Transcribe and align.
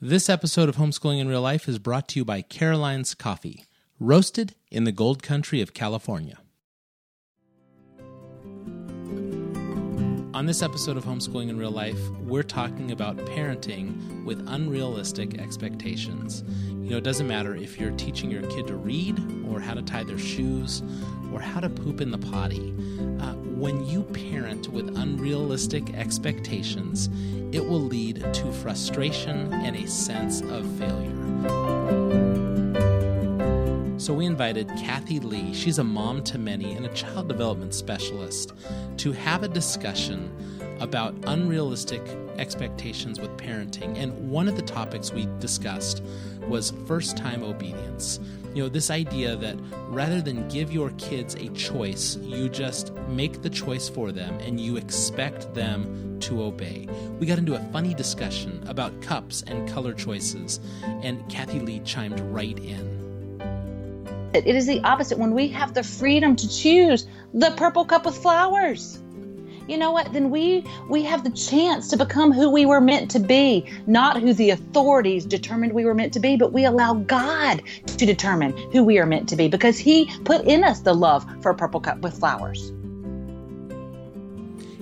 This 0.00 0.28
episode 0.28 0.68
of 0.68 0.76
Homeschooling 0.76 1.18
in 1.18 1.26
Real 1.26 1.42
Life 1.42 1.68
is 1.68 1.80
brought 1.80 2.06
to 2.10 2.20
you 2.20 2.24
by 2.24 2.40
Caroline's 2.40 3.16
Coffee, 3.16 3.64
roasted 3.98 4.54
in 4.70 4.84
the 4.84 4.92
gold 4.92 5.24
country 5.24 5.60
of 5.60 5.74
California. 5.74 6.38
On 10.34 10.44
this 10.44 10.60
episode 10.60 10.98
of 10.98 11.06
Homeschooling 11.06 11.48
in 11.48 11.58
Real 11.58 11.70
Life, 11.70 11.98
we're 12.20 12.42
talking 12.42 12.92
about 12.92 13.16
parenting 13.16 14.24
with 14.24 14.46
unrealistic 14.46 15.40
expectations. 15.40 16.44
You 16.68 16.90
know, 16.90 16.96
it 16.98 17.04
doesn't 17.04 17.26
matter 17.26 17.56
if 17.56 17.80
you're 17.80 17.92
teaching 17.92 18.30
your 18.30 18.42
kid 18.42 18.66
to 18.66 18.76
read, 18.76 19.18
or 19.48 19.58
how 19.58 19.72
to 19.72 19.80
tie 19.80 20.04
their 20.04 20.18
shoes, 20.18 20.82
or 21.32 21.40
how 21.40 21.60
to 21.60 21.70
poop 21.70 22.02
in 22.02 22.10
the 22.10 22.18
potty. 22.18 22.74
Uh, 23.20 23.32
when 23.56 23.86
you 23.86 24.02
parent 24.02 24.68
with 24.68 24.98
unrealistic 24.98 25.94
expectations, 25.94 27.08
it 27.50 27.64
will 27.64 27.80
lead 27.80 28.22
to 28.34 28.52
frustration 28.52 29.50
and 29.54 29.76
a 29.76 29.88
sense 29.88 30.42
of 30.42 30.66
failure. 30.78 31.77
So 33.98 34.14
we 34.14 34.26
invited 34.26 34.68
Kathy 34.76 35.18
Lee, 35.18 35.52
she's 35.52 35.80
a 35.80 35.84
mom 35.84 36.22
to 36.24 36.38
many 36.38 36.72
and 36.74 36.86
a 36.86 36.94
child 36.94 37.26
development 37.26 37.74
specialist, 37.74 38.52
to 38.98 39.10
have 39.10 39.42
a 39.42 39.48
discussion 39.48 40.32
about 40.78 41.16
unrealistic 41.26 42.00
expectations 42.36 43.18
with 43.18 43.36
parenting. 43.36 43.98
And 43.98 44.30
one 44.30 44.46
of 44.46 44.54
the 44.54 44.62
topics 44.62 45.12
we 45.12 45.26
discussed 45.40 46.04
was 46.46 46.72
first 46.86 47.16
time 47.16 47.42
obedience. 47.42 48.20
You 48.54 48.62
know, 48.62 48.68
this 48.68 48.88
idea 48.88 49.34
that 49.34 49.56
rather 49.88 50.20
than 50.20 50.48
give 50.48 50.72
your 50.72 50.90
kids 50.90 51.34
a 51.34 51.48
choice, 51.48 52.16
you 52.18 52.48
just 52.48 52.92
make 53.08 53.42
the 53.42 53.50
choice 53.50 53.88
for 53.88 54.12
them 54.12 54.38
and 54.38 54.60
you 54.60 54.76
expect 54.76 55.52
them 55.54 56.20
to 56.20 56.44
obey. 56.44 56.88
We 57.18 57.26
got 57.26 57.38
into 57.38 57.56
a 57.56 57.72
funny 57.72 57.94
discussion 57.94 58.62
about 58.68 59.02
cups 59.02 59.42
and 59.48 59.68
color 59.68 59.92
choices, 59.92 60.60
and 61.02 61.28
Kathy 61.28 61.58
Lee 61.58 61.80
chimed 61.80 62.20
right 62.20 62.58
in. 62.60 62.97
It 64.46 64.56
is 64.56 64.66
the 64.66 64.80
opposite. 64.84 65.18
When 65.18 65.34
we 65.34 65.48
have 65.48 65.74
the 65.74 65.82
freedom 65.82 66.36
to 66.36 66.48
choose 66.48 67.06
the 67.34 67.50
purple 67.52 67.84
cup 67.84 68.06
with 68.06 68.16
flowers, 68.16 69.02
you 69.68 69.76
know 69.76 69.92
what? 69.92 70.12
Then 70.12 70.30
we 70.30 70.64
we 70.88 71.02
have 71.04 71.24
the 71.24 71.30
chance 71.30 71.88
to 71.88 71.96
become 71.96 72.32
who 72.32 72.50
we 72.50 72.64
were 72.64 72.80
meant 72.80 73.10
to 73.12 73.18
be, 73.18 73.66
not 73.86 74.20
who 74.20 74.32
the 74.32 74.50
authorities 74.50 75.26
determined 75.26 75.72
we 75.72 75.84
were 75.84 75.94
meant 75.94 76.14
to 76.14 76.20
be, 76.20 76.36
but 76.36 76.52
we 76.52 76.64
allow 76.64 76.94
God 76.94 77.62
to 77.86 78.06
determine 78.06 78.56
who 78.72 78.82
we 78.82 78.98
are 78.98 79.06
meant 79.06 79.28
to 79.28 79.36
be 79.36 79.48
because 79.48 79.78
He 79.78 80.10
put 80.24 80.44
in 80.46 80.64
us 80.64 80.80
the 80.80 80.94
love 80.94 81.26
for 81.42 81.50
a 81.50 81.54
purple 81.54 81.80
cup 81.80 82.00
with 82.00 82.18
flowers. 82.18 82.72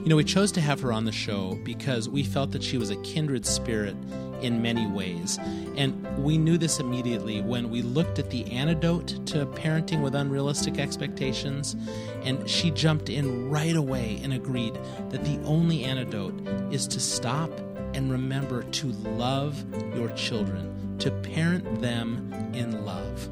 You 0.06 0.10
know, 0.10 0.16
we 0.16 0.22
chose 0.22 0.52
to 0.52 0.60
have 0.60 0.80
her 0.82 0.92
on 0.92 1.04
the 1.04 1.10
show 1.10 1.58
because 1.64 2.08
we 2.08 2.22
felt 2.22 2.52
that 2.52 2.62
she 2.62 2.78
was 2.78 2.90
a 2.90 2.96
kindred 2.98 3.44
spirit 3.44 3.96
in 4.40 4.62
many 4.62 4.86
ways. 4.86 5.36
And 5.76 6.06
we 6.22 6.38
knew 6.38 6.56
this 6.56 6.78
immediately 6.78 7.40
when 7.40 7.70
we 7.70 7.82
looked 7.82 8.20
at 8.20 8.30
the 8.30 8.48
antidote 8.52 9.26
to 9.26 9.46
parenting 9.46 10.04
with 10.04 10.14
unrealistic 10.14 10.78
expectations. 10.78 11.74
And 12.22 12.48
she 12.48 12.70
jumped 12.70 13.08
in 13.08 13.50
right 13.50 13.74
away 13.74 14.20
and 14.22 14.32
agreed 14.32 14.78
that 15.10 15.24
the 15.24 15.40
only 15.44 15.82
antidote 15.82 16.40
is 16.70 16.86
to 16.86 17.00
stop 17.00 17.50
and 17.92 18.08
remember 18.08 18.62
to 18.62 18.86
love 18.86 19.60
your 19.96 20.10
children, 20.10 20.98
to 21.00 21.10
parent 21.10 21.80
them 21.80 22.32
in 22.54 22.84
love. 22.84 23.28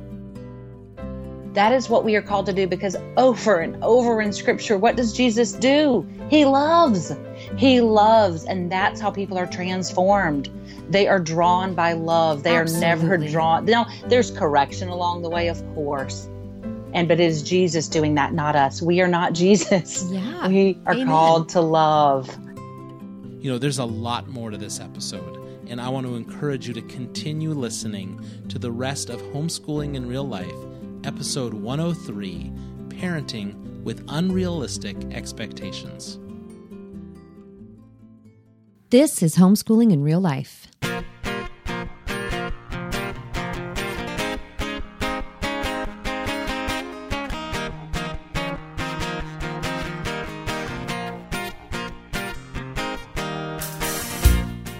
That 1.54 1.72
is 1.72 1.88
what 1.88 2.04
we 2.04 2.16
are 2.16 2.22
called 2.22 2.46
to 2.46 2.52
do 2.52 2.66
because 2.66 2.96
over 3.16 3.60
and 3.60 3.82
over 3.82 4.20
in 4.20 4.32
Scripture, 4.32 4.76
what 4.76 4.96
does 4.96 5.12
Jesus 5.12 5.52
do? 5.52 6.06
He 6.28 6.44
loves. 6.44 7.12
He 7.56 7.80
loves. 7.80 8.44
And 8.44 8.70
that's 8.70 9.00
how 9.00 9.12
people 9.12 9.38
are 9.38 9.46
transformed. 9.46 10.50
They 10.90 11.06
are 11.06 11.20
drawn 11.20 11.74
by 11.74 11.92
love. 11.92 12.42
They 12.42 12.56
Absolutely. 12.56 12.86
are 12.86 12.96
never 12.96 13.16
drawn. 13.30 13.64
Now, 13.66 13.86
there's 14.08 14.32
correction 14.32 14.88
along 14.88 15.22
the 15.22 15.30
way, 15.30 15.46
of 15.46 15.64
course. 15.74 16.28
And 16.92 17.06
but 17.06 17.20
it 17.20 17.24
is 17.24 17.42
Jesus 17.42 17.88
doing 17.88 18.14
that, 18.16 18.34
not 18.34 18.56
us. 18.56 18.82
We 18.82 19.00
are 19.00 19.08
not 19.08 19.32
Jesus. 19.44 20.04
Yeah. 20.10 20.48
We 20.48 20.78
are 20.86 20.94
Amen. 20.94 21.06
called 21.06 21.48
to 21.50 21.60
love. 21.60 22.28
You 23.40 23.52
know, 23.52 23.58
there's 23.58 23.78
a 23.78 23.84
lot 23.84 24.28
more 24.28 24.50
to 24.50 24.56
this 24.56 24.80
episode 24.80 25.40
and 25.68 25.80
I 25.80 25.88
want 25.88 26.06
to 26.06 26.14
encourage 26.14 26.68
you 26.68 26.74
to 26.74 26.82
continue 26.82 27.52
listening 27.52 28.22
to 28.48 28.58
the 28.58 28.70
rest 28.70 29.08
of 29.08 29.20
Homeschooling 29.22 29.94
in 29.94 30.06
Real 30.06 30.26
Life 30.26 30.52
episode 31.04 31.54
103 31.54 32.52
Parenting 32.88 33.82
with 33.82 34.04
Unrealistic 34.08 34.96
Expectations. 35.12 36.18
This 38.90 39.22
is 39.22 39.36
Homeschooling 39.36 39.92
in 39.92 40.02
Real 40.02 40.20
Life. 40.20 40.68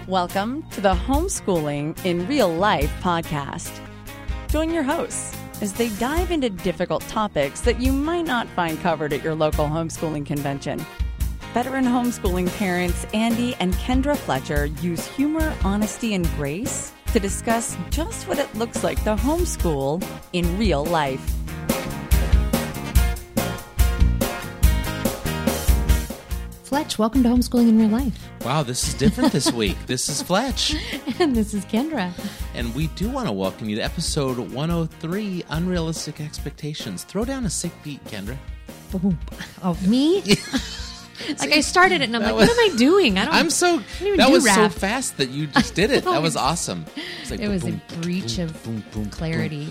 Welcome 0.07 0.63
to 0.69 0.81
the 0.81 0.93
Homeschooling 0.93 2.03
in 2.05 2.25
Real 2.27 2.53
Life 2.53 2.91
podcast. 3.01 3.81
Join 4.47 4.71
your 4.71 4.83
hosts 4.83 5.34
as 5.61 5.73
they 5.73 5.89
dive 5.97 6.31
into 6.31 6.49
difficult 6.49 7.01
topics 7.03 7.61
that 7.61 7.79
you 7.79 7.91
might 7.91 8.25
not 8.25 8.47
find 8.49 8.79
covered 8.81 9.13
at 9.13 9.23
your 9.23 9.35
local 9.35 9.65
homeschooling 9.65 10.25
convention. 10.25 10.85
Veteran 11.53 11.85
homeschooling 11.85 12.53
parents 12.57 13.05
Andy 13.13 13.55
and 13.55 13.73
Kendra 13.75 14.17
Fletcher 14.17 14.65
use 14.65 15.07
humor, 15.07 15.55
honesty, 15.63 16.13
and 16.13 16.27
grace 16.31 16.91
to 17.13 17.19
discuss 17.19 17.77
just 17.91 18.27
what 18.27 18.39
it 18.39 18.53
looks 18.55 18.83
like 18.83 19.01
to 19.05 19.15
homeschool 19.15 20.05
in 20.33 20.57
real 20.57 20.83
life. 20.83 21.44
Fletch, 26.75 26.99
welcome 26.99 27.23
to 27.23 27.29
Homeschooling 27.29 27.69
in 27.69 27.77
Real 27.77 27.87
Life. 27.87 28.29
Wow, 28.43 28.61
this 28.61 28.85
is 28.85 28.93
different 28.95 29.31
this 29.31 29.49
week. 29.49 29.77
this 29.85 30.09
is 30.09 30.21
Fletch. 30.27 30.75
and 31.21 31.33
this 31.33 31.53
is 31.53 31.63
Kendra. 31.63 32.11
And 32.53 32.75
we 32.75 32.87
do 32.87 33.09
want 33.09 33.27
to 33.27 33.31
welcome 33.31 33.69
you 33.69 33.77
to 33.77 33.81
episode 33.81 34.37
103 34.37 35.45
Unrealistic 35.51 36.19
Expectations. 36.19 37.05
Throw 37.05 37.23
down 37.23 37.45
a 37.45 37.49
sick 37.49 37.71
beat, 37.81 38.03
Kendra. 38.03 38.35
Oh, 39.63 39.77
me? 39.87 40.21
like 41.39 41.51
I 41.51 41.61
started 41.61 42.01
it 42.01 42.05
and 42.05 42.15
I'm 42.15 42.21
like, 42.21 42.35
was, 42.35 42.47
what 42.47 42.57
am 42.57 42.73
I 42.73 42.77
doing? 42.77 43.17
I 43.17 43.25
don't. 43.25 43.33
I'm 43.33 43.49
so. 43.49 43.81
That 44.17 44.29
was 44.29 44.45
rap. 44.45 44.55
so 44.55 44.69
fast 44.69 45.17
that 45.17 45.29
you 45.29 45.47
just 45.47 45.75
did 45.75 45.91
it. 45.91 46.03
that 46.05 46.21
was 46.21 46.35
awesome. 46.35 46.85
It 46.95 47.03
was, 47.21 47.31
like, 47.31 47.39
it 47.39 47.47
was 47.47 47.63
boom, 47.63 47.81
a 47.89 47.95
breach 47.97 48.37
boom, 48.37 48.45
of 48.45 48.63
boom, 48.63 48.83
boom, 48.91 49.09
clarity. 49.09 49.67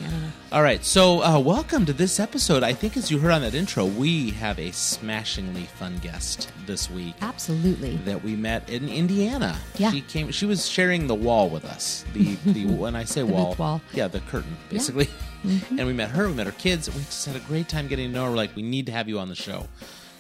All 0.53 0.63
right, 0.63 0.85
so 0.85 1.23
uh, 1.23 1.39
welcome 1.39 1.85
to 1.87 1.93
this 1.93 2.21
episode. 2.21 2.63
I 2.63 2.73
think 2.73 2.97
as 2.97 3.11
you 3.11 3.19
heard 3.19 3.33
on 3.33 3.43
that 3.43 3.55
intro, 3.55 3.85
we 3.87 4.31
have 4.31 4.59
a 4.59 4.71
smashingly 4.71 5.65
fun 5.65 5.99
guest 5.99 6.51
this 6.67 6.91
week. 6.91 7.15
Absolutely. 7.21 7.97
That 7.99 8.23
we 8.23 8.37
met 8.37 8.69
in 8.71 8.89
Indiana. 8.89 9.59
Yeah. 9.77 9.91
She 9.91 10.01
came. 10.03 10.31
She 10.31 10.47
was 10.47 10.69
sharing 10.69 11.07
the 11.07 11.15
wall 11.15 11.49
with 11.49 11.65
us. 11.65 12.05
The 12.15 12.37
the 12.47 12.67
when 12.67 12.97
I 12.97 13.05
say 13.05 13.23
wall, 13.23 13.55
wall, 13.59 13.81
yeah, 13.93 14.09
the 14.09 14.21
curtain 14.21 14.57
basically. 14.71 15.07
Yeah. 15.07 15.13
Mm-hmm. 15.45 15.79
And 15.79 15.87
we 15.87 15.93
met 15.93 16.11
her. 16.11 16.27
We 16.27 16.35
met 16.35 16.47
her 16.47 16.53
kids. 16.53 16.89
We 16.89 17.03
just 17.03 17.27
had 17.27 17.37
a 17.37 17.41
great 17.41 17.69
time 17.69 17.87
getting 17.87 18.09
to 18.09 18.15
know 18.15 18.25
her. 18.25 18.31
We're 18.31 18.37
like, 18.37 18.57
we 18.57 18.63
need 18.63 18.87
to 18.87 18.93
have 18.93 19.11
you 19.11 19.19
on 19.19 19.29
the 19.29 19.35
show. 19.35 19.69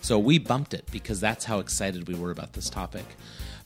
So 0.04 0.18
we 0.18 0.36
bumped 0.36 0.74
it 0.74 0.84
because 0.92 1.18
that's 1.18 1.46
how 1.46 1.60
excited 1.60 2.08
we 2.08 2.14
were 2.14 2.30
about 2.30 2.52
this 2.52 2.68
topic. 2.68 3.06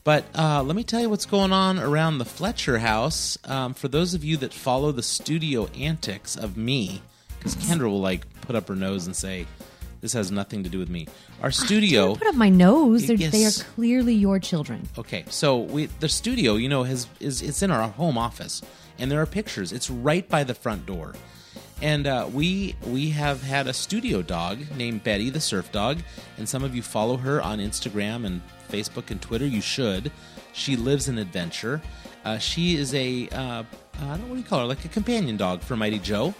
But 0.05 0.23
uh, 0.33 0.63
let 0.63 0.73
me 0.73 0.85
tell 0.85 1.01
you 1.01 1.09
what's 1.09 1.25
going 1.25 1.51
on 1.51 1.77
around 1.77 2.17
the 2.17 2.23
Fletcher 2.23 2.79
house. 2.79 3.37
Um, 3.43 3.73
for 3.73 3.89
those 3.89 4.13
of 4.13 4.23
you 4.23 4.37
that 4.37 4.53
follow 4.53 4.93
the 4.93 5.03
studio 5.03 5.67
antics 5.77 6.37
of 6.37 6.55
me, 6.55 7.01
because 7.37 7.55
Kendra 7.55 7.89
will 7.89 7.99
like 7.99 8.25
put 8.39 8.55
up 8.55 8.69
her 8.69 8.75
nose 8.77 9.05
and 9.05 9.13
say, 9.13 9.47
"This 9.99 10.13
has 10.13 10.31
nothing 10.31 10.63
to 10.63 10.69
do 10.69 10.79
with 10.79 10.87
me." 10.89 11.09
Our 11.43 11.51
studio. 11.51 12.15
put 12.15 12.27
up 12.27 12.35
my 12.35 12.47
nose. 12.47 13.09
Yes. 13.09 13.31
They 13.33 13.43
are 13.43 13.73
clearly 13.75 14.13
your 14.13 14.39
children. 14.39 14.87
Okay, 14.97 15.25
so 15.27 15.57
we 15.57 15.87
the 15.99 16.07
studio, 16.07 16.55
you 16.55 16.69
know, 16.69 16.83
has 16.83 17.07
is 17.19 17.41
it's 17.41 17.61
in 17.61 17.69
our 17.69 17.89
home 17.89 18.17
office, 18.17 18.61
and 18.97 19.11
there 19.11 19.21
are 19.21 19.25
pictures. 19.25 19.73
It's 19.73 19.89
right 19.89 20.27
by 20.29 20.45
the 20.45 20.53
front 20.53 20.85
door. 20.85 21.15
And 21.81 22.07
uh, 22.07 22.29
we 22.31 22.75
we 22.85 23.09
have 23.11 23.41
had 23.41 23.67
a 23.67 23.73
studio 23.73 24.21
dog 24.21 24.59
named 24.75 25.03
Betty 25.03 25.29
the 25.29 25.39
Surf 25.39 25.71
Dog, 25.71 25.99
and 26.37 26.47
some 26.47 26.63
of 26.63 26.75
you 26.75 26.81
follow 26.81 27.17
her 27.17 27.41
on 27.41 27.59
Instagram 27.59 28.25
and 28.25 28.41
Facebook 28.69 29.11
and 29.11 29.21
Twitter. 29.21 29.45
You 29.45 29.61
should. 29.61 30.11
She 30.53 30.75
lives 30.75 31.07
an 31.07 31.17
adventure. 31.17 31.81
Uh, 32.25 32.37
she 32.37 32.75
is 32.75 32.93
a 32.93 33.29
uh, 33.29 33.63
I 34.01 34.07
don't 34.07 34.21
know 34.21 34.27
what 34.27 34.35
do 34.35 34.37
you 34.37 34.43
call 34.43 34.59
her, 34.59 34.65
like 34.65 34.83
a 34.85 34.89
companion 34.89 35.37
dog 35.37 35.61
for 35.61 35.75
Mighty 35.75 35.99
Joe. 35.99 36.33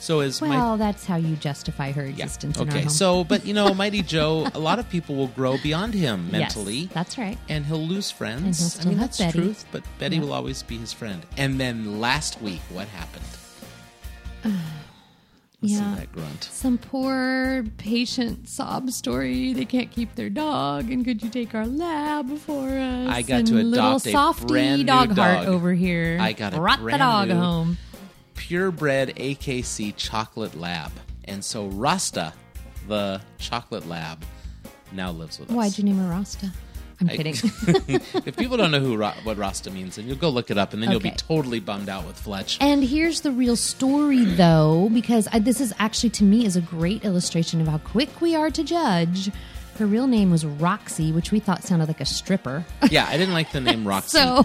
So 0.00 0.20
as 0.20 0.40
well, 0.40 0.48
my, 0.48 0.76
that's 0.76 1.04
how 1.04 1.16
you 1.16 1.36
justify 1.36 1.92
her 1.92 2.04
existence. 2.04 2.56
Yeah. 2.56 2.62
Okay, 2.62 2.88
so 2.88 3.22
but 3.22 3.44
you 3.44 3.52
know, 3.52 3.74
Mighty 3.74 4.00
Joe, 4.00 4.48
a 4.54 4.58
lot 4.58 4.78
of 4.78 4.88
people 4.88 5.14
will 5.14 5.28
grow 5.28 5.58
beyond 5.58 5.92
him 5.92 6.30
mentally. 6.30 6.74
Yes, 6.74 6.92
that's 6.94 7.18
right, 7.18 7.36
and 7.50 7.66
he'll 7.66 7.86
lose 7.86 8.10
friends. 8.10 8.76
And 8.76 8.82
he'll 8.82 8.88
I 8.88 8.90
mean, 8.92 8.98
that's 8.98 9.18
Betty. 9.18 9.38
truth. 9.38 9.66
But 9.70 9.84
Betty 9.98 10.18
will 10.18 10.32
always 10.32 10.62
be 10.62 10.78
his 10.78 10.92
friend. 10.92 11.24
And 11.36 11.60
then 11.60 12.00
last 12.00 12.40
week, 12.40 12.62
what 12.70 12.88
happened? 12.88 13.24
Yeah. 15.62 15.94
that 15.98 16.12
grunt. 16.12 16.44
Some 16.44 16.78
poor 16.78 17.64
patient 17.76 18.48
sob 18.48 18.90
story. 18.90 19.52
They 19.52 19.66
can't 19.66 19.90
keep 19.90 20.14
their 20.14 20.30
dog, 20.30 20.90
and 20.90 21.04
could 21.04 21.22
you 21.22 21.28
take 21.28 21.54
our 21.54 21.66
lab 21.66 22.36
for 22.38 22.68
us? 22.68 23.08
I 23.08 23.20
got 23.22 23.40
And 23.40 23.46
to 23.48 23.54
little 23.54 23.72
adopt 23.74 24.06
a 24.06 24.10
softy 24.12 24.46
brand 24.46 24.78
new 24.80 24.86
dog 24.86 25.16
heart 25.18 25.46
over 25.46 25.72
here. 25.74 26.16
I 26.20 26.32
got 26.32 26.54
a 26.54 26.56
brought 26.56 26.82
the 26.82 26.96
dog 26.98 27.28
new- 27.28 27.34
home. 27.34 27.78
Purebred 28.34 29.14
AKC 29.16 29.94
chocolate 29.96 30.58
lab. 30.58 30.92
And 31.24 31.44
so 31.44 31.66
Rasta, 31.66 32.32
the 32.88 33.20
chocolate 33.38 33.86
lab, 33.86 34.24
now 34.92 35.10
lives 35.12 35.38
with 35.38 35.50
us. 35.50 35.54
Why'd 35.54 35.76
you 35.78 35.84
name 35.84 35.98
her 35.98 36.08
Rasta? 36.08 36.50
I'm 37.00 37.08
I- 37.10 37.16
kidding. 37.16 37.34
if 38.26 38.36
people 38.36 38.56
don't 38.56 38.70
know 38.70 38.80
who 38.80 38.98
what 38.98 39.36
Rasta 39.38 39.70
means, 39.70 39.96
then 39.96 40.06
you'll 40.06 40.16
go 40.16 40.28
look 40.28 40.50
it 40.50 40.58
up, 40.58 40.72
and 40.74 40.82
then 40.82 40.90
you'll 40.90 41.00
be 41.00 41.10
totally 41.12 41.60
bummed 41.60 41.88
out 41.88 42.06
with 42.06 42.18
Fletch. 42.18 42.58
And 42.60 42.84
here's 42.84 43.22
the 43.22 43.32
real 43.32 43.56
story, 43.56 44.24
though, 44.24 44.90
because 44.92 45.28
I, 45.32 45.38
this 45.38 45.60
is 45.60 45.72
actually 45.78 46.10
to 46.10 46.24
me 46.24 46.44
is 46.44 46.56
a 46.56 46.60
great 46.60 47.04
illustration 47.04 47.60
of 47.60 47.68
how 47.68 47.78
quick 47.78 48.20
we 48.20 48.34
are 48.36 48.50
to 48.50 48.62
judge. 48.64 49.30
Her 49.78 49.86
real 49.86 50.06
name 50.06 50.30
was 50.30 50.44
Roxy, 50.44 51.10
which 51.10 51.32
we 51.32 51.40
thought 51.40 51.62
sounded 51.62 51.88
like 51.88 52.02
a 52.02 52.04
stripper. 52.04 52.66
yeah, 52.90 53.06
I 53.08 53.16
didn't 53.16 53.32
like 53.32 53.50
the 53.50 53.62
name 53.62 53.88
Roxy. 53.88 54.18
so 54.18 54.44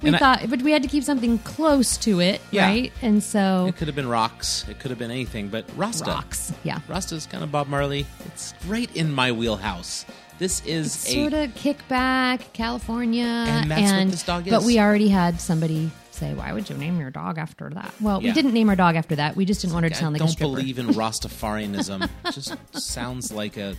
we 0.00 0.08
And 0.08 0.16
I- 0.16 0.18
thought, 0.18 0.50
but 0.50 0.60
we 0.62 0.72
had 0.72 0.82
to 0.82 0.88
keep 0.88 1.04
something 1.04 1.38
close 1.38 1.96
to 1.98 2.20
it, 2.20 2.40
Yeah. 2.50 2.66
right? 2.66 2.92
And 3.00 3.22
so 3.22 3.66
it 3.68 3.76
could 3.76 3.86
have 3.86 3.94
been 3.94 4.08
Rocks. 4.08 4.66
It 4.68 4.80
could 4.80 4.90
have 4.90 4.98
been 4.98 5.12
anything, 5.12 5.50
but 5.50 5.66
Rasta. 5.76 6.10
rocks, 6.10 6.52
yeah. 6.64 6.80
Rasta's 6.88 7.26
kind 7.26 7.44
of 7.44 7.52
Bob 7.52 7.68
Marley. 7.68 8.06
It's 8.26 8.54
right 8.66 8.90
in 8.96 9.12
my 9.12 9.30
wheelhouse. 9.30 10.04
This 10.42 10.60
is 10.66 10.92
Sort 10.92 11.34
a 11.34 11.44
of 11.44 11.54
kickback, 11.54 12.52
California, 12.52 13.22
And 13.22 13.70
that's 13.70 13.92
what 13.92 14.10
this 14.10 14.22
dog 14.24 14.50
But 14.50 14.64
we 14.64 14.80
already 14.80 15.06
had 15.06 15.40
somebody 15.40 15.88
say, 16.10 16.34
"Why 16.34 16.52
would 16.52 16.68
you 16.68 16.76
name 16.76 16.98
your 16.98 17.10
dog 17.10 17.38
after 17.38 17.70
that?" 17.70 17.94
Well, 18.00 18.20
Yeah. 18.20 18.30
we 18.30 18.32
didn't 18.34 18.52
name 18.52 18.68
our 18.68 18.74
dog 18.74 18.96
after 18.96 19.14
that. 19.14 19.36
We 19.36 19.44
just 19.44 19.60
didn't 19.60 19.74
want 19.74 19.84
her 19.84 19.90
to 19.90 19.94
I 19.94 20.00
sound 20.00 20.14
like 20.14 20.18
don't 20.18 20.30
a 20.30 20.32
stripper. 20.32 20.56
believe 20.56 20.80
in 20.80 20.86
Rastafarianism. 21.02 22.10
Just 22.32 22.56
sounds 22.72 23.30
like 23.30 23.56
a. 23.56 23.76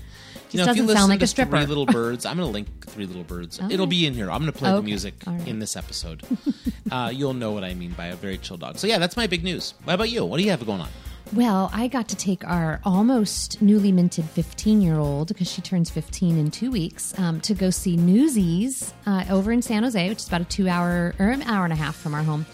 You 0.51 0.63
know, 0.63 0.71
if 0.71 0.77
you 0.77 0.83
listen 0.83 0.99
sound 0.99 1.09
like 1.09 1.19
to 1.19 1.25
a 1.25 1.27
stripper. 1.27 1.57
Three 1.57 1.65
Little 1.65 1.85
Birds, 1.99 2.25
I'm 2.25 2.37
going 2.37 2.47
to 2.47 2.53
link 2.53 2.87
Three 2.87 3.07
Little 3.07 3.25
Birds. 3.25 3.59
It'll 3.69 3.85
be 3.85 4.05
in 4.05 4.13
here. 4.13 4.31
I'm 4.31 4.39
going 4.39 4.53
to 4.53 4.57
play 4.57 4.71
the 4.71 4.81
music 4.81 5.15
right. 5.27 5.45
in 5.45 5.59
this 5.59 5.75
episode. 5.75 6.23
uh, 6.89 7.11
you'll 7.13 7.33
know 7.33 7.51
what 7.51 7.65
I 7.65 7.73
mean 7.73 7.91
by 7.91 8.05
a 8.05 8.15
very 8.15 8.37
chill 8.37 8.55
dog. 8.55 8.77
So 8.77 8.87
yeah, 8.87 8.99
that's 8.99 9.17
my 9.17 9.27
big 9.27 9.43
news. 9.43 9.73
What 9.83 9.95
about 9.95 10.09
you? 10.09 10.23
What 10.23 10.37
do 10.37 10.43
you 10.45 10.51
have 10.51 10.65
going 10.65 10.79
on? 10.79 10.89
Well, 11.35 11.71
I 11.73 11.87
got 11.87 12.09
to 12.09 12.15
take 12.15 12.45
our 12.45 12.79
almost 12.83 13.59
newly 13.59 13.91
minted 13.91 14.25
15 14.25 14.83
year 14.83 14.99
old, 14.99 15.29
because 15.29 15.49
she 15.49 15.63
turns 15.63 15.89
15 15.89 16.37
in 16.37 16.51
two 16.51 16.69
weeks, 16.69 17.17
um, 17.17 17.41
to 17.41 17.55
go 17.55 17.71
see 17.71 17.97
Newsies 17.97 18.93
uh, 19.07 19.25
over 19.31 19.51
in 19.51 19.63
San 19.63 19.81
Jose, 19.81 20.09
which 20.09 20.19
is 20.19 20.27
about 20.27 20.41
a 20.41 20.45
two 20.45 20.69
hour 20.69 21.15
or 21.17 21.29
an 21.29 21.41
hour 21.43 21.63
and 21.63 21.73
a 21.73 21.75
half 21.75 21.95
from 21.95 22.13
our 22.13 22.21
home. 22.21 22.45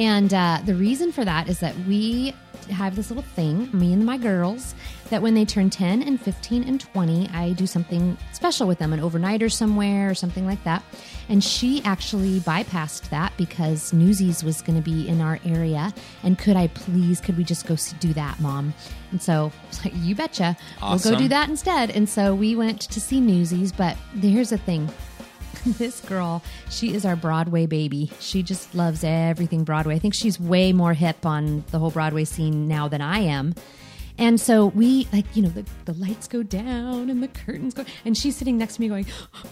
And 0.00 0.34
uh, 0.34 0.58
the 0.64 0.74
reason 0.74 1.12
for 1.12 1.24
that 1.24 1.48
is 1.48 1.60
that 1.60 1.78
we 1.86 2.34
have 2.70 2.96
this 2.96 3.08
little 3.08 3.22
thing, 3.22 3.70
me 3.72 3.92
and 3.92 4.04
my 4.04 4.18
girls, 4.18 4.74
that 5.14 5.22
when 5.22 5.34
they 5.34 5.44
turn 5.44 5.70
10 5.70 6.02
and 6.02 6.20
15 6.20 6.64
and 6.64 6.80
20, 6.80 7.28
I 7.28 7.52
do 7.52 7.68
something 7.68 8.18
special 8.32 8.66
with 8.66 8.80
them, 8.80 8.92
an 8.92 8.98
overnighter 8.98 9.50
somewhere 9.50 10.10
or 10.10 10.14
something 10.14 10.44
like 10.44 10.64
that. 10.64 10.82
And 11.28 11.42
she 11.42 11.80
actually 11.84 12.40
bypassed 12.40 13.10
that 13.10 13.32
because 13.36 13.92
Newsies 13.92 14.42
was 14.42 14.60
going 14.60 14.74
to 14.76 14.82
be 14.82 15.06
in 15.06 15.20
our 15.20 15.38
area. 15.44 15.94
And 16.24 16.36
could 16.36 16.56
I 16.56 16.66
please, 16.66 17.20
could 17.20 17.38
we 17.38 17.44
just 17.44 17.64
go 17.64 17.76
do 18.00 18.12
that, 18.14 18.40
mom? 18.40 18.74
And 19.12 19.22
so 19.22 19.52
I 19.54 19.68
was 19.68 19.84
like, 19.84 19.94
you 19.98 20.16
betcha. 20.16 20.56
We'll 20.82 20.98
go 20.98 21.16
do 21.16 21.28
that 21.28 21.48
instead. 21.48 21.90
And 21.90 22.08
so 22.08 22.34
we 22.34 22.56
went 22.56 22.80
to 22.80 23.00
see 23.00 23.20
Newsies. 23.20 23.70
But 23.70 23.96
here's 24.20 24.50
the 24.50 24.58
thing 24.58 24.90
this 25.64 26.00
girl, 26.00 26.42
she 26.70 26.92
is 26.92 27.04
our 27.04 27.14
Broadway 27.14 27.66
baby. 27.66 28.10
She 28.18 28.42
just 28.42 28.74
loves 28.74 29.04
everything 29.04 29.62
Broadway. 29.62 29.94
I 29.94 30.00
think 30.00 30.14
she's 30.14 30.40
way 30.40 30.72
more 30.72 30.92
hip 30.92 31.24
on 31.24 31.62
the 31.70 31.78
whole 31.78 31.92
Broadway 31.92 32.24
scene 32.24 32.66
now 32.66 32.88
than 32.88 33.00
I 33.00 33.20
am. 33.20 33.54
And 34.16 34.40
so 34.40 34.66
we, 34.66 35.08
like, 35.12 35.24
you 35.34 35.42
know, 35.42 35.48
the, 35.48 35.64
the 35.86 35.92
lights 35.94 36.28
go 36.28 36.42
down 36.42 37.10
and 37.10 37.22
the 37.22 37.28
curtains 37.28 37.74
go, 37.74 37.84
and 38.04 38.16
she's 38.16 38.36
sitting 38.36 38.56
next 38.56 38.76
to 38.76 38.80
me 38.80 38.88
going, 38.88 39.06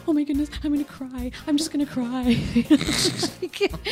Oh 0.06 0.12
my 0.12 0.22
goodness, 0.22 0.50
I'm 0.62 0.72
going 0.72 0.84
to 0.84 0.90
cry. 0.90 1.32
I'm 1.46 1.56
just 1.56 1.72
going 1.72 1.84
to 1.84 1.92
cry. 1.92 2.38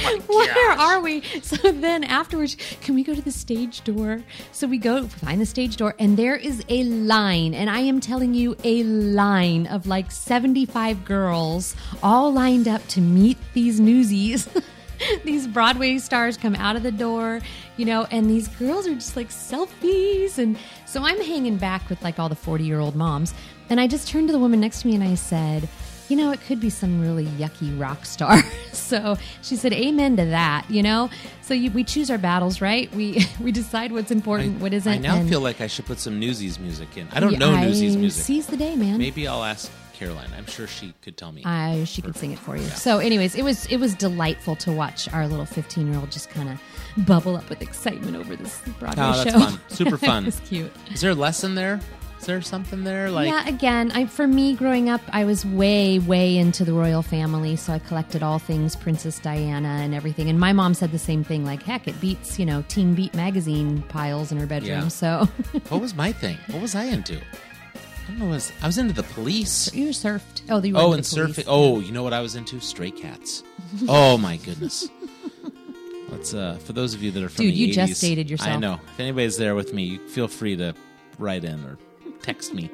Oh 0.02 0.18
Where 0.26 0.72
are 0.72 1.00
we? 1.00 1.22
So 1.42 1.70
then 1.70 2.04
afterwards, 2.04 2.56
can 2.80 2.94
we 2.94 3.02
go 3.04 3.14
to 3.14 3.22
the 3.22 3.30
stage 3.30 3.82
door? 3.84 4.22
So 4.52 4.66
we 4.66 4.78
go 4.78 5.06
find 5.06 5.40
the 5.40 5.46
stage 5.46 5.76
door, 5.76 5.94
and 5.98 6.16
there 6.16 6.36
is 6.36 6.64
a 6.68 6.84
line, 6.84 7.54
and 7.54 7.68
I 7.68 7.80
am 7.80 8.00
telling 8.00 8.34
you, 8.34 8.56
a 8.64 8.82
line 8.84 9.66
of 9.66 9.86
like 9.86 10.10
75 10.10 11.04
girls 11.04 11.76
all 12.02 12.32
lined 12.32 12.68
up 12.68 12.86
to 12.88 13.00
meet 13.00 13.38
these 13.54 13.80
newsies. 13.80 14.48
these 15.24 15.46
Broadway 15.46 15.98
stars 15.98 16.36
come 16.36 16.54
out 16.54 16.76
of 16.76 16.82
the 16.82 16.92
door, 16.92 17.40
you 17.76 17.84
know, 17.84 18.06
and 18.10 18.28
these 18.28 18.48
girls 18.48 18.86
are 18.86 18.94
just 18.94 19.16
like 19.16 19.28
selfies. 19.28 20.38
And 20.38 20.56
so 20.86 21.02
I'm 21.04 21.20
hanging 21.20 21.56
back 21.56 21.88
with 21.88 22.02
like 22.02 22.18
all 22.18 22.28
the 22.28 22.36
40 22.36 22.64
year 22.64 22.80
old 22.80 22.96
moms. 22.96 23.34
And 23.68 23.80
I 23.80 23.86
just 23.86 24.08
turned 24.08 24.28
to 24.28 24.32
the 24.32 24.38
woman 24.38 24.60
next 24.60 24.82
to 24.82 24.88
me 24.88 24.94
and 24.94 25.04
I 25.04 25.14
said, 25.14 25.68
you 26.08 26.16
know, 26.16 26.32
it 26.32 26.40
could 26.40 26.58
be 26.58 26.70
some 26.70 27.00
really 27.00 27.24
yucky 27.24 27.78
rock 27.80 28.04
star. 28.04 28.42
so 28.72 29.16
she 29.42 29.54
said, 29.54 29.72
"Amen 29.72 30.16
to 30.16 30.24
that." 30.26 30.68
You 30.68 30.82
know, 30.82 31.08
so 31.40 31.54
you, 31.54 31.70
we 31.70 31.84
choose 31.84 32.10
our 32.10 32.18
battles, 32.18 32.60
right? 32.60 32.92
We 32.92 33.24
we 33.40 33.52
decide 33.52 33.92
what's 33.92 34.10
important, 34.10 34.60
what 34.60 34.72
isn't. 34.72 34.92
I 34.92 34.98
now 34.98 35.22
feel 35.28 35.40
like 35.40 35.60
I 35.60 35.68
should 35.68 35.86
put 35.86 36.00
some 36.00 36.18
Newsies 36.18 36.58
music 36.58 36.96
in. 36.96 37.06
I 37.12 37.20
don't 37.20 37.38
know 37.38 37.52
I 37.52 37.64
Newsies 37.64 37.96
music. 37.96 38.24
Seize 38.24 38.48
the 38.48 38.56
day, 38.56 38.74
man. 38.74 38.98
Maybe 38.98 39.28
I'll 39.28 39.44
ask 39.44 39.70
Caroline. 40.00 40.30
I'm 40.36 40.46
sure 40.46 40.66
she 40.66 40.94
could 41.02 41.16
tell 41.18 41.30
me. 41.30 41.44
I 41.44 41.84
she 41.84 42.00
could 42.02 42.16
sing 42.16 42.32
it 42.32 42.38
for 42.38 42.56
you. 42.56 42.66
So, 42.70 42.98
anyways, 42.98 43.34
it 43.34 43.42
was 43.42 43.66
it 43.66 43.76
was 43.76 43.94
delightful 43.94 44.56
to 44.56 44.72
watch 44.72 45.08
our 45.12 45.28
little 45.28 45.44
fifteen 45.46 45.86
year 45.92 46.00
old 46.00 46.10
just 46.10 46.30
kind 46.30 46.48
of 46.48 47.06
bubble 47.06 47.36
up 47.36 47.48
with 47.50 47.60
excitement 47.62 48.16
over 48.16 48.34
this 48.34 48.60
Broadway 48.78 49.04
Oh, 49.04 49.22
that's 49.24 49.30
show. 49.30 49.38
fun. 49.38 49.60
Super 49.68 49.96
fun. 50.08 50.22
it 50.24 50.26
was 50.26 50.40
cute. 50.40 50.72
Is 50.92 51.02
there 51.02 51.10
a 51.10 51.14
lesson 51.14 51.54
there? 51.54 51.80
Is 52.18 52.26
there 52.26 52.42
something 52.42 52.84
there? 52.84 53.10
Like, 53.10 53.28
yeah, 53.28 53.46
again, 53.48 53.90
I 53.92 54.04
for 54.06 54.26
me 54.26 54.54
growing 54.54 54.88
up, 54.90 55.00
I 55.10 55.24
was 55.24 55.44
way 55.46 55.98
way 55.98 56.36
into 56.38 56.64
the 56.64 56.72
royal 56.72 57.02
family, 57.02 57.56
so 57.56 57.72
I 57.72 57.78
collected 57.78 58.22
all 58.22 58.38
things 58.38 58.74
Princess 58.76 59.18
Diana 59.18 59.68
and 59.68 59.94
everything. 59.94 60.28
And 60.30 60.40
my 60.40 60.52
mom 60.54 60.72
said 60.74 60.92
the 60.92 60.98
same 60.98 61.24
thing. 61.24 61.44
Like, 61.44 61.62
heck, 61.62 61.86
it 61.88 62.00
beats 62.00 62.38
you 62.38 62.46
know 62.46 62.64
Teen 62.68 62.94
Beat 62.94 63.12
magazine 63.14 63.82
piles 63.88 64.32
in 64.32 64.38
her 64.38 64.46
bedroom. 64.46 64.70
Yeah. 64.82 64.88
So 64.88 65.28
what 65.68 65.80
was 65.82 65.94
my 65.94 66.10
thing? 66.12 66.38
What 66.48 66.62
was 66.62 66.74
I 66.74 66.84
into? 66.84 67.20
I 68.10 68.12
don't 68.14 68.18
know. 68.18 68.26
what 68.26 68.34
Was 68.34 68.52
I 68.60 68.66
was 68.66 68.78
into 68.78 68.92
the 68.92 69.04
police? 69.04 69.72
you 69.72 69.88
surfed. 69.90 70.42
Oh, 70.48 70.60
you 70.62 70.74
were 70.74 70.80
Oh, 70.80 70.92
and 70.94 71.02
surfing. 71.04 71.44
Oh, 71.46 71.78
you 71.78 71.92
know 71.92 72.02
what 72.02 72.12
I 72.12 72.20
was 72.20 72.34
into? 72.34 72.58
Stray 72.60 72.90
cats. 72.90 73.44
oh 73.88 74.18
my 74.18 74.36
goodness. 74.38 74.88
Let's 76.08 76.34
uh 76.34 76.58
for 76.64 76.72
those 76.72 76.92
of 76.92 77.02
you 77.02 77.12
that 77.12 77.22
are 77.22 77.28
from 77.28 77.44
Dude, 77.44 77.54
the 77.54 77.58
you 77.58 77.72
just 77.72 78.00
dated 78.00 78.28
yourself. 78.28 78.50
I 78.50 78.56
know. 78.56 78.80
If 78.94 78.98
anybody's 79.00 79.36
there 79.36 79.54
with 79.54 79.72
me, 79.72 79.98
feel 80.08 80.26
free 80.26 80.56
to 80.56 80.74
write 81.18 81.44
in 81.44 81.64
or 81.64 81.78
text 82.20 82.52
me. 82.52 82.68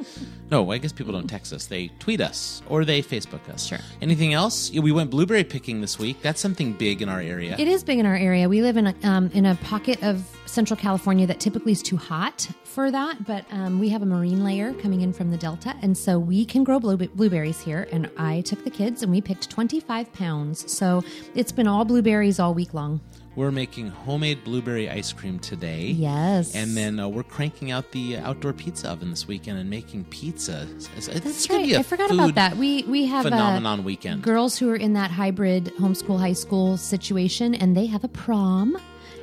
No, 0.51 0.71
I 0.73 0.79
guess 0.79 0.93
people 0.93 1.13
don't 1.13 1.29
text 1.29 1.53
us. 1.53 1.67
They 1.67 1.89
tweet 1.99 2.21
us 2.23 2.63
or 2.69 2.85
they 2.87 3.03
Facebook 3.03 3.47
us. 3.51 3.67
Sure. 3.67 3.79
Anything 4.01 4.33
else? 4.33 4.71
Yeah, 4.71 4.81
we 4.81 4.91
went 4.91 5.11
blueberry 5.11 5.45
picking 5.45 5.83
this 5.83 5.99
week. 5.99 6.23
That's 6.23 6.41
something 6.41 6.73
big 6.73 7.03
in 7.03 7.11
our 7.11 7.21
area. 7.21 7.57
It 7.59 7.69
is 7.69 7.85
big 7.85 7.99
in 7.99 8.07
our 8.07 8.17
area. 8.17 8.49
We 8.49 8.63
live 8.63 8.79
in 8.79 8.87
a 8.87 8.95
um, 9.05 9.31
in 9.35 9.45
a 9.45 9.55
pocket 9.57 10.03
of 10.03 10.25
Central 10.47 10.77
California 10.77 11.27
that 11.27 11.41
typically 11.41 11.73
is 11.73 11.83
too 11.83 11.97
hot 11.97 12.49
for 12.65 12.91
that, 12.91 13.27
but 13.27 13.45
um, 13.51 13.79
we 13.79 13.89
have 13.91 14.03
a 14.03 14.07
marine 14.07 14.45
layer 14.45 14.73
coming 14.75 15.01
in 15.03 15.13
from 15.13 15.31
the 15.31 15.37
delta, 15.37 15.75
and 15.83 15.97
so 15.97 16.19
we 16.19 16.45
can 16.45 16.65
grow 16.65 16.79
blue- 16.79 16.97
blueberries 16.97 17.61
here. 17.61 17.89
And 17.93 18.11
I 18.17 18.41
took 18.43 18.65
the 18.65 18.71
kids 18.71 19.03
and 19.03 19.11
we 19.11 19.21
picked 19.21 19.51
twenty 19.51 19.81
five 19.81 20.13
pounds. 20.13 20.71
So 20.73 21.03
it's 21.35 21.53
been 21.53 21.67
all 21.67 21.85
blueberries 21.85 22.39
all 22.39 22.55
week 22.55 22.75
long. 22.75 23.01
We're 23.35 23.51
making 23.51 23.89
homemade 23.89 24.45
blueberry 24.45 24.89
ice 24.89 25.13
cream 25.13 25.39
today. 25.39 25.89
Yes. 25.89 26.55
And 26.55 26.75
then 26.75 26.99
uh, 26.99 27.07
we're 27.07 27.23
cranking 27.23 27.71
out 27.71 27.93
the 27.93 28.17
uh, 28.17 28.31
outdoor 28.31 28.55
pizza 28.55 28.89
oven 28.89 29.11
this 29.11 29.29
weekend 29.29 29.59
and 29.59 29.69
making 29.69 30.07
pizza. 30.07 30.67
It's, 30.75 30.89
it's 30.97 31.09
That's 31.09 31.51
right. 31.51 31.67
be 31.67 31.75
a 31.75 31.81
I 31.81 31.83
forgot 31.83 32.11
about 32.11 32.35
that. 32.37 32.57
We 32.57 32.85
we 32.85 33.05
have 33.07 33.27
uh, 33.27 33.31
phenomenon 33.31 33.85
weekend. 33.85 34.23
girls 34.23 34.57
who 34.59 34.71
are 34.71 34.77
in 34.77 34.95
that 34.95 35.11
hybrid 35.11 35.67
homeschool 35.79 36.19
high 36.19 36.33
school 36.33 36.79
situation, 36.79 37.55
and 37.55 37.77
they 37.77 37.85
have 37.87 38.05
a 38.05 38.09
prom, 38.09 38.79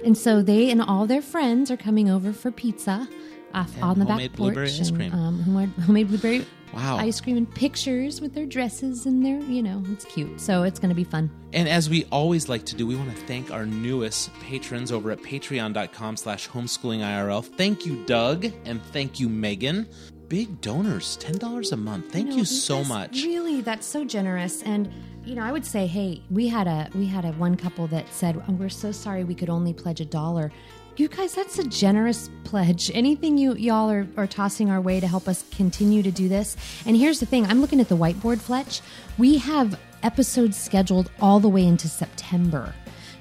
and 0.06 0.18
so 0.18 0.42
they 0.42 0.70
and 0.70 0.82
all 0.82 1.06
their 1.08 1.22
friends 1.22 1.70
are 1.72 1.78
coming 1.78 2.10
over 2.10 2.34
for 2.34 2.52
pizza. 2.52 3.08
Off 3.54 3.72
And 3.76 3.84
on 3.84 4.00
the 4.00 4.06
back 4.06 4.14
homemade 4.14 4.34
porch, 4.34 4.38
blueberry 4.56 4.68
ice 4.68 4.88
and, 4.90 4.98
cream. 4.98 5.14
um, 5.14 5.40
homemade- 5.44 5.70
homemade 5.86 6.08
blueberry 6.08 6.46
Wow. 6.74 6.98
ice 6.98 7.22
cream 7.22 7.38
and 7.38 7.54
pictures 7.54 8.20
with 8.20 8.34
their 8.34 8.48
dresses 8.48 9.06
and 9.06 9.24
their, 9.24 9.40
you 9.42 9.62
know, 9.62 9.84
it's 9.92 10.06
cute. 10.06 10.42
So 10.42 10.64
it's 10.64 10.80
going 10.80 10.90
to 10.90 10.96
be 10.96 11.04
fun. 11.04 11.30
And 11.54 11.70
as 11.70 11.88
we 11.88 12.06
always 12.06 12.50
like 12.50 12.66
to 12.66 12.76
do, 12.76 12.88
we 12.88 12.96
want 12.96 13.16
to 13.16 13.22
thank 13.28 13.52
our 13.52 13.64
newest 13.68 14.34
patrons 14.40 14.92
over 14.92 15.12
at 15.12 15.20
patreon.com 15.22 16.18
slash 16.18 16.50
homeschoolingirl. 16.50 17.46
Thank 17.56 17.86
you, 17.86 18.04
Doug, 18.08 18.48
and 18.66 18.84
thank 18.86 19.20
you, 19.20 19.30
Megan. 19.30 19.88
Big 20.30 20.60
donors, 20.62 21.18
$10 21.22 21.72
a 21.72 21.78
month. 21.78 22.12
Thank 22.12 22.30
know, 22.30 22.38
you 22.38 22.46
so 22.46 22.84
much. 22.84 23.24
Really, 23.24 23.62
that's 23.62 23.86
so 23.86 24.04
generous. 24.04 24.64
And 24.64 24.90
you 25.26 25.36
know, 25.36 25.44
I 25.44 25.52
would 25.52 25.66
say, 25.66 25.88
hey, 25.88 26.22
we 26.30 26.48
had 26.48 26.68
a 26.68 26.90
we 26.96 27.06
had 27.06 27.26
a 27.26 27.32
one 27.34 27.56
couple 27.56 27.88
that 27.88 28.08
said, 28.14 28.42
oh, 28.48 28.52
"We're 28.54 28.70
so 28.70 28.92
sorry 28.92 29.24
we 29.24 29.36
could 29.36 29.50
only 29.50 29.74
pledge 29.74 30.02
a 30.02 30.06
dollar." 30.06 30.52
You 30.96 31.08
guys, 31.08 31.34
that's 31.34 31.58
a 31.58 31.64
generous 31.64 32.30
pledge. 32.44 32.92
Anything 32.94 33.38
you 33.38 33.56
y'all 33.56 33.90
are, 33.90 34.08
are 34.16 34.28
tossing 34.28 34.70
our 34.70 34.80
way 34.80 35.00
to 35.00 35.08
help 35.08 35.28
us 35.28 35.44
continue 35.56 36.04
to 36.04 36.12
do 36.12 36.30
this. 36.30 36.56
And 36.86 36.96
here's 36.96 37.20
the 37.20 37.26
thing: 37.26 37.46
I'm 37.46 37.62
looking 37.62 37.80
at 37.80 37.90
the 37.90 37.98
whiteboard, 37.98 38.40
Fletch. 38.40 38.82
We 39.18 39.38
have 39.40 39.80
episodes 40.04 40.58
scheduled 40.58 41.10
all 41.22 41.40
the 41.40 41.50
way 41.50 41.66
into 41.66 41.88
September. 41.88 42.74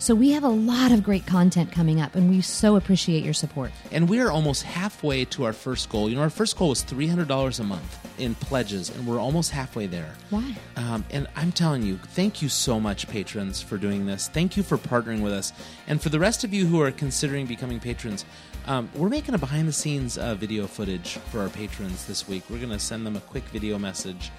So 0.03 0.17
we 0.17 0.33
have 0.33 0.43
a 0.43 0.49
lot 0.49 0.91
of 0.91 1.05
great 1.05 1.27
content 1.27 1.71
coming 1.71 2.01
up, 2.01 2.17
and 2.17 2.29
we 2.29 2.41
so 2.41 2.75
appreciate 2.75 3.23
your 3.23 3.35
support. 3.35 3.71
And 3.93 4.09
we 4.09 4.19
are 4.19 4.33
almost 4.33 4.65
halfway 4.65 5.25
to 5.27 5.45
our 5.45 5.53
first 5.53 5.91
goal. 5.91 6.11
You 6.11 6.17
know, 6.17 6.23
our 6.23 6.29
first 6.29 6.59
goal 6.59 6.71
was 6.71 6.83
$300 6.83 7.61
a 7.61 7.63
month 7.63 8.19
in 8.19 8.35
pledges, 8.35 8.91
and 8.91 9.07
we're 9.07 9.21
almost 9.21 9.53
halfway 9.53 9.87
there. 9.87 10.13
Why? 10.31 10.57
Um, 10.75 11.05
and 11.13 11.29
I'm 11.37 11.53
telling 11.53 11.85
you, 11.85 11.99
thank 11.99 12.43
you 12.43 12.49
so 12.49 12.81
much, 12.81 13.07
patrons, 13.07 13.63
for 13.63 13.79
doing 13.79 14.05
this. 14.05 14.27
Thank 14.27 14.57
you 14.57 14.65
for 14.65 14.77
partnering 14.77 15.21
with 15.21 15.33
us. 15.33 15.53
And 15.87 16.03
for 16.03 16.09
the 16.09 16.19
rest 16.19 16.43
of 16.43 16.53
you 16.53 16.67
who 16.67 16.83
are 16.83 16.91
considering 16.91 17.47
becoming 17.47 17.79
patrons, 17.79 18.25
um, 18.67 18.91
we're 18.97 19.09
making 19.09 19.37
a 19.37 19.39
behind 19.39 19.69
the 19.69 19.73
scenes 19.73 20.19
uh, 20.19 20.35
video 20.35 20.67
footage 20.67 21.19
for 21.31 21.43
our 21.43 21.49
patrons 21.49 22.07
this 22.07 22.27
week. 22.27 22.43
We're 22.51 22.59
going 22.59 22.71
to 22.71 22.81
send 22.81 23.07
them 23.07 23.15
a 23.15 23.21
quick 23.21 23.45
video 23.45 23.79
message, 23.79 24.33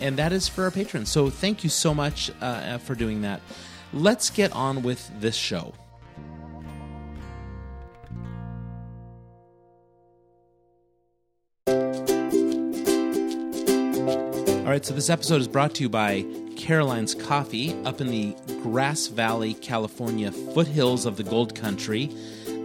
and 0.00 0.16
that 0.16 0.32
is 0.32 0.48
for 0.48 0.64
our 0.64 0.70
patrons. 0.70 1.10
So 1.10 1.28
thank 1.28 1.62
you 1.62 1.68
so 1.68 1.92
much 1.92 2.30
uh, 2.40 2.78
for 2.78 2.94
doing 2.94 3.20
that. 3.20 3.42
Let's 3.92 4.30
get 4.30 4.52
on 4.52 4.82
with 4.82 5.10
this 5.20 5.34
show. 5.34 5.74
All 14.70 14.74
right, 14.76 14.86
so 14.86 14.94
this 14.94 15.10
episode 15.10 15.40
is 15.40 15.48
brought 15.48 15.74
to 15.74 15.82
you 15.82 15.88
by 15.88 16.24
Caroline's 16.56 17.16
Coffee 17.16 17.74
up 17.84 18.00
in 18.00 18.06
the 18.12 18.36
Grass 18.62 19.08
Valley, 19.08 19.54
California 19.54 20.30
foothills 20.30 21.06
of 21.06 21.16
the 21.16 21.24
Gold 21.24 21.56
Country. 21.56 22.08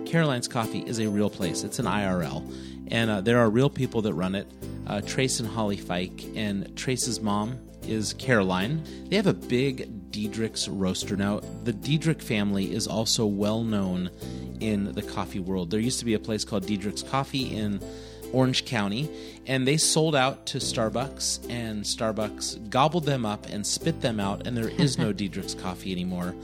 Caroline's 0.05 0.48
Coffee 0.48 0.82
is 0.86 1.00
a 1.00 1.10
real 1.10 1.32
place, 1.32 1.63
it's 1.63 1.79
an 1.79 1.88
IRL, 1.88 2.48
and 2.89 3.10
uh, 3.10 3.22
there 3.22 3.39
are 3.39 3.50
real 3.50 3.72
people 3.72 4.03
that 4.03 4.13
run 4.13 4.36
it. 4.36 4.46
Uh, 4.86 5.01
Trace 5.01 5.39
and 5.39 5.50
Holly 5.50 5.77
Fike, 5.77 6.24
and 6.36 6.77
Trace's 6.77 7.20
mom 7.20 7.58
is 7.88 8.13
Caroline. 8.13 8.84
They 9.10 9.15
have 9.15 9.27
a 9.27 9.34
big 9.34 10.12
Diedrich's 10.12 10.70
roaster. 10.70 11.15
Now, 11.15 11.42
the 11.63 11.74
Diedrich 11.74 12.22
family 12.22 12.74
is 12.74 12.88
also 12.88 13.25
well 13.25 13.63
known 13.63 14.10
in 14.60 14.94
the 14.94 15.01
coffee 15.01 15.39
world. 15.39 15.70
There 15.70 15.80
used 15.80 16.00
to 16.00 16.06
be 16.06 16.13
a 16.13 16.20
place 16.20 16.44
called 16.44 16.65
Diedrich's 16.65 17.04
Coffee 17.04 17.56
in 17.56 17.82
Orange 18.32 18.65
County, 18.65 19.10
and 19.46 19.68
they 19.68 19.77
sold 19.77 20.15
out 20.15 20.46
to 20.48 20.58
Starbucks, 20.58 21.50
and 21.50 21.84
Starbucks 21.84 22.70
gobbled 22.70 23.06
them 23.06 23.25
up 23.25 23.46
and 23.50 23.65
spit 23.65 24.01
them 24.01 24.20
out, 24.20 24.48
and 24.48 24.56
there 24.56 24.70
is 24.70 24.98
no 24.98 25.13
Diedrich's 25.13 25.56
Coffee 25.56 25.92
anymore. 25.92 26.36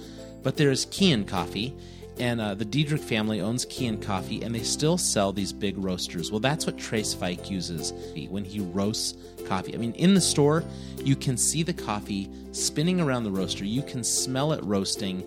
But 0.43 0.57
there 0.57 0.71
is 0.71 0.85
Kean 0.85 1.25
Coffee, 1.25 1.75
and 2.19 2.41
uh, 2.41 2.55
the 2.55 2.65
Diedrich 2.65 3.01
family 3.01 3.41
owns 3.41 3.65
Kean 3.65 3.99
Coffee, 3.99 4.41
and 4.41 4.53
they 4.53 4.63
still 4.63 4.97
sell 4.97 5.31
these 5.31 5.53
big 5.53 5.77
roasters. 5.77 6.31
Well, 6.31 6.39
that's 6.39 6.65
what 6.65 6.77
Trace 6.77 7.13
Fike 7.13 7.49
uses 7.49 7.93
when 8.29 8.45
he 8.45 8.59
roasts 8.59 9.15
coffee. 9.47 9.73
I 9.73 9.77
mean, 9.77 9.93
in 9.93 10.13
the 10.13 10.21
store, 10.21 10.63
you 11.03 11.15
can 11.15 11.37
see 11.37 11.63
the 11.63 11.73
coffee 11.73 12.29
spinning 12.51 12.99
around 12.99 13.23
the 13.23 13.31
roaster, 13.31 13.65
you 13.65 13.81
can 13.81 14.03
smell 14.03 14.53
it 14.53 14.63
roasting, 14.63 15.23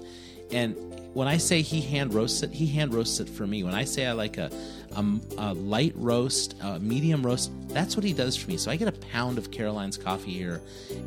and 0.50 0.76
when 1.14 1.28
I 1.28 1.38
say 1.38 1.62
he 1.62 1.80
hand 1.80 2.12
roasts 2.12 2.42
it, 2.42 2.50
he 2.50 2.66
hand 2.66 2.92
roasts 2.92 3.20
it 3.20 3.28
for 3.28 3.46
me. 3.46 3.62
When 3.62 3.72
I 3.72 3.84
say 3.84 4.04
I 4.04 4.12
like 4.12 4.36
a, 4.36 4.50
a, 4.96 5.04
a, 5.38 5.54
light 5.54 5.92
roast, 5.94 6.56
a 6.60 6.80
medium 6.80 7.24
roast, 7.24 7.52
that's 7.68 7.96
what 7.96 8.04
he 8.04 8.12
does 8.12 8.36
for 8.36 8.50
me. 8.50 8.56
So 8.56 8.70
I 8.70 8.76
get 8.76 8.88
a 8.88 8.92
pound 8.92 9.38
of 9.38 9.52
Caroline's 9.52 9.96
coffee 9.96 10.32
here, 10.32 10.60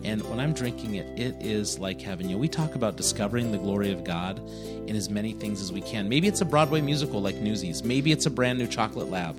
and 0.03 0.21
when 0.29 0.39
I'm 0.39 0.53
drinking 0.53 0.95
it, 0.95 1.19
it 1.19 1.35
is 1.41 1.77
like 1.77 2.01
heaven. 2.01 2.29
You 2.29 2.35
know, 2.35 2.39
we 2.39 2.47
talk 2.47 2.75
about 2.75 2.95
discovering 2.95 3.51
the 3.51 3.57
glory 3.57 3.91
of 3.91 4.05
God 4.05 4.39
in 4.87 4.95
as 4.95 5.09
many 5.09 5.33
things 5.33 5.61
as 5.61 5.73
we 5.73 5.81
can. 5.81 6.07
Maybe 6.07 6.27
it's 6.27 6.41
a 6.41 6.45
Broadway 6.45 6.79
musical 6.79 7.21
like 7.21 7.35
Newsies. 7.35 7.83
Maybe 7.83 8.13
it's 8.13 8.25
a 8.25 8.31
brand 8.31 8.59
new 8.59 8.67
chocolate 8.67 9.11
lab. 9.11 9.37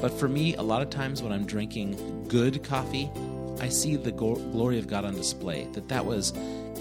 But 0.00 0.12
for 0.12 0.28
me, 0.28 0.54
a 0.54 0.62
lot 0.62 0.82
of 0.82 0.90
times 0.90 1.22
when 1.22 1.32
I'm 1.32 1.44
drinking 1.44 2.26
good 2.28 2.62
coffee, 2.64 3.10
I 3.60 3.68
see 3.68 3.96
the 3.96 4.12
glory 4.12 4.78
of 4.78 4.88
God 4.88 5.04
on 5.04 5.14
display. 5.14 5.68
That 5.72 5.88
that 5.88 6.06
was 6.06 6.32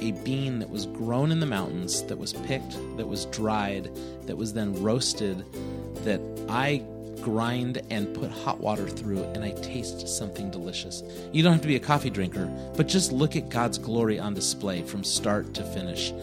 a 0.01 0.11
bean 0.23 0.59
that 0.59 0.69
was 0.69 0.85
grown 0.85 1.31
in 1.31 1.39
the 1.39 1.45
mountains, 1.45 2.03
that 2.03 2.17
was 2.17 2.33
picked, 2.33 2.71
that 2.97 3.07
was 3.07 3.25
dried, 3.25 3.89
that 4.23 4.37
was 4.37 4.53
then 4.53 4.81
roasted, 4.81 5.43
that 6.05 6.21
I 6.47 6.83
grind 7.21 7.81
and 7.89 8.13
put 8.15 8.31
hot 8.31 8.61
water 8.61 8.87
through 8.87 9.21
and 9.23 9.43
I 9.43 9.51
taste 9.61 10.07
something 10.07 10.49
delicious. 10.49 11.03
You 11.33 11.43
don't 11.43 11.51
have 11.51 11.61
to 11.61 11.67
be 11.67 11.75
a 11.75 11.79
coffee 11.79 12.09
drinker, 12.09 12.45
but 12.77 12.87
just 12.87 13.11
look 13.11 13.35
at 13.35 13.49
God's 13.49 13.77
glory 13.77 14.19
on 14.19 14.33
display 14.33 14.81
from 14.83 15.03
start 15.03 15.53
to 15.55 15.63
finish. 15.63 16.13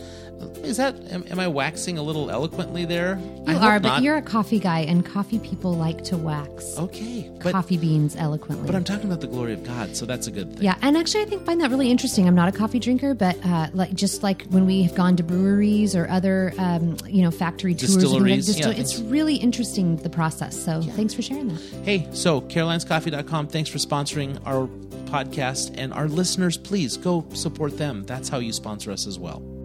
Is 0.63 0.79
that 0.79 0.97
am, 1.13 1.25
am, 1.31 1.39
I 1.39 1.47
waxing 1.49 1.97
a 1.97 2.03
little 2.03 2.31
eloquently 2.31 2.85
there? 2.85 3.19
You 3.47 3.57
are, 3.57 3.79
but 3.79 3.89
not. 3.89 4.03
you're 4.03 4.17
a 4.17 4.23
coffee 4.23 4.59
guy, 4.59 4.81
and 4.81 5.07
coffee 5.07 5.39
people 5.39 5.73
like 5.73 6.03
to 6.05 6.17
wax. 6.17 6.77
Okay, 6.77 7.31
coffee 7.41 7.77
beans 7.77 8.17
eloquently. 8.17 8.67
But 8.67 8.75
I'm 8.75 8.85
talking 8.85 9.07
about 9.07 9.21
the 9.21 9.29
glory 9.29 9.53
of 9.53 9.63
God, 9.65 9.97
so 9.97 10.05
that's 10.05 10.27
a 10.27 10.31
good 10.31 10.55
thing. 10.55 10.65
Yeah, 10.65 10.77
and 10.83 10.97
actually, 10.97 11.23
I 11.23 11.27
think 11.27 11.47
find 11.47 11.61
that 11.61 11.71
really 11.71 11.91
interesting. 11.91 12.27
I'm 12.27 12.35
not 12.35 12.49
a 12.49 12.53
coffee 12.53 12.79
drinker, 12.79 13.15
but 13.15 13.37
uh, 13.47 13.69
like 13.73 13.95
just 13.95 14.23
like 14.23 14.47
when 14.49 14.67
we 14.67 14.83
have 14.83 14.95
gone 14.95 15.17
to 15.17 15.23
breweries 15.23 15.95
or 15.95 16.09
other, 16.09 16.53
um, 16.59 16.97
you 17.07 17.23
know, 17.23 17.31
factory 17.31 17.75
tours, 17.75 17.97
distilleries, 17.97 18.47
distil- 18.47 18.73
yeah, 18.73 18.81
it's 18.81 18.99
really 18.99 19.37
interesting 19.37 19.97
the 19.99 20.11
process. 20.11 20.57
So 20.57 20.81
yeah. 20.81 20.93
thanks 20.95 21.15
for 21.15 21.23
sharing 21.23 21.49
that. 21.49 21.61
Hey, 21.85 22.09
so 22.13 22.41
Caroline'sCoffee.com. 22.41 23.49
Thanks 23.49 23.71
for 23.71 23.79
sponsoring 23.79 24.41
our 24.45 24.67
podcast, 25.07 25.75
and 25.79 25.95
our 25.95 26.09
listeners, 26.09 26.59
please 26.59 26.97
go 26.97 27.25
support 27.33 27.79
them. 27.79 28.05
That's 28.05 28.29
how 28.29 28.39
you 28.39 28.53
sponsor 28.53 28.91
us 28.91 29.07
as 29.07 29.19
well. 29.19 29.56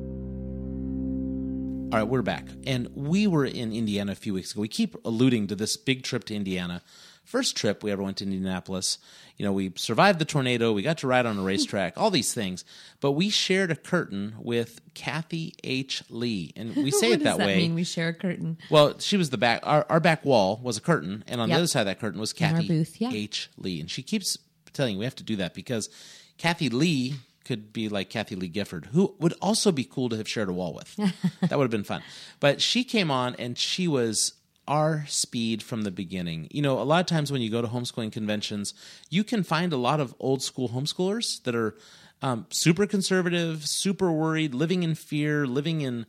All 1.91 1.99
right, 1.99 2.07
we're 2.07 2.21
back. 2.21 2.45
And 2.65 2.87
we 2.95 3.27
were 3.27 3.43
in 3.43 3.73
Indiana 3.73 4.13
a 4.13 4.15
few 4.15 4.33
weeks 4.33 4.53
ago. 4.53 4.61
We 4.61 4.69
keep 4.69 4.95
alluding 5.03 5.47
to 5.47 5.55
this 5.55 5.75
big 5.75 6.03
trip 6.03 6.23
to 6.25 6.33
Indiana. 6.33 6.81
First 7.25 7.57
trip 7.57 7.83
we 7.83 7.91
ever 7.91 8.01
went 8.01 8.15
to 8.17 8.23
Indianapolis. 8.23 8.97
You 9.35 9.45
know, 9.45 9.51
we 9.51 9.73
survived 9.75 10.17
the 10.17 10.23
tornado, 10.23 10.71
we 10.71 10.83
got 10.83 10.99
to 10.99 11.07
ride 11.07 11.25
on 11.25 11.37
a 11.37 11.41
racetrack, 11.41 11.97
all 11.97 12.09
these 12.09 12.33
things. 12.33 12.63
But 13.01 13.11
we 13.11 13.29
shared 13.29 13.71
a 13.71 13.75
curtain 13.75 14.35
with 14.39 14.79
Kathy 14.93 15.53
H. 15.65 16.01
Lee. 16.09 16.53
And 16.55 16.77
we 16.77 16.91
say 16.91 17.11
it 17.11 17.23
that, 17.23 17.39
that 17.39 17.45
way. 17.45 17.57
Mean 17.57 17.75
we 17.75 17.83
share 17.83 18.07
a 18.07 18.13
curtain. 18.13 18.57
Well, 18.69 18.97
she 18.99 19.17
was 19.17 19.29
the 19.29 19.37
back 19.37 19.59
our, 19.63 19.85
our 19.89 19.99
back 19.99 20.23
wall 20.23 20.61
was 20.63 20.77
a 20.77 20.81
curtain, 20.81 21.25
and 21.27 21.41
on 21.41 21.49
yep. 21.49 21.57
the 21.57 21.59
other 21.59 21.67
side 21.67 21.81
of 21.81 21.87
that 21.87 21.99
curtain 21.99 22.21
was 22.21 22.31
Kathy 22.31 22.69
booth, 22.69 23.01
yeah. 23.01 23.11
H. 23.11 23.49
Lee. 23.57 23.81
And 23.81 23.91
she 23.91 24.01
keeps 24.01 24.37
telling 24.71 24.97
we 24.97 25.03
have 25.03 25.15
to 25.15 25.23
do 25.23 25.35
that 25.35 25.53
because 25.53 25.89
Kathy 26.37 26.69
Lee 26.69 27.15
could 27.45 27.73
be 27.73 27.89
like 27.89 28.09
Kathy 28.09 28.35
Lee 28.35 28.47
Gifford, 28.47 28.87
who 28.87 29.15
would 29.19 29.33
also 29.41 29.71
be 29.71 29.83
cool 29.83 30.09
to 30.09 30.17
have 30.17 30.27
shared 30.27 30.49
a 30.49 30.53
wall 30.53 30.73
with. 30.73 30.95
that 31.41 31.57
would 31.57 31.63
have 31.63 31.71
been 31.71 31.83
fun. 31.83 32.03
But 32.39 32.61
she 32.61 32.83
came 32.83 33.11
on 33.11 33.35
and 33.35 33.57
she 33.57 33.87
was 33.87 34.33
our 34.67 35.05
speed 35.07 35.63
from 35.63 35.81
the 35.81 35.91
beginning. 35.91 36.47
You 36.51 36.61
know, 36.61 36.79
a 36.79 36.83
lot 36.83 36.99
of 36.99 37.05
times 37.05 37.31
when 37.31 37.41
you 37.41 37.49
go 37.49 37.61
to 37.61 37.67
homeschooling 37.67 38.11
conventions, 38.11 38.73
you 39.09 39.23
can 39.23 39.43
find 39.43 39.73
a 39.73 39.77
lot 39.77 39.99
of 39.99 40.15
old 40.19 40.41
school 40.41 40.69
homeschoolers 40.69 41.43
that 41.43 41.55
are 41.55 41.75
um, 42.21 42.45
super 42.51 42.85
conservative, 42.85 43.65
super 43.65 44.11
worried, 44.11 44.53
living 44.53 44.83
in 44.83 44.95
fear, 44.95 45.47
living 45.47 45.81
in 45.81 46.05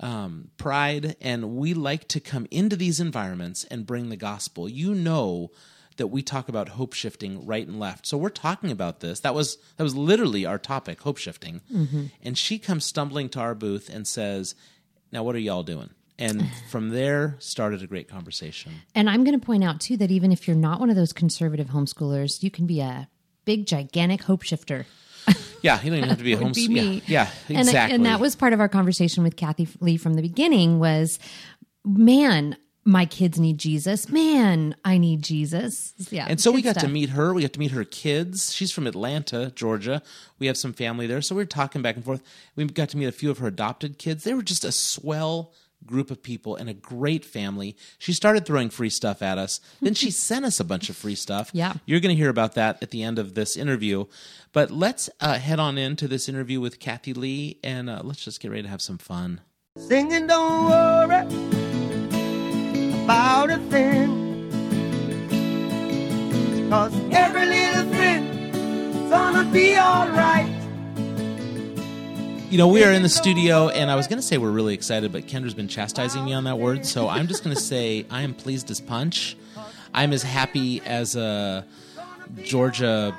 um, 0.00 0.50
pride. 0.56 1.16
And 1.20 1.56
we 1.56 1.74
like 1.74 2.08
to 2.08 2.20
come 2.20 2.46
into 2.50 2.76
these 2.76 3.00
environments 3.00 3.64
and 3.64 3.86
bring 3.86 4.08
the 4.08 4.16
gospel. 4.16 4.68
You 4.68 4.94
know, 4.94 5.50
that 5.96 6.08
we 6.08 6.22
talk 6.22 6.48
about 6.48 6.70
hope 6.70 6.92
shifting 6.92 7.46
right 7.46 7.66
and 7.66 7.80
left. 7.80 8.06
So 8.06 8.16
we're 8.16 8.28
talking 8.28 8.70
about 8.70 9.00
this. 9.00 9.20
That 9.20 9.34
was 9.34 9.58
that 9.76 9.82
was 9.82 9.96
literally 9.96 10.46
our 10.46 10.58
topic, 10.58 11.00
hope 11.00 11.18
shifting. 11.18 11.60
Mm-hmm. 11.72 12.06
And 12.22 12.36
she 12.36 12.58
comes 12.58 12.84
stumbling 12.84 13.28
to 13.30 13.40
our 13.40 13.54
booth 13.54 13.88
and 13.92 14.06
says, 14.06 14.54
"Now 15.12 15.22
what 15.22 15.34
are 15.34 15.40
y'all 15.40 15.62
doing?" 15.62 15.90
And 16.18 16.50
from 16.70 16.90
there 16.90 17.36
started 17.38 17.82
a 17.82 17.86
great 17.86 18.08
conversation. 18.08 18.72
And 18.94 19.08
I'm 19.08 19.24
going 19.24 19.38
to 19.38 19.44
point 19.44 19.64
out 19.64 19.80
too 19.80 19.96
that 19.98 20.10
even 20.10 20.32
if 20.32 20.46
you're 20.46 20.56
not 20.56 20.80
one 20.80 20.90
of 20.90 20.96
those 20.96 21.12
conservative 21.12 21.68
homeschoolers, 21.68 22.42
you 22.42 22.50
can 22.50 22.66
be 22.66 22.80
a 22.80 23.08
big 23.44 23.66
gigantic 23.66 24.22
hope 24.22 24.42
shifter. 24.42 24.86
Yeah, 25.62 25.82
you 25.82 25.90
don't 25.90 25.98
even 25.98 26.10
have 26.10 26.18
to 26.18 26.24
be 26.24 26.34
a 26.34 26.36
homeschooler. 26.36 27.02
Yeah, 27.06 27.28
yeah, 27.48 27.58
exactly. 27.58 27.78
And, 27.78 27.92
and 27.94 28.06
that 28.06 28.20
was 28.20 28.36
part 28.36 28.52
of 28.52 28.60
our 28.60 28.68
conversation 28.68 29.24
with 29.24 29.34
Kathy 29.34 29.66
Lee 29.80 29.96
from 29.96 30.14
the 30.14 30.22
beginning 30.22 30.78
was 30.78 31.18
man, 31.84 32.56
my 32.86 33.04
kids 33.04 33.38
need 33.38 33.58
Jesus. 33.58 34.08
Man, 34.08 34.76
I 34.84 34.96
need 34.96 35.22
Jesus. 35.22 35.92
Yeah. 36.10 36.26
And 36.28 36.40
so 36.40 36.52
we 36.52 36.62
got 36.62 36.72
stuff. 36.72 36.84
to 36.84 36.88
meet 36.88 37.10
her. 37.10 37.34
We 37.34 37.42
got 37.42 37.52
to 37.54 37.58
meet 37.58 37.72
her 37.72 37.84
kids. 37.84 38.54
She's 38.54 38.70
from 38.70 38.86
Atlanta, 38.86 39.50
Georgia. 39.54 40.02
We 40.38 40.46
have 40.46 40.56
some 40.56 40.72
family 40.72 41.08
there. 41.08 41.20
So 41.20 41.34
we 41.34 41.42
were 41.42 41.46
talking 41.46 41.82
back 41.82 41.96
and 41.96 42.04
forth. 42.04 42.22
We 42.54 42.64
got 42.66 42.88
to 42.90 42.96
meet 42.96 43.06
a 43.06 43.12
few 43.12 43.30
of 43.30 43.38
her 43.38 43.48
adopted 43.48 43.98
kids. 43.98 44.22
They 44.22 44.34
were 44.34 44.42
just 44.42 44.64
a 44.64 44.70
swell 44.70 45.52
group 45.84 46.10
of 46.10 46.22
people 46.22 46.54
and 46.54 46.68
a 46.68 46.74
great 46.74 47.24
family. 47.24 47.76
She 47.98 48.12
started 48.12 48.46
throwing 48.46 48.70
free 48.70 48.90
stuff 48.90 49.20
at 49.20 49.36
us. 49.36 49.60
Then 49.82 49.94
she 49.94 50.10
sent 50.12 50.44
us 50.44 50.60
a 50.60 50.64
bunch 50.64 50.88
of 50.88 50.96
free 50.96 51.16
stuff. 51.16 51.50
Yeah. 51.52 51.74
You're 51.86 52.00
going 52.00 52.14
to 52.14 52.20
hear 52.20 52.30
about 52.30 52.54
that 52.54 52.80
at 52.82 52.92
the 52.92 53.02
end 53.02 53.18
of 53.18 53.34
this 53.34 53.56
interview. 53.56 54.06
But 54.52 54.70
let's 54.70 55.10
uh, 55.20 55.38
head 55.38 55.58
on 55.58 55.76
into 55.76 56.06
this 56.06 56.28
interview 56.28 56.60
with 56.60 56.78
Kathy 56.78 57.14
Lee 57.14 57.58
and 57.64 57.90
uh, 57.90 58.02
let's 58.04 58.24
just 58.24 58.40
get 58.40 58.52
ready 58.52 58.62
to 58.62 58.68
have 58.68 58.82
some 58.82 58.98
fun. 58.98 59.40
Singing, 59.76 60.28
don't 60.28 60.70
worry 60.70 61.55
about 63.06 63.50
a 63.50 63.58
thing. 63.70 64.50
Cause 66.68 66.92
every 67.12 67.46
little 67.46 67.88
thing's 67.92 69.10
gonna 69.10 69.48
be 69.52 69.78
alright. 69.78 70.52
You 72.50 72.58
know, 72.58 72.66
we 72.66 72.82
are 72.82 72.90
in 72.90 73.02
the 73.02 73.08
studio, 73.08 73.68
and 73.68 73.92
I 73.92 73.94
was 73.94 74.08
going 74.08 74.20
to 74.20 74.26
say 74.26 74.38
we're 74.38 74.50
really 74.50 74.74
excited, 74.74 75.12
but 75.12 75.26
Kendra's 75.26 75.54
been 75.54 75.68
chastising 75.68 76.24
me 76.24 76.32
on 76.32 76.44
that 76.44 76.58
word, 76.58 76.86
so 76.86 77.08
I'm 77.08 77.26
just 77.26 77.44
going 77.44 77.54
to 77.54 77.60
say 77.60 78.06
I 78.10 78.22
am 78.22 78.34
pleased 78.34 78.70
as 78.70 78.80
punch. 78.80 79.36
I'm 79.94 80.12
as 80.12 80.22
happy 80.22 80.80
as 80.82 81.16
a 81.16 81.64
Georgia 82.42 83.16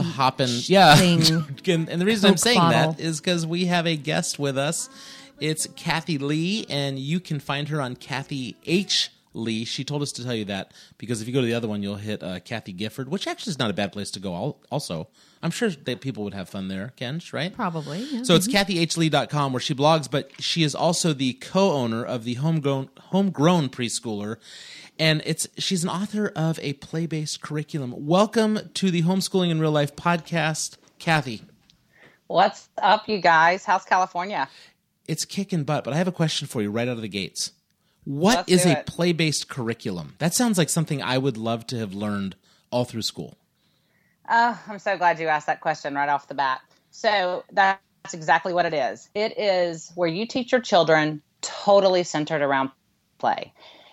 hopping. 0.00 0.48
Yeah. 0.64 1.00
and, 1.00 1.28
and 1.66 2.00
the 2.00 2.04
reason 2.04 2.28
Coke 2.28 2.32
I'm 2.32 2.36
saying 2.36 2.58
bottle. 2.58 2.92
that 2.92 3.00
is 3.00 3.20
because 3.20 3.46
we 3.46 3.66
have 3.66 3.86
a 3.86 3.96
guest 3.96 4.38
with 4.38 4.58
us 4.58 4.88
It's 5.40 5.68
Kathy 5.76 6.18
Lee, 6.18 6.66
and 6.68 6.98
you 6.98 7.20
can 7.20 7.38
find 7.38 7.68
her 7.68 7.80
on 7.80 7.94
Kathy 7.94 8.56
H. 8.66 9.10
Lee. 9.34 9.64
She 9.64 9.84
told 9.84 10.02
us 10.02 10.10
to 10.12 10.24
tell 10.24 10.34
you 10.34 10.46
that 10.46 10.72
because 10.96 11.22
if 11.22 11.28
you 11.28 11.34
go 11.34 11.40
to 11.40 11.46
the 11.46 11.54
other 11.54 11.68
one, 11.68 11.80
you'll 11.80 11.94
hit 11.94 12.24
uh, 12.24 12.40
Kathy 12.40 12.72
Gifford, 12.72 13.08
which 13.08 13.28
actually 13.28 13.52
is 13.52 13.58
not 13.58 13.70
a 13.70 13.74
bad 13.74 13.92
place 13.92 14.10
to 14.12 14.20
go. 14.20 14.56
Also, 14.70 15.06
I'm 15.40 15.52
sure 15.52 15.70
that 15.70 16.00
people 16.00 16.24
would 16.24 16.34
have 16.34 16.48
fun 16.48 16.66
there, 16.66 16.92
Kenj, 16.96 17.32
right? 17.32 17.54
Probably. 17.54 18.00
Yeah. 18.00 18.24
So 18.24 18.34
it's 18.34 18.48
kathyhlee.com 18.48 19.52
where 19.52 19.60
she 19.60 19.76
blogs, 19.76 20.10
but 20.10 20.32
she 20.40 20.64
is 20.64 20.74
also 20.74 21.12
the 21.12 21.34
co-owner 21.34 22.04
of 22.04 22.24
the 22.24 22.34
homegrown 22.34 22.90
homegrown 22.98 23.68
preschooler, 23.68 24.38
and 24.98 25.22
it's 25.24 25.46
she's 25.56 25.84
an 25.84 25.90
author 25.90 26.32
of 26.34 26.58
a 26.60 26.72
play-based 26.72 27.40
curriculum. 27.42 27.94
Welcome 27.96 28.58
to 28.74 28.90
the 28.90 29.02
Homeschooling 29.02 29.50
in 29.50 29.60
Real 29.60 29.70
Life 29.70 29.94
podcast, 29.94 30.78
Kathy. 30.98 31.42
What's 32.26 32.68
up, 32.78 33.08
you 33.08 33.20
guys? 33.20 33.64
How's 33.64 33.84
California? 33.84 34.48
It's 35.08 35.24
kicking 35.24 35.64
butt, 35.64 35.82
but 35.84 35.94
I 35.94 35.96
have 35.96 36.06
a 36.06 36.12
question 36.12 36.46
for 36.46 36.62
you 36.62 36.70
right 36.70 36.86
out 36.86 36.96
of 36.96 37.02
the 37.02 37.08
gates. 37.08 37.52
What 38.04 38.48
Let's 38.48 38.52
is 38.52 38.66
a 38.66 38.84
play-based 38.86 39.48
curriculum? 39.48 40.14
That 40.18 40.34
sounds 40.34 40.58
like 40.58 40.68
something 40.70 41.02
I 41.02 41.18
would 41.18 41.36
love 41.36 41.66
to 41.68 41.78
have 41.78 41.94
learned 41.94 42.36
all 42.70 42.84
through 42.84 43.02
school. 43.02 43.36
Oh, 44.28 44.60
I'm 44.68 44.78
so 44.78 44.96
glad 44.96 45.18
you 45.18 45.28
asked 45.28 45.46
that 45.46 45.60
question 45.60 45.94
right 45.94 46.08
off 46.08 46.28
the 46.28 46.34
bat. 46.34 46.60
So 46.90 47.44
that's 47.52 47.80
exactly 48.12 48.52
what 48.52 48.66
it 48.66 48.74
is. 48.74 49.08
It 49.14 49.38
is 49.38 49.92
where 49.94 50.08
you 50.08 50.26
teach 50.26 50.52
your 50.52 50.60
children 50.60 51.22
totally 51.40 52.02
centered 52.02 52.42
around 52.42 52.70
play. 53.18 53.52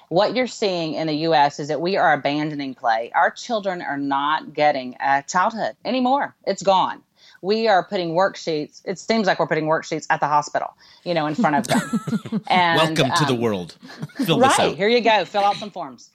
What 0.09 0.35
you're 0.35 0.47
seeing 0.47 0.93
in 0.93 1.07
the 1.07 1.15
US 1.29 1.59
is 1.59 1.69
that 1.69 1.81
we 1.81 1.97
are 1.97 2.13
abandoning 2.13 2.75
play. 2.75 3.11
Our 3.15 3.31
children 3.31 3.81
are 3.81 3.97
not 3.97 4.53
getting 4.53 4.95
a 4.99 5.23
childhood 5.23 5.75
anymore. 5.83 6.35
It's 6.45 6.63
gone. 6.63 7.01
We 7.45 7.67
are 7.67 7.83
putting 7.83 8.09
worksheets. 8.11 8.81
It 8.85 8.97
seems 8.97 9.27
like 9.27 9.39
we're 9.39 9.47
putting 9.47 9.65
worksheets 9.65 10.07
at 10.09 10.19
the 10.19 10.27
hospital, 10.27 10.75
you 11.03 11.13
know, 11.13 11.27
in 11.27 11.35
front 11.35 11.55
of 11.55 11.67
them. 11.67 12.41
And, 12.47 12.77
Welcome 12.77 13.11
to 13.17 13.25
the 13.25 13.33
um, 13.33 13.41
world. 13.41 13.77
Fill 14.17 14.39
this 14.39 14.57
right 14.59 14.75
here 14.75 14.87
you 14.87 15.01
go 15.01 15.25
fill 15.25 15.43
out 15.43 15.55
some 15.55 15.71
forms 15.71 16.09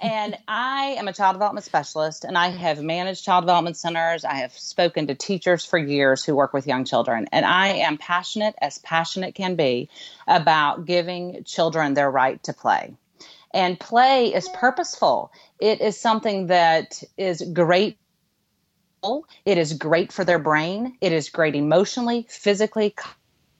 and 0.00 0.36
i 0.48 0.94
am 0.98 1.08
a 1.08 1.12
child 1.12 1.34
development 1.34 1.64
specialist 1.64 2.24
and 2.24 2.36
i 2.36 2.48
have 2.48 2.82
managed 2.82 3.24
child 3.24 3.42
development 3.42 3.76
centers 3.76 4.24
i 4.24 4.34
have 4.34 4.52
spoken 4.52 5.06
to 5.06 5.14
teachers 5.14 5.64
for 5.64 5.78
years 5.78 6.24
who 6.24 6.34
work 6.34 6.52
with 6.52 6.66
young 6.66 6.84
children 6.84 7.26
and 7.32 7.44
i 7.46 7.68
am 7.68 7.96
passionate 7.96 8.54
as 8.60 8.78
passionate 8.78 9.34
can 9.34 9.56
be 9.56 9.88
about 10.26 10.84
giving 10.84 11.42
children 11.44 11.94
their 11.94 12.10
right 12.10 12.42
to 12.42 12.52
play 12.52 12.94
and 13.52 13.78
play 13.78 14.32
is 14.34 14.48
purposeful 14.54 15.30
it 15.58 15.80
is 15.80 15.98
something 15.98 16.48
that 16.48 17.02
is 17.16 17.42
great 17.52 17.96
it 19.44 19.58
is 19.58 19.72
great 19.74 20.12
for 20.12 20.24
their 20.24 20.38
brain 20.38 20.96
it 21.00 21.12
is 21.12 21.28
great 21.28 21.54
emotionally 21.54 22.26
physically 22.28 22.94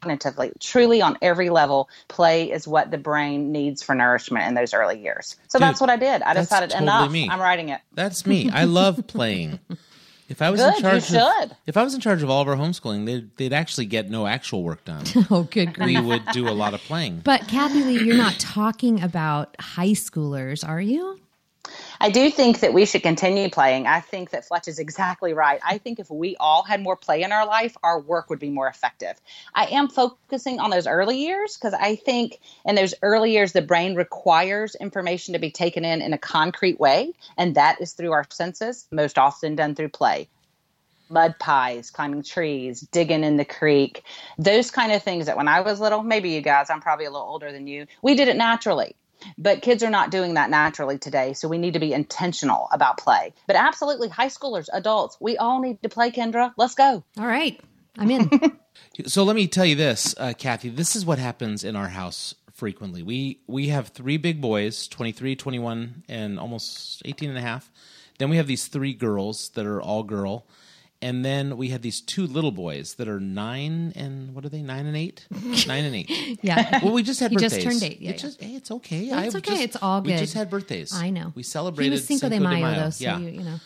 cognitively 0.02 0.52
truly 0.60 1.00
on 1.00 1.16
every 1.22 1.48
level 1.50 1.88
play 2.08 2.50
is 2.50 2.68
what 2.68 2.90
the 2.90 2.98
brain 2.98 3.50
needs 3.52 3.82
for 3.82 3.94
nourishment 3.94 4.46
in 4.46 4.54
those 4.54 4.74
early 4.74 5.00
years 5.00 5.36
so 5.48 5.58
Dude, 5.58 5.66
that's 5.68 5.80
what 5.80 5.88
i 5.90 5.96
did 5.96 6.20
i 6.22 6.34
decided 6.34 6.70
totally 6.70 6.84
enough 6.84 7.10
me. 7.10 7.28
i'm 7.30 7.40
writing 7.40 7.68
it 7.70 7.80
That's 7.94 8.26
me. 8.26 8.50
I 8.50 8.64
love 8.64 9.06
playing. 9.06 9.60
If 10.26 10.40
I 10.40 10.48
was 10.50 10.58
Good, 10.58 10.68
in 10.70 10.74
you 10.76 10.80
charge, 10.80 10.96
of, 11.02 11.04
should. 11.04 11.56
if 11.66 11.76
I 11.76 11.82
was 11.84 11.92
in 11.94 12.00
charge 12.00 12.22
of 12.22 12.30
all 12.30 12.40
of 12.40 12.48
our 12.48 12.56
homeschooling, 12.56 13.04
they'd, 13.04 13.36
they'd 13.36 13.52
actually 13.52 13.84
get 13.84 14.08
no 14.08 14.26
actual 14.26 14.62
work 14.62 14.82
done. 14.86 15.04
oh, 15.30 15.42
good 15.50 15.76
we 15.76 15.94
grief. 15.96 16.02
would 16.02 16.22
do 16.32 16.48
a 16.48 16.56
lot 16.56 16.72
of 16.72 16.80
playing. 16.80 17.20
But 17.22 17.46
Kathy 17.46 17.82
Lee, 17.84 18.02
you're 18.02 18.16
not 18.16 18.38
talking 18.40 19.02
about 19.02 19.54
high 19.60 19.88
schoolers, 19.90 20.66
are 20.66 20.80
you? 20.80 21.20
I 22.00 22.10
do 22.10 22.30
think 22.30 22.60
that 22.60 22.74
we 22.74 22.84
should 22.84 23.02
continue 23.02 23.48
playing. 23.48 23.86
I 23.86 24.00
think 24.00 24.30
that 24.30 24.44
Fletch 24.44 24.68
is 24.68 24.78
exactly 24.78 25.32
right. 25.32 25.60
I 25.64 25.78
think 25.78 25.98
if 25.98 26.10
we 26.10 26.36
all 26.36 26.62
had 26.62 26.82
more 26.82 26.96
play 26.96 27.22
in 27.22 27.32
our 27.32 27.46
life, 27.46 27.76
our 27.82 28.00
work 28.00 28.28
would 28.30 28.38
be 28.38 28.50
more 28.50 28.68
effective. 28.68 29.20
I 29.54 29.66
am 29.66 29.88
focusing 29.88 30.60
on 30.60 30.70
those 30.70 30.86
early 30.86 31.18
years 31.18 31.56
because 31.56 31.72
I 31.74 31.96
think 31.96 32.40
in 32.66 32.74
those 32.74 32.94
early 33.02 33.32
years, 33.32 33.52
the 33.52 33.62
brain 33.62 33.94
requires 33.94 34.74
information 34.74 35.32
to 35.32 35.38
be 35.38 35.50
taken 35.50 35.84
in 35.84 36.02
in 36.02 36.12
a 36.12 36.18
concrete 36.18 36.78
way, 36.78 37.12
and 37.38 37.54
that 37.54 37.80
is 37.80 37.92
through 37.92 38.12
our 38.12 38.26
senses, 38.30 38.86
most 38.90 39.18
often 39.18 39.54
done 39.54 39.74
through 39.74 39.90
play. 39.90 40.28
Mud 41.10 41.34
pies, 41.38 41.90
climbing 41.90 42.22
trees, 42.22 42.80
digging 42.80 43.24
in 43.24 43.36
the 43.36 43.44
creek, 43.44 44.02
those 44.38 44.70
kind 44.70 44.90
of 44.90 45.02
things 45.02 45.26
that 45.26 45.36
when 45.36 45.48
I 45.48 45.60
was 45.60 45.78
little, 45.78 46.02
maybe 46.02 46.30
you 46.30 46.40
guys, 46.40 46.70
I'm 46.70 46.80
probably 46.80 47.04
a 47.04 47.10
little 47.10 47.26
older 47.26 47.52
than 47.52 47.66
you, 47.66 47.86
we 48.02 48.14
did 48.14 48.28
it 48.28 48.36
naturally. 48.36 48.96
But 49.38 49.62
kids 49.62 49.82
are 49.82 49.90
not 49.90 50.10
doing 50.10 50.34
that 50.34 50.50
naturally 50.50 50.98
today, 50.98 51.32
so 51.32 51.48
we 51.48 51.58
need 51.58 51.74
to 51.74 51.80
be 51.80 51.92
intentional 51.92 52.68
about 52.72 52.98
play. 52.98 53.34
But 53.46 53.56
absolutely, 53.56 54.08
high 54.08 54.28
schoolers, 54.28 54.68
adults, 54.72 55.16
we 55.20 55.36
all 55.36 55.60
need 55.60 55.82
to 55.82 55.88
play, 55.88 56.10
Kendra. 56.10 56.52
Let's 56.56 56.74
go. 56.74 57.04
All 57.18 57.26
right. 57.26 57.60
I'm 57.98 58.10
in. 58.10 58.30
So 59.06 59.24
let 59.24 59.34
me 59.34 59.48
tell 59.48 59.64
you 59.64 59.74
this, 59.74 60.14
uh, 60.18 60.34
Kathy. 60.36 60.68
This 60.68 60.94
is 60.94 61.04
what 61.04 61.18
happens 61.18 61.64
in 61.64 61.74
our 61.74 61.88
house 61.88 62.34
frequently. 62.52 63.02
We 63.02 63.40
we 63.46 63.68
have 63.68 63.88
three 63.88 64.16
big 64.16 64.40
boys, 64.40 64.88
23, 64.88 65.36
21, 65.36 66.04
and 66.08 66.38
almost 66.38 67.02
18 67.04 67.28
and 67.28 67.38
a 67.38 67.42
half. 67.42 67.70
Then 68.18 68.30
we 68.30 68.36
have 68.36 68.46
these 68.46 68.68
three 68.68 68.94
girls 68.94 69.50
that 69.50 69.66
are 69.66 69.82
all 69.82 70.04
girl. 70.04 70.46
And 71.04 71.22
then 71.22 71.58
we 71.58 71.68
have 71.68 71.82
these 71.82 72.00
two 72.00 72.26
little 72.26 72.50
boys 72.50 72.94
that 72.94 73.08
are 73.08 73.20
nine 73.20 73.92
and 73.94 74.34
what 74.34 74.42
are 74.46 74.48
they? 74.48 74.62
Nine 74.62 74.86
and 74.86 74.96
eight? 74.96 75.26
nine 75.66 75.84
and 75.84 75.94
eight. 75.94 76.38
Yeah. 76.40 76.80
Well, 76.82 76.94
we 76.94 77.02
just 77.02 77.20
had 77.20 77.30
He 77.30 77.36
just 77.36 77.60
turned 77.60 77.82
eight, 77.82 78.00
yeah, 78.00 78.12
It 78.12 78.18
just- 78.18 78.40
hey, 78.42 78.54
it's 78.54 78.70
okay. 78.70 79.00
It's 79.08 79.12
I've 79.12 79.34
okay. 79.36 79.50
just- 79.50 79.62
It's 79.62 79.76
all 79.82 80.00
good. 80.00 80.12
We 80.12 80.16
just 80.18 80.32
had 80.32 80.48
birthdays. 80.48 80.94
I 80.94 81.10
know. 81.10 81.30
We 81.34 81.40
He 81.40 81.42
celebrated 81.42 81.90
was 81.90 82.06
Cinco 82.06 82.30
de 82.30 82.40
Mayo, 82.40 82.74
though, 82.74 82.88
so 82.88 83.04
yeah 83.04 83.18
you, 83.18 83.28
you 83.28 83.42
know. 83.42 83.60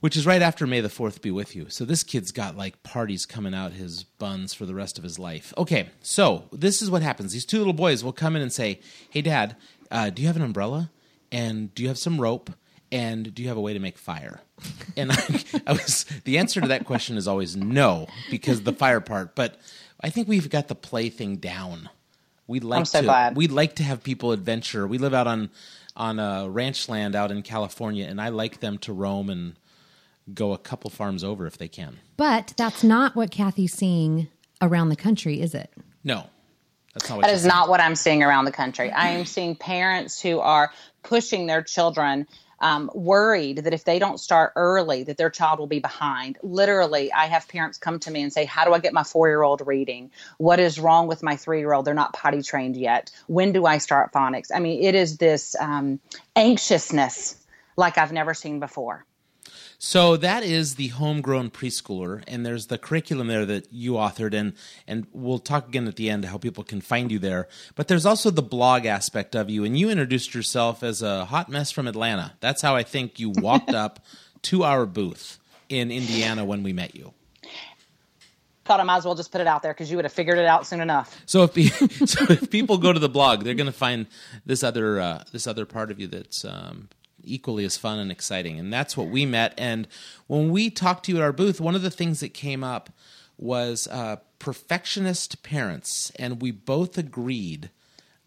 which 0.00 0.16
is 0.16 0.24
right 0.24 0.40
after 0.40 0.66
May 0.66 0.80
the 0.80 0.88
4th 0.88 1.20
be 1.20 1.30
with 1.30 1.54
you. 1.54 1.66
So 1.68 1.84
this 1.84 2.02
kid's 2.02 2.32
got 2.32 2.56
like 2.56 2.82
parties 2.82 3.26
coming 3.26 3.52
out 3.52 3.72
his 3.72 4.04
buns 4.04 4.54
for 4.54 4.64
the 4.64 4.74
rest 4.74 4.96
of 4.96 5.04
his 5.04 5.18
life. 5.18 5.52
Okay, 5.58 5.90
so 6.00 6.44
this 6.52 6.80
is 6.80 6.90
what 6.90 7.02
happens. 7.02 7.34
These 7.34 7.44
two 7.44 7.58
little 7.58 7.74
boys 7.74 8.02
will 8.02 8.14
come 8.14 8.34
in 8.34 8.40
and 8.40 8.50
say, 8.50 8.80
Hey, 9.10 9.20
dad, 9.20 9.56
uh, 9.90 10.08
do 10.08 10.22
you 10.22 10.28
have 10.28 10.36
an 10.36 10.42
umbrella? 10.42 10.90
And 11.30 11.74
do 11.74 11.82
you 11.82 11.88
have 11.90 11.98
some 11.98 12.18
rope? 12.18 12.50
And 12.92 13.34
do 13.34 13.42
you 13.42 13.48
have 13.48 13.56
a 13.56 13.60
way 13.60 13.72
to 13.72 13.80
make 13.80 13.98
fire? 13.98 14.40
And 14.96 15.10
I, 15.12 15.44
I 15.66 15.72
was 15.72 16.04
the 16.24 16.38
answer 16.38 16.60
to 16.60 16.68
that 16.68 16.84
question 16.84 17.16
is 17.16 17.26
always 17.26 17.56
no 17.56 18.06
because 18.30 18.62
the 18.62 18.72
fire 18.72 19.00
part. 19.00 19.34
But 19.34 19.58
I 20.00 20.10
think 20.10 20.28
we've 20.28 20.48
got 20.48 20.68
the 20.68 20.74
play 20.74 21.08
thing 21.08 21.36
down. 21.36 21.88
We 22.46 22.60
like 22.60 22.78
I'm 22.80 22.84
so 22.84 23.00
to 23.00 23.04
glad. 23.06 23.36
we 23.36 23.48
like 23.48 23.74
to 23.76 23.82
have 23.82 24.02
people 24.04 24.30
adventure. 24.32 24.86
We 24.86 24.98
live 24.98 25.14
out 25.14 25.26
on 25.26 25.50
on 25.96 26.18
a 26.20 26.48
ranch 26.48 26.88
land 26.88 27.16
out 27.16 27.30
in 27.32 27.42
California, 27.42 28.06
and 28.06 28.20
I 28.20 28.28
like 28.28 28.60
them 28.60 28.78
to 28.78 28.92
roam 28.92 29.30
and 29.30 29.54
go 30.32 30.52
a 30.52 30.58
couple 30.58 30.90
farms 30.90 31.24
over 31.24 31.46
if 31.46 31.58
they 31.58 31.68
can. 31.68 31.98
But 32.16 32.54
that's 32.56 32.84
not 32.84 33.16
what 33.16 33.30
Kathy's 33.30 33.72
seeing 33.72 34.28
around 34.62 34.90
the 34.90 34.96
country, 34.96 35.40
is 35.40 35.54
it? 35.54 35.70
No, 36.04 36.28
that's 36.94 37.08
not 37.08 37.16
what 37.16 37.22
That 37.22 37.28
she 37.30 37.34
is 37.36 37.42
said. 37.42 37.48
not 37.48 37.68
what 37.68 37.80
I'm 37.80 37.94
seeing 37.96 38.22
around 38.22 38.44
the 38.44 38.52
country. 38.52 38.90
I 38.90 39.08
am 39.10 39.24
seeing 39.24 39.56
parents 39.56 40.20
who 40.20 40.38
are 40.40 40.70
pushing 41.02 41.46
their 41.46 41.62
children. 41.62 42.26
Um, 42.58 42.90
worried 42.94 43.58
that 43.58 43.74
if 43.74 43.84
they 43.84 43.98
don't 43.98 44.18
start 44.18 44.52
early 44.56 45.02
that 45.04 45.18
their 45.18 45.30
child 45.30 45.58
will 45.58 45.66
be 45.66 45.78
behind. 45.78 46.38
Literally 46.42 47.12
i 47.12 47.26
have 47.26 47.46
parents 47.48 47.78
come 47.78 47.98
to 48.00 48.10
me 48.10 48.22
and 48.22 48.32
say 48.32 48.44
how 48.44 48.64
do 48.64 48.72
i 48.72 48.78
get 48.78 48.94
my 48.94 49.02
four 49.02 49.28
year 49.28 49.42
old 49.42 49.62
reading? 49.66 50.10
What 50.38 50.58
is 50.58 50.80
wrong 50.80 51.06
with 51.06 51.22
my 51.22 51.36
three 51.36 51.58
year 51.58 51.72
old 51.72 51.84
they're 51.84 51.94
not 51.94 52.12
potty 52.14 52.42
trained 52.42 52.76
yet. 52.76 53.10
When 53.26 53.52
do 53.52 53.66
i 53.66 53.78
start 53.78 54.12
phonics? 54.12 54.48
I 54.54 54.60
mean 54.60 54.82
it 54.82 54.94
is 54.94 55.18
this 55.18 55.54
um, 55.60 56.00
anxiousness 56.34 57.36
like 57.76 57.98
i've 57.98 58.12
never 58.12 58.32
seen 58.34 58.60
before 58.60 59.04
So 59.88 60.16
that 60.16 60.42
is 60.42 60.74
the 60.74 60.88
homegrown 60.88 61.50
preschooler, 61.50 62.24
and 62.26 62.44
there's 62.44 62.66
the 62.66 62.76
curriculum 62.76 63.28
there 63.28 63.46
that 63.46 63.72
you 63.72 63.92
authored, 63.92 64.34
and 64.34 64.54
and 64.88 65.06
we'll 65.12 65.38
talk 65.38 65.68
again 65.68 65.86
at 65.86 65.94
the 65.94 66.10
end 66.10 66.24
how 66.24 66.38
people 66.38 66.64
can 66.64 66.80
find 66.80 67.12
you 67.12 67.20
there. 67.20 67.46
But 67.76 67.86
there's 67.86 68.04
also 68.04 68.30
the 68.30 68.42
blog 68.42 68.84
aspect 68.84 69.36
of 69.36 69.48
you, 69.48 69.62
and 69.62 69.78
you 69.78 69.88
introduced 69.88 70.34
yourself 70.34 70.82
as 70.82 71.02
a 71.02 71.26
hot 71.26 71.48
mess 71.48 71.70
from 71.70 71.86
Atlanta. 71.86 72.32
That's 72.40 72.62
how 72.62 72.74
I 72.74 72.82
think 72.82 73.20
you 73.20 73.30
walked 73.30 73.70
up 73.74 74.04
to 74.42 74.64
our 74.64 74.86
booth 74.86 75.38
in 75.68 75.92
Indiana 75.92 76.44
when 76.44 76.64
we 76.64 76.72
met 76.72 76.96
you. 76.96 77.14
thought 78.64 78.80
i 78.80 78.82
might 78.82 78.96
as 78.96 79.04
well 79.04 79.14
just 79.14 79.30
put 79.30 79.40
it 79.40 79.46
out 79.46 79.62
there 79.62 79.72
because 79.72 79.88
you 79.88 79.96
would 79.96 80.04
have 80.04 80.12
figured 80.12 80.38
it 80.38 80.46
out 80.46 80.66
soon 80.66 80.80
enough 80.80 81.16
So 81.26 81.44
if 81.44 81.52
so 82.08 82.24
if 82.28 82.50
people 82.50 82.78
go 82.78 82.92
to 82.92 82.98
the 82.98 83.08
blog, 83.08 83.44
they're 83.44 83.54
going 83.54 83.66
to 83.66 83.72
find 83.86 84.08
this 84.44 84.64
other 84.64 85.00
uh, 85.00 85.22
this 85.30 85.46
other 85.46 85.64
part 85.64 85.92
of 85.92 86.00
you 86.00 86.08
that's 86.08 86.44
um, 86.44 86.88
equally 87.26 87.64
as 87.64 87.76
fun 87.76 87.98
and 87.98 88.10
exciting, 88.10 88.58
and 88.58 88.72
that's 88.72 88.96
what 88.96 89.08
we 89.08 89.26
met. 89.26 89.54
And 89.58 89.86
when 90.26 90.50
we 90.50 90.70
talked 90.70 91.04
to 91.06 91.12
you 91.12 91.18
at 91.18 91.22
our 91.22 91.32
booth, 91.32 91.60
one 91.60 91.74
of 91.74 91.82
the 91.82 91.90
things 91.90 92.20
that 92.20 92.34
came 92.34 92.64
up 92.64 92.90
was 93.38 93.86
uh, 93.88 94.16
perfectionist 94.38 95.42
parents, 95.42 96.12
and 96.16 96.40
we 96.40 96.50
both 96.50 96.98
agreed. 96.98 97.70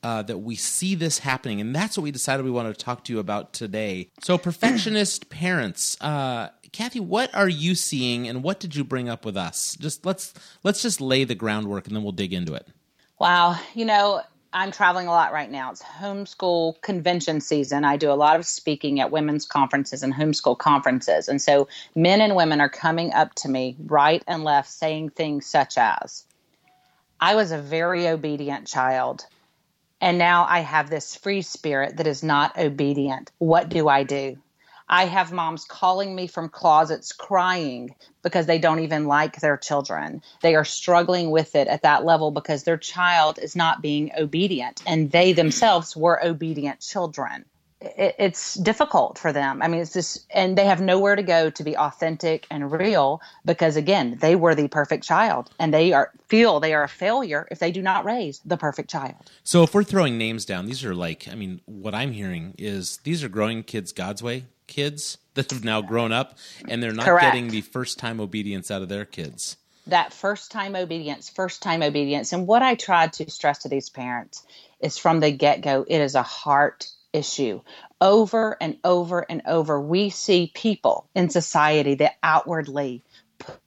Uh, 0.02 0.22
that 0.22 0.38
we 0.38 0.56
see 0.56 0.96
this 0.96 1.20
happening, 1.20 1.60
and 1.60 1.76
that's 1.76 1.98
what 1.98 2.06
we 2.06 2.12
decided 2.12 2.46
we 2.46 2.50
wanted 2.50 2.74
to 2.74 2.86
talk 2.86 3.04
to 3.04 3.12
you 3.12 3.20
about 3.20 3.52
today. 3.52 4.08
So, 4.22 4.38
perfectionist 4.38 5.30
parents, 5.30 5.98
uh, 6.00 6.52
Kathy, 6.72 7.02
what 7.02 7.36
are 7.36 7.50
you 7.50 7.76
seeing, 7.76 8.26
and 8.26 8.42
what 8.42 8.62
did 8.62 8.78
you 8.78 8.86
bring 8.86 9.10
up 9.10 9.26
with 9.26 9.36
us? 9.36 9.76
Just 9.78 10.06
let's 10.06 10.34
let's 10.64 10.82
just 10.82 11.02
lay 11.02 11.26
the 11.26 11.36
groundwork, 11.36 11.86
and 11.86 11.94
then 11.94 12.04
we'll 12.04 12.14
dig 12.14 12.32
into 12.32 12.54
it. 12.54 12.66
Wow. 13.20 13.60
You 13.76 13.86
know, 13.86 14.22
I'm 14.52 14.72
traveling 14.72 15.08
a 15.08 15.12
lot 15.12 15.32
right 15.32 15.52
now. 15.52 15.70
It's 15.72 15.84
homeschool 15.84 16.82
convention 16.82 17.40
season. 17.40 17.86
I 17.86 17.98
do 17.98 18.12
a 18.12 18.14
lot 18.14 18.36
of 18.36 18.48
speaking 18.48 19.00
at 19.00 19.12
women's 19.12 19.46
conferences 19.46 20.02
and 20.02 20.14
homeschool 20.14 20.58
conferences. 20.58 21.28
And 21.28 21.40
so 21.40 21.68
men 21.96 22.20
and 22.20 22.36
women 22.36 22.60
are 22.60 22.70
coming 22.70 23.14
up 23.14 23.36
to 23.36 23.50
me 23.50 23.76
right 23.86 24.24
and 24.26 24.44
left 24.44 24.70
saying 24.70 25.12
things 25.12 25.46
such 25.46 25.78
as, 25.78 26.26
I 27.22 27.36
was 27.36 27.52
a 27.52 27.60
very 27.60 28.08
obedient 28.08 28.66
child. 28.66 29.26
And 30.02 30.18
now 30.18 30.46
I 30.50 30.62
have 30.62 30.90
this 30.90 31.16
free 31.16 31.44
spirit 31.44 31.98
that 31.98 32.08
is 32.08 32.24
not 32.24 32.58
obedient. 32.58 33.32
What 33.38 33.70
do 33.70 33.88
I 33.88 34.04
do? 34.04 34.38
I 34.90 35.06
have 35.06 35.32
moms 35.32 35.66
calling 35.66 36.16
me 36.16 36.26
from 36.26 36.50
closets 36.50 37.12
crying 37.12 37.96
because 38.24 38.48
they 38.48 38.58
don't 38.58 38.80
even 38.80 39.06
like 39.06 39.40
their 39.40 39.56
children. 39.56 40.24
They 40.42 40.56
are 40.56 40.66
struggling 40.66 41.30
with 41.30 41.56
it 41.56 41.68
at 41.68 41.84
that 41.84 42.06
level 42.06 42.32
because 42.32 42.64
their 42.64 42.78
child 42.78 43.38
is 43.40 43.56
not 43.56 43.82
being 43.82 44.12
obedient 44.18 44.82
and 44.88 45.12
they 45.12 45.32
themselves 45.34 45.96
were 45.96 46.24
obedient 46.24 46.80
children 46.80 47.46
it's 47.82 48.56
difficult 48.56 49.18
for 49.18 49.32
them. 49.32 49.62
I 49.62 49.70
mean, 49.70 49.80
it's 49.80 49.94
just, 49.94 50.26
and 50.32 50.58
they 50.58 50.66
have 50.66 50.82
nowhere 50.82 51.16
to 51.16 51.24
go 51.24 51.50
to 51.50 51.64
be 51.64 51.78
authentic 51.78 52.46
and 52.52 52.70
real 52.72 53.22
because, 53.46 53.78
again, 53.78 54.18
they 54.20 54.36
were 54.36 54.54
the 54.54 54.68
perfect 54.68 55.06
child, 55.06 55.50
and 55.60 55.74
they 55.74 55.94
are 55.94 56.12
feel 56.28 56.60
they 56.60 56.74
are 56.74 56.84
a 56.84 56.90
failure 56.90 57.48
if 57.50 57.60
they 57.60 57.72
do 57.72 57.82
not 57.82 58.04
raise 58.04 58.42
the 58.44 58.58
perfect 58.58 58.90
child. 58.90 59.32
So, 59.46 59.64
if 59.64 59.74
we're 59.74 59.86
throwing 59.86 60.18
names 60.18 60.44
down, 60.44 60.66
these 60.66 60.84
are 60.84 60.94
like, 60.94 61.30
I 61.30 61.36
mean, 61.36 61.62
what 61.66 61.96
I'm 61.96 62.12
hearing 62.12 62.54
is 62.58 62.98
these 63.06 63.24
are 63.24 63.30
growing 63.30 63.64
kids 63.64 63.94
God's 63.94 64.22
way 64.22 64.44
kids 64.70 65.18
that 65.34 65.52
have 65.52 65.66
now 65.66 65.82
grown 65.82 66.14
up, 66.14 66.38
and 66.68 66.82
they're 66.82 66.94
not 66.94 67.06
Correct. 67.06 67.26
getting 67.26 67.50
the 67.50 67.62
first 67.62 68.00
time 68.00 68.22
obedience 68.22 68.72
out 68.72 68.82
of 68.82 68.88
their 68.88 69.06
kids. 69.06 69.58
That 69.88 70.14
first 70.14 70.52
time 70.52 70.76
obedience, 70.76 71.30
first 71.30 71.62
time 71.62 71.82
obedience, 71.82 72.32
and 72.32 72.48
what 72.48 72.62
I 72.62 72.76
tried 72.76 73.14
to 73.14 73.30
stress 73.30 73.60
to 73.60 73.70
these 73.70 73.90
parents 73.90 74.46
is 74.80 74.98
from 74.98 75.20
the 75.20 75.32
get 75.32 75.62
go, 75.62 75.84
it 75.88 76.00
is 76.00 76.16
a 76.16 76.24
heart 76.24 76.88
issue. 77.12 77.62
Over 78.00 78.56
and 78.62 78.78
over 78.84 79.26
and 79.30 79.42
over, 79.46 79.82
we 79.82 80.10
see 80.10 80.52
people 80.54 81.10
in 81.16 81.30
society 81.30 81.96
that 81.96 82.18
outwardly 82.24 83.04
put 83.40 83.60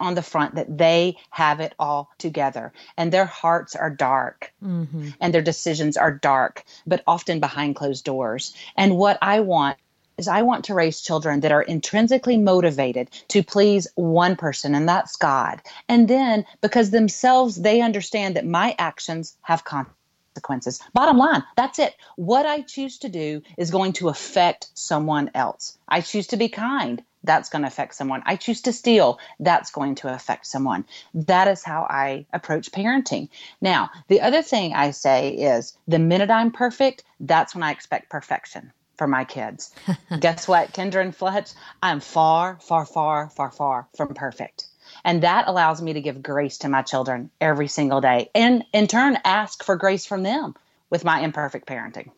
on 0.00 0.14
the 0.14 0.22
front 0.22 0.54
that 0.54 0.78
they 0.78 1.16
have 1.30 1.60
it 1.60 1.74
all 1.78 2.10
together 2.18 2.72
and 2.96 3.12
their 3.12 3.26
hearts 3.26 3.76
are 3.76 3.90
dark 3.90 4.52
mm-hmm. 4.62 5.10
and 5.20 5.32
their 5.32 5.42
decisions 5.42 5.96
are 5.96 6.12
dark, 6.12 6.64
but 6.86 7.02
often 7.06 7.40
behind 7.40 7.76
closed 7.76 8.04
doors. 8.04 8.54
And 8.76 8.96
what 8.96 9.18
I 9.22 9.40
want 9.40 9.78
is 10.18 10.28
I 10.28 10.42
want 10.42 10.64
to 10.66 10.74
raise 10.74 11.02
children 11.02 11.40
that 11.40 11.52
are 11.52 11.60
intrinsically 11.60 12.38
motivated 12.38 13.10
to 13.28 13.42
please 13.42 13.86
one 13.96 14.36
person, 14.36 14.74
and 14.74 14.88
that's 14.88 15.16
God. 15.16 15.60
And 15.90 16.08
then 16.08 16.46
because 16.62 16.90
themselves, 16.90 17.56
they 17.56 17.82
understand 17.82 18.36
that 18.36 18.46
my 18.46 18.74
actions 18.78 19.36
have 19.42 19.64
consequences. 19.64 20.80
Bottom 20.94 21.18
line, 21.18 21.42
that's 21.54 21.78
it. 21.78 21.94
What 22.16 22.46
I 22.46 22.62
choose 22.62 22.98
to 23.00 23.10
do 23.10 23.42
is 23.58 23.70
going 23.70 23.92
to 23.94 24.08
affect 24.08 24.68
someone 24.72 25.30
else. 25.34 25.76
I 25.86 26.00
choose 26.00 26.28
to 26.28 26.38
be 26.38 26.48
kind. 26.48 27.02
That's 27.22 27.50
going 27.50 27.62
to 27.62 27.68
affect 27.68 27.94
someone. 27.94 28.22
I 28.24 28.36
choose 28.36 28.62
to 28.62 28.72
steal. 28.72 29.18
That's 29.38 29.70
going 29.70 29.96
to 29.96 30.14
affect 30.14 30.46
someone. 30.46 30.86
That 31.12 31.48
is 31.48 31.62
how 31.62 31.86
I 31.90 32.24
approach 32.32 32.72
parenting. 32.72 33.28
Now, 33.60 33.90
the 34.08 34.22
other 34.22 34.42
thing 34.42 34.72
I 34.72 34.92
say 34.92 35.30
is 35.30 35.76
the 35.86 35.98
minute 35.98 36.30
I'm 36.30 36.52
perfect, 36.52 37.04
that's 37.20 37.54
when 37.54 37.64
I 37.64 37.72
expect 37.72 38.08
perfection 38.08 38.72
for 38.96 39.06
my 39.06 39.24
kids. 39.24 39.72
Guess 40.20 40.48
what, 40.48 40.72
Kendra 40.72 41.02
and 41.02 41.14
Fletch? 41.14 41.50
I'm 41.82 42.00
far, 42.00 42.58
far, 42.60 42.86
far, 42.86 43.28
far, 43.30 43.50
far 43.50 43.88
from 43.96 44.14
perfect. 44.14 44.66
And 45.04 45.22
that 45.22 45.48
allows 45.48 45.82
me 45.82 45.94
to 45.94 46.00
give 46.00 46.22
grace 46.22 46.58
to 46.58 46.68
my 46.68 46.82
children 46.82 47.30
every 47.40 47.68
single 47.68 48.00
day 48.00 48.30
and 48.34 48.64
in 48.72 48.86
turn 48.86 49.18
ask 49.24 49.62
for 49.62 49.76
grace 49.76 50.06
from 50.06 50.22
them 50.22 50.54
with 50.90 51.04
my 51.04 51.20
imperfect 51.20 51.66
parenting. 51.66 52.10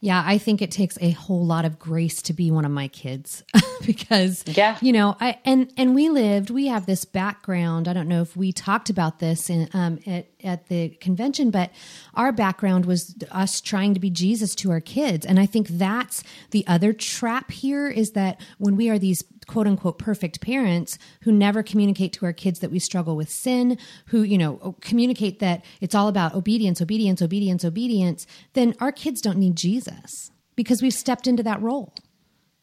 Yeah, 0.00 0.22
I 0.24 0.38
think 0.38 0.62
it 0.62 0.70
takes 0.70 0.96
a 1.00 1.10
whole 1.10 1.44
lot 1.44 1.64
of 1.64 1.78
grace 1.78 2.22
to 2.22 2.32
be 2.32 2.52
one 2.52 2.64
of 2.64 2.70
my 2.70 2.86
kids 2.86 3.42
because 3.84 4.44
Yeah. 4.46 4.78
you 4.80 4.92
know, 4.92 5.16
I 5.20 5.38
and 5.44 5.72
and 5.76 5.94
we 5.94 6.08
lived, 6.08 6.50
we 6.50 6.68
have 6.68 6.86
this 6.86 7.04
background. 7.04 7.88
I 7.88 7.92
don't 7.94 8.06
know 8.08 8.22
if 8.22 8.36
we 8.36 8.52
talked 8.52 8.90
about 8.90 9.18
this 9.18 9.50
in 9.50 9.68
um 9.72 9.98
at 10.06 10.28
at 10.44 10.68
the 10.68 10.90
convention, 11.00 11.50
but 11.50 11.70
our 12.14 12.30
background 12.30 12.86
was 12.86 13.16
us 13.32 13.60
trying 13.60 13.94
to 13.94 14.00
be 14.00 14.08
Jesus 14.10 14.54
to 14.56 14.70
our 14.70 14.80
kids. 14.80 15.26
And 15.26 15.40
I 15.40 15.46
think 15.46 15.66
that's 15.68 16.22
the 16.52 16.64
other 16.68 16.92
trap 16.92 17.50
here 17.50 17.88
is 17.88 18.12
that 18.12 18.40
when 18.58 18.76
we 18.76 18.88
are 18.90 18.98
these 19.00 19.24
quote 19.48 19.66
unquote 19.66 19.98
perfect 19.98 20.40
parents 20.40 20.96
who 21.22 21.32
never 21.32 21.64
communicate 21.64 22.12
to 22.12 22.26
our 22.26 22.32
kids 22.32 22.60
that 22.60 22.70
we 22.70 22.78
struggle 22.78 23.16
with 23.16 23.28
sin, 23.28 23.76
who, 24.06 24.22
you 24.22 24.38
know, 24.38 24.76
communicate 24.80 25.40
that 25.40 25.64
it's 25.80 25.96
all 25.96 26.06
about 26.06 26.34
obedience, 26.34 26.80
obedience, 26.80 27.20
obedience, 27.20 27.64
obedience, 27.64 28.26
then 28.52 28.74
our 28.80 28.92
kids 28.92 29.20
don't 29.20 29.38
need 29.38 29.56
Jesus 29.56 30.30
because 30.54 30.80
we've 30.80 30.94
stepped 30.94 31.26
into 31.26 31.42
that 31.42 31.60
role. 31.60 31.92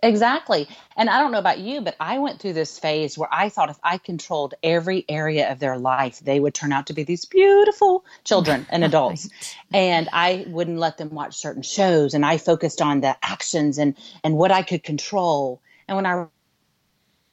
Exactly. 0.04 0.67
And 0.95 1.10
I 1.10 1.19
don't 1.19 1.32
know 1.32 1.39
about 1.39 1.60
you, 1.60 1.82
but 1.82 1.95
I 2.00 2.19
went 2.19 2.39
through 2.39 2.54
this 2.54 2.78
phase 2.78 3.17
where 3.17 3.30
I 3.32 3.50
thought 3.50 3.71
if 3.71 3.80
I 3.84 3.98
controlled 3.98 4.54
every 4.62 5.04
area 5.10 5.52
of 5.52 5.60
their 5.60 5.78
life, 5.78 6.19
they 6.19 6.39
would 6.39 6.54
turn 6.54 6.71
out 6.71 6.88
to 6.88 6.93
be 6.93 7.04
these 7.04 7.26
beautiful 7.26 8.06
children 8.24 8.67
and 8.69 8.84
adults. 8.84 9.30
And 9.74 10.08
I 10.13 10.45
wouldn't 10.48 10.78
let 10.78 10.98
them 10.98 11.10
watch 11.10 11.36
certain 11.36 11.63
shows 11.63 12.13
and 12.13 12.26
I 12.26 12.38
focused 12.38 12.82
on 12.82 13.02
the 13.02 13.17
actions 13.24 13.78
and 13.80 13.95
and 14.24 14.38
what 14.38 14.52
I 14.52 14.62
could 14.62 14.84
control. 14.84 15.62
And 15.88 15.95
when 15.95 16.06
I 16.06 16.28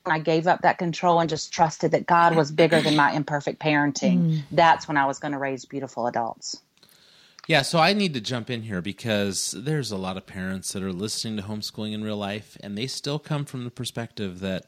I 0.04 0.18
gave 0.18 0.46
up 0.46 0.62
that 0.62 0.78
control 0.78 1.20
and 1.20 1.30
just 1.30 1.52
trusted 1.52 1.92
that 1.92 2.06
God 2.06 2.34
was 2.34 2.50
bigger 2.50 2.80
than 2.80 2.96
my 2.96 3.12
imperfect 3.12 3.60
parenting, 3.60 4.42
that's 4.50 4.88
when 4.88 4.96
I 4.96 5.06
was 5.06 5.18
going 5.18 5.32
to 5.32 5.38
raise 5.38 5.64
beautiful 5.64 6.06
adults. 6.06 6.60
Yeah, 7.48 7.62
so 7.62 7.80
I 7.80 7.92
need 7.92 8.14
to 8.14 8.20
jump 8.20 8.50
in 8.50 8.62
here 8.62 8.80
because 8.80 9.52
there's 9.56 9.90
a 9.90 9.96
lot 9.96 10.16
of 10.16 10.26
parents 10.26 10.72
that 10.72 10.82
are 10.82 10.92
listening 10.92 11.36
to 11.38 11.42
homeschooling 11.42 11.92
in 11.92 12.04
real 12.04 12.16
life, 12.16 12.56
and 12.62 12.78
they 12.78 12.86
still 12.86 13.18
come 13.18 13.44
from 13.44 13.64
the 13.64 13.70
perspective 13.70 14.40
that 14.40 14.66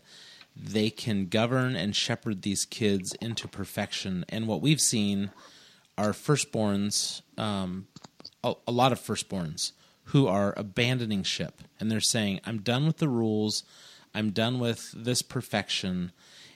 they 0.57 0.91
can 0.91 1.27
govern 1.27 1.77
and 1.77 1.95
shepherd 1.95 2.43
these 2.43 2.65
kids 2.65 3.15
into 3.21 3.47
perfection. 3.47 4.25
And 4.29 4.49
what 4.49 4.61
we've 4.61 4.81
seen 4.81 5.31
are 5.97 6.11
firstborns, 6.11 7.23
um, 7.39 7.87
a, 8.43 8.55
a 8.67 8.73
lot 8.73 8.93
of 8.93 9.01
firstborns 9.01 9.73
who 10.09 10.27
are 10.27 10.53
abandoning 10.57 11.23
ship, 11.23 11.63
and 11.79 11.91
they're 11.91 12.01
saying, 12.01 12.41
"I'm 12.45 12.61
done 12.61 12.87
with 12.87 12.99
the 12.99 13.09
rules. 13.09 13.63
I'm 14.15 14.31
done 14.31 14.59
with 14.59 14.93
this 14.93 15.23
perfection." 15.23 16.13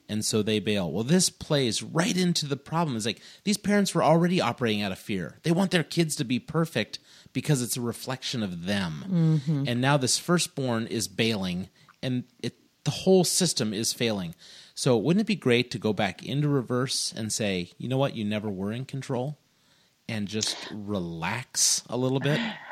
and 0.09 0.25
so 0.25 0.43
they 0.43 0.59
bail. 0.59 0.91
Well, 0.91 1.05
this 1.05 1.29
plays 1.29 1.83
right 1.83 2.17
into 2.17 2.47
the 2.47 2.57
problem. 2.57 2.97
Is 2.97 3.07
like 3.07 3.21
these 3.45 3.59
parents 3.59 3.95
were 3.95 4.03
already 4.03 4.41
operating 4.41 4.83
out 4.83 4.93
of 4.93 4.99
fear. 4.99 5.39
They 5.43 5.53
want 5.53 5.71
their 5.71 5.85
kids 5.85 6.17
to 6.17 6.25
be 6.25 6.39
perfect 6.39 6.99
because 7.33 7.61
it's 7.61 7.77
a 7.77 7.83
reflection 7.83 8.43
of 8.43 8.65
them. 8.65 9.05
Mm-hmm. 9.47 9.65
And 9.69 9.81
now 9.81 9.97
this 9.97 10.19
firstborn 10.19 10.87
is 10.87 11.09
bailing, 11.09 11.69
and 12.03 12.25
it 12.43 12.57
the 12.85 12.91
whole 12.91 13.25
system 13.25 13.75
is 13.75 13.93
failing. 13.93 14.35
So 14.75 14.97
wouldn't 14.97 15.23
it 15.23 15.27
be 15.27 15.37
great 15.37 15.71
to 15.73 15.79
go 15.79 15.93
back 15.93 16.25
into 16.25 16.49
reverse 16.49 17.13
and 17.15 17.33
say, 17.33 17.73
you 17.77 17.89
know 17.89 17.99
what, 17.99 18.17
you 18.17 18.25
never 18.25 18.49
were 18.49 18.73
in 18.73 18.87
control, 18.87 19.39
and 20.09 20.27
just 20.27 20.57
relax 20.73 21.83
a 21.91 21.97
little 21.97 22.21
bit? 22.21 22.41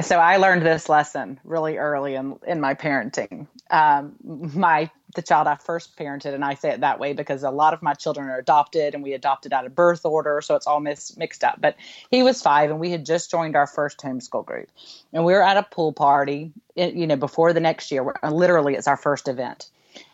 So 0.00 0.18
I 0.18 0.36
learned 0.36 0.62
this 0.62 0.88
lesson 0.88 1.40
really 1.44 1.76
early 1.76 2.14
in, 2.14 2.38
in 2.46 2.60
my 2.60 2.74
parenting. 2.74 3.48
Um, 3.70 4.14
my 4.22 4.90
the 5.16 5.22
child 5.22 5.46
I 5.46 5.56
first 5.56 5.96
parented, 5.96 6.34
and 6.34 6.44
I 6.44 6.54
say 6.54 6.70
it 6.70 6.80
that 6.82 7.00
way 7.00 7.14
because 7.14 7.42
a 7.42 7.50
lot 7.50 7.72
of 7.72 7.82
my 7.82 7.94
children 7.94 8.28
are 8.28 8.38
adopted, 8.38 8.94
and 8.94 9.02
we 9.02 9.14
adopted 9.14 9.52
out 9.52 9.66
of 9.66 9.74
birth 9.74 10.04
order, 10.04 10.40
so 10.42 10.54
it's 10.54 10.66
all 10.66 10.80
mis- 10.80 11.16
mixed 11.16 11.42
up. 11.42 11.60
But 11.60 11.76
he 12.10 12.22
was 12.22 12.42
five, 12.42 12.70
and 12.70 12.78
we 12.78 12.90
had 12.90 13.06
just 13.06 13.30
joined 13.30 13.56
our 13.56 13.66
first 13.66 13.98
homeschool 13.98 14.44
group, 14.44 14.68
and 15.12 15.24
we 15.24 15.32
were 15.32 15.42
at 15.42 15.56
a 15.56 15.62
pool 15.62 15.92
party, 15.92 16.52
you 16.76 17.06
know, 17.06 17.16
before 17.16 17.52
the 17.52 17.60
next 17.60 17.90
year. 17.90 18.06
Literally, 18.22 18.74
it's 18.74 18.86
our 18.86 18.96
first 18.98 19.28
event, 19.28 19.70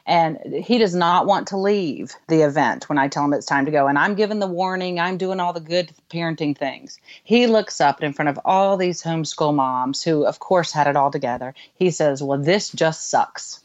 and 0.07 0.39
he 0.53 0.79
does 0.79 0.95
not 0.95 1.27
want 1.27 1.49
to 1.49 1.57
leave 1.57 2.15
the 2.29 2.43
event 2.43 2.89
when 2.89 2.99
I 2.99 3.09
tell 3.09 3.25
him 3.25 3.33
it's 3.33 3.47
time 3.47 3.65
to 3.65 3.71
go. 3.71 3.87
And 3.87 3.99
I'm 3.99 4.15
giving 4.15 4.39
the 4.39 4.47
warning, 4.47 5.01
I'm 5.01 5.17
doing 5.17 5.41
all 5.41 5.55
the 5.55 5.61
good 5.61 5.93
parenting 6.11 6.57
things. 6.57 6.99
He 7.23 7.47
looks 7.47 7.81
up 7.81 8.03
in 8.03 8.13
front 8.13 8.29
of 8.29 8.39
all 8.45 8.77
these 8.77 9.03
homeschool 9.03 9.55
moms 9.55 10.03
who, 10.03 10.27
of 10.27 10.41
course, 10.41 10.73
had 10.73 10.87
it 10.87 10.97
all 10.97 11.11
together. 11.11 11.55
He 11.75 11.91
says, 11.91 12.23
Well, 12.23 12.39
this 12.39 12.71
just 12.71 13.09
sucks. 13.09 13.61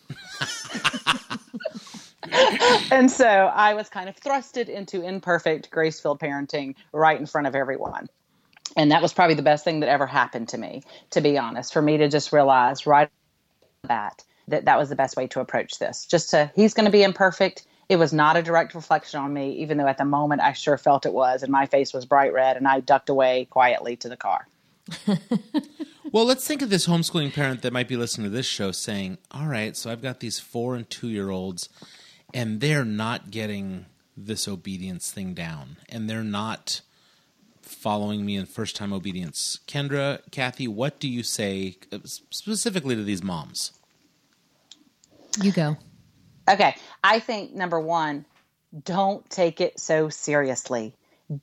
and 2.92 3.12
so 3.12 3.26
I 3.26 3.74
was 3.74 3.90
kind 3.90 4.08
of 4.08 4.16
thrusted 4.16 4.70
into 4.70 5.02
imperfect, 5.02 5.70
grace 5.72 6.00
filled 6.00 6.22
parenting 6.22 6.76
right 6.94 7.20
in 7.20 7.26
front 7.26 7.48
of 7.48 7.56
everyone. 7.56 8.08
And 8.78 8.92
that 8.92 9.02
was 9.02 9.12
probably 9.12 9.36
the 9.36 9.42
best 9.42 9.66
thing 9.66 9.82
that 9.82 9.90
ever 9.90 10.08
happened 10.08 10.50
to 10.50 10.58
me, 10.58 10.84
to 11.10 11.20
be 11.22 11.38
honest, 11.38 11.74
for 11.74 11.82
me 11.82 11.98
to 11.98 12.08
just 12.08 12.32
realize 12.32 12.86
right 12.86 13.10
bat 13.84 14.24
that 14.50 14.66
that 14.66 14.78
was 14.78 14.90
the 14.90 14.96
best 14.96 15.18
way 15.18 15.28
to 15.28 15.40
approach 15.40 15.80
this. 15.80 16.06
Just 16.06 16.30
to, 16.32 16.52
he's 16.56 16.74
going 16.74 16.86
to 16.86 16.92
be 16.92 17.04
imperfect. 17.04 17.66
It 17.88 17.98
was 17.98 18.14
not 18.14 18.38
a 18.38 18.44
direct 18.44 18.76
reflection 18.76 19.20
on 19.20 19.34
me, 19.34 19.54
even 19.54 19.78
though 19.78 19.88
at 19.88 19.98
the 19.98 20.06
moment 20.06 20.42
I 20.42 20.54
sure 20.54 20.78
felt 20.78 21.06
it 21.06 21.14
was, 21.14 21.42
and 21.42 21.52
my 21.52 21.66
face 21.66 21.94
was 21.94 22.06
bright 22.06 22.34
red, 22.34 22.58
and 22.58 22.68
I 22.68 22.82
ducked 22.82 23.10
away 23.10 23.46
quietly 23.50 23.96
to 23.98 24.10
the 24.10 24.18
car. 24.18 24.48
Well, 26.12 26.26
let's 26.26 26.48
think 26.48 26.64
of 26.64 26.72
this 26.72 26.88
homeschooling 26.88 27.34
parent 27.34 27.62
that 27.62 27.72
might 27.72 27.88
be 27.88 27.96
listening 27.96 28.26
to 28.26 28.36
this 28.36 28.48
show 28.48 28.72
saying, 28.72 29.20
All 29.30 29.46
right, 29.46 29.78
so 29.78 29.92
I've 29.92 30.02
got 30.02 30.22
these 30.22 30.40
four 30.40 30.76
and 30.76 30.90
two 30.90 31.08
year 31.08 31.30
olds, 31.30 31.70
and 32.34 32.62
they're 32.62 32.86
not 32.86 33.30
getting 33.30 33.86
this 34.18 34.48
obedience 34.48 35.12
thing 35.12 35.36
down, 35.36 35.78
and 35.88 36.10
they're 36.10 36.24
not 36.24 36.82
following 37.62 38.26
me 38.26 38.38
in 38.38 38.48
first 38.48 38.76
time 38.76 38.92
obedience. 38.92 39.60
Kendra, 39.68 40.20
Kathy, 40.32 40.68
what 40.68 41.00
do 41.00 41.08
you 41.08 41.22
say 41.22 41.78
uh, 41.92 42.00
specifically 42.04 42.96
to 42.96 43.04
these 43.04 43.22
moms? 43.22 43.74
You 45.42 45.52
go. 45.52 45.78
Okay. 46.50 46.76
I 47.04 47.20
think 47.20 47.54
number 47.54 47.80
one, 47.80 48.26
don't 48.84 49.28
take 49.30 49.62
it 49.62 49.80
so 49.80 50.10
seriously. 50.10 50.94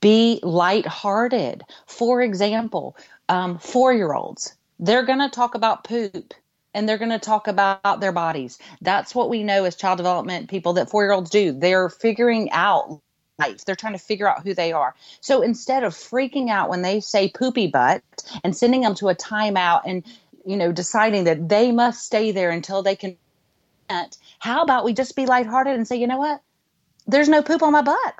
be 0.00 0.40
lighthearted. 0.42 1.62
For 1.86 2.22
example, 2.22 2.96
um, 3.28 3.58
four 3.58 3.92
year 3.92 4.12
olds, 4.12 4.54
they're 4.78 5.04
going 5.04 5.20
to 5.20 5.30
talk 5.30 5.54
about 5.54 5.84
poop 5.84 6.34
and 6.74 6.88
they're 6.88 6.98
going 6.98 7.10
to 7.10 7.18
talk 7.18 7.48
about 7.48 8.00
their 8.00 8.12
bodies. 8.12 8.58
That's 8.82 9.14
what 9.14 9.30
we 9.30 9.42
know 9.44 9.64
as 9.64 9.76
child 9.76 9.96
development 9.98 10.50
people 10.50 10.74
that 10.74 10.90
four 10.90 11.04
year 11.04 11.12
olds 11.12 11.30
do. 11.30 11.52
They're 11.52 11.88
figuring 11.88 12.50
out 12.50 13.00
life, 13.38 13.64
they're 13.64 13.76
trying 13.76 13.94
to 13.94 13.98
figure 13.98 14.28
out 14.28 14.42
who 14.42 14.54
they 14.54 14.72
are. 14.72 14.94
So 15.20 15.42
instead 15.42 15.84
of 15.84 15.94
freaking 15.94 16.50
out 16.50 16.68
when 16.68 16.82
they 16.82 17.00
say 17.00 17.28
poopy 17.28 17.68
butt 17.68 18.02
and 18.44 18.56
sending 18.56 18.82
them 18.82 18.94
to 18.96 19.08
a 19.08 19.14
timeout 19.14 19.82
and 19.86 20.04
you 20.44 20.56
know 20.56 20.72
deciding 20.72 21.24
that 21.24 21.48
they 21.48 21.72
must 21.72 22.04
stay 22.04 22.32
there 22.32 22.50
until 22.50 22.82
they 22.82 22.96
can 22.96 23.16
how 24.38 24.62
about 24.62 24.84
we 24.84 24.92
just 24.92 25.16
be 25.16 25.26
lighthearted 25.26 25.74
and 25.74 25.86
say, 25.86 25.96
you 25.96 26.06
know 26.06 26.18
what? 26.18 26.40
There's 27.06 27.28
no 27.28 27.42
poop 27.42 27.62
on 27.62 27.72
my 27.72 27.82
butt. 27.82 28.14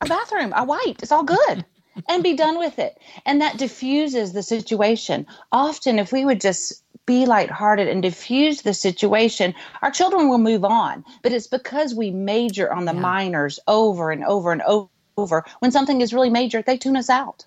My 0.00 0.08
bathroom. 0.08 0.52
I 0.54 0.62
wiped. 0.62 1.02
It's 1.02 1.12
all 1.12 1.24
good. 1.24 1.64
and 2.08 2.22
be 2.22 2.34
done 2.34 2.58
with 2.58 2.78
it. 2.78 2.98
And 3.24 3.40
that 3.40 3.58
diffuses 3.58 4.32
the 4.32 4.42
situation. 4.42 5.26
Often, 5.52 5.98
if 5.98 6.12
we 6.12 6.24
would 6.24 6.40
just 6.40 6.82
be 7.06 7.24
lighthearted 7.24 7.88
and 7.88 8.02
diffuse 8.02 8.62
the 8.62 8.74
situation, 8.74 9.54
our 9.82 9.90
children 9.90 10.28
will 10.28 10.38
move 10.38 10.64
on. 10.64 11.04
But 11.22 11.32
it's 11.32 11.46
because 11.46 11.94
we 11.94 12.10
major 12.10 12.72
on 12.72 12.84
the 12.84 12.94
yeah. 12.94 13.00
minors 13.00 13.60
over 13.66 14.10
and 14.10 14.24
over 14.24 14.52
and 14.52 14.62
over. 15.16 15.44
When 15.60 15.72
something 15.72 16.00
is 16.00 16.12
really 16.12 16.30
major, 16.30 16.62
they 16.62 16.76
tune 16.76 16.96
us 16.96 17.08
out. 17.08 17.46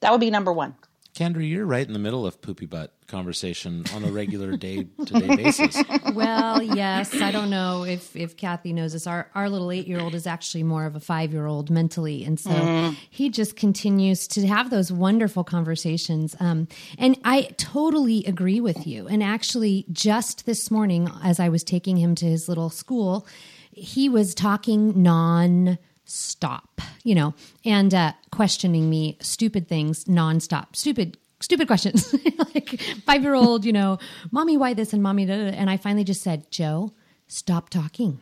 That 0.00 0.12
would 0.12 0.20
be 0.20 0.30
number 0.30 0.52
one. 0.52 0.74
Kendra, 1.14 1.48
you're 1.48 1.66
right 1.66 1.86
in 1.86 1.92
the 1.92 1.98
middle 1.98 2.24
of 2.24 2.40
poopy 2.40 2.66
butt 2.66 2.92
conversation 3.08 3.84
on 3.94 4.04
a 4.04 4.12
regular 4.12 4.56
day 4.56 4.86
to 5.04 5.20
day 5.20 5.36
basis. 5.36 5.76
Well, 6.14 6.62
yes. 6.62 7.20
I 7.20 7.30
don't 7.30 7.50
know 7.50 7.84
if, 7.84 8.14
if 8.16 8.36
Kathy 8.36 8.72
knows 8.72 8.92
this. 8.92 9.06
Our, 9.06 9.30
our 9.34 9.48
little 9.48 9.70
eight 9.70 9.86
year 9.86 10.00
old 10.00 10.14
is 10.14 10.26
actually 10.26 10.62
more 10.62 10.84
of 10.86 10.96
a 10.96 11.00
five 11.00 11.32
year 11.32 11.46
old 11.46 11.70
mentally. 11.70 12.24
And 12.24 12.38
so 12.38 12.50
mm. 12.50 12.96
he 13.10 13.30
just 13.30 13.56
continues 13.56 14.26
to 14.28 14.46
have 14.46 14.70
those 14.70 14.92
wonderful 14.92 15.44
conversations. 15.44 16.36
Um, 16.40 16.68
and 16.98 17.18
I 17.24 17.42
totally 17.56 18.24
agree 18.24 18.60
with 18.60 18.86
you. 18.86 19.06
And 19.06 19.22
actually, 19.22 19.86
just 19.92 20.46
this 20.46 20.70
morning, 20.70 21.08
as 21.22 21.40
I 21.40 21.48
was 21.48 21.64
taking 21.64 21.96
him 21.96 22.14
to 22.16 22.26
his 22.26 22.48
little 22.48 22.70
school, 22.70 23.26
he 23.72 24.08
was 24.08 24.34
talking 24.34 25.02
non 25.02 25.78
stop, 26.10 26.80
you 27.04 27.14
know, 27.14 27.34
and 27.64 27.94
uh, 27.94 28.12
questioning 28.30 28.90
me 28.90 29.16
stupid 29.20 29.68
things 29.68 30.04
nonstop, 30.04 30.76
stupid 30.76 31.16
stupid 31.40 31.66
questions. 31.66 32.14
Like 32.54 32.80
five 33.06 33.22
year 33.22 33.34
old 33.34 33.64
you 33.64 33.72
know 33.72 33.98
mommy 34.32 34.56
why 34.56 34.74
this 34.74 34.92
and 34.92 35.02
mommy 35.02 35.24
da, 35.24 35.36
da, 35.36 35.50
da. 35.50 35.56
and 35.56 35.70
i 35.70 35.76
finally 35.76 36.02
just 36.02 36.20
said 36.20 36.50
joe 36.50 36.92
stop 37.30 37.70
talking. 37.70 38.20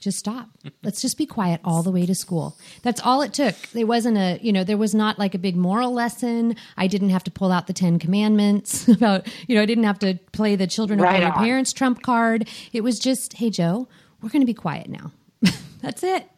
Just 0.00 0.18
stop. 0.18 0.50
Let's 0.82 1.00
just 1.00 1.16
be 1.16 1.24
quiet 1.24 1.62
all 1.64 1.82
the 1.82 1.90
way 1.90 2.04
to 2.04 2.14
school. 2.14 2.58
That's 2.82 3.00
all 3.00 3.22
it 3.22 3.32
took. 3.32 3.54
It 3.74 3.84
wasn't 3.84 4.18
a 4.18 4.38
you 4.42 4.52
know 4.52 4.62
there 4.62 4.76
was 4.76 4.94
not 4.94 5.18
like 5.18 5.34
a 5.34 5.38
big 5.38 5.56
moral 5.56 5.92
lesson. 5.92 6.56
I 6.76 6.86
didn't 6.86 7.08
have 7.08 7.24
to 7.24 7.30
pull 7.30 7.50
out 7.50 7.66
the 7.66 7.72
10 7.72 7.98
commandments 7.98 8.86
about 8.96 9.26
you 9.48 9.56
know 9.56 9.62
i 9.62 9.66
didn't 9.66 9.84
have 9.84 9.98
to 10.00 10.18
play 10.32 10.56
the 10.56 10.66
children 10.66 11.00
right 11.00 11.22
of 11.22 11.22
your 11.22 11.32
parents 11.32 11.72
trump 11.72 12.02
card. 12.02 12.48
It 12.72 12.82
was 12.82 12.98
just 12.98 13.34
hey 13.34 13.50
joe 13.50 13.88
we're 14.20 14.30
going 14.30 14.42
to 14.42 14.46
be 14.46 14.54
quiet 14.54 14.88
now. 14.88 15.10
That's 15.82 16.02
it 16.02 16.28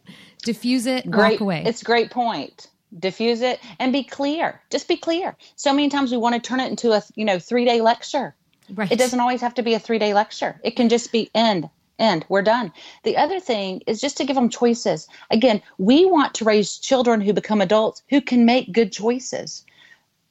diffuse 0.47 0.85
it 0.85 1.11
great, 1.11 1.33
walk 1.33 1.41
away. 1.41 1.63
it's 1.65 1.81
a 1.81 1.85
great 1.85 2.09
point. 2.09 2.67
Diffuse 2.97 3.41
it 3.41 3.59
and 3.79 3.91
be 3.91 4.01
clear. 4.01 4.61
Just 4.69 4.87
be 4.87 4.95
clear. 4.95 5.35
So 5.57 5.73
many 5.73 5.89
times 5.89 6.09
we 6.09 6.17
want 6.17 6.35
to 6.35 6.41
turn 6.41 6.61
it 6.61 6.69
into 6.69 6.93
a 6.93 7.03
you 7.15 7.25
know 7.25 7.37
three 7.37 7.65
day 7.65 7.81
lecture 7.81 8.33
right. 8.73 8.89
it 8.89 8.97
doesn't 8.97 9.19
always 9.19 9.41
have 9.41 9.53
to 9.55 9.61
be 9.61 9.73
a 9.73 9.79
three 9.79 9.99
day 9.99 10.13
lecture. 10.13 10.59
It 10.63 10.77
can 10.77 10.87
just 10.87 11.11
be 11.11 11.29
end 11.35 11.69
end. 11.99 12.25
We're 12.29 12.43
done. 12.43 12.71
The 13.03 13.17
other 13.17 13.39
thing 13.41 13.81
is 13.87 13.99
just 13.99 14.15
to 14.17 14.25
give 14.25 14.37
them 14.37 14.47
choices. 14.47 15.07
Again 15.31 15.61
we 15.77 16.05
want 16.05 16.33
to 16.35 16.45
raise 16.45 16.77
children 16.77 17.19
who 17.19 17.33
become 17.33 17.59
adults 17.59 18.03
who 18.09 18.21
can 18.21 18.45
make 18.45 18.71
good 18.71 18.93
choices. 18.93 19.65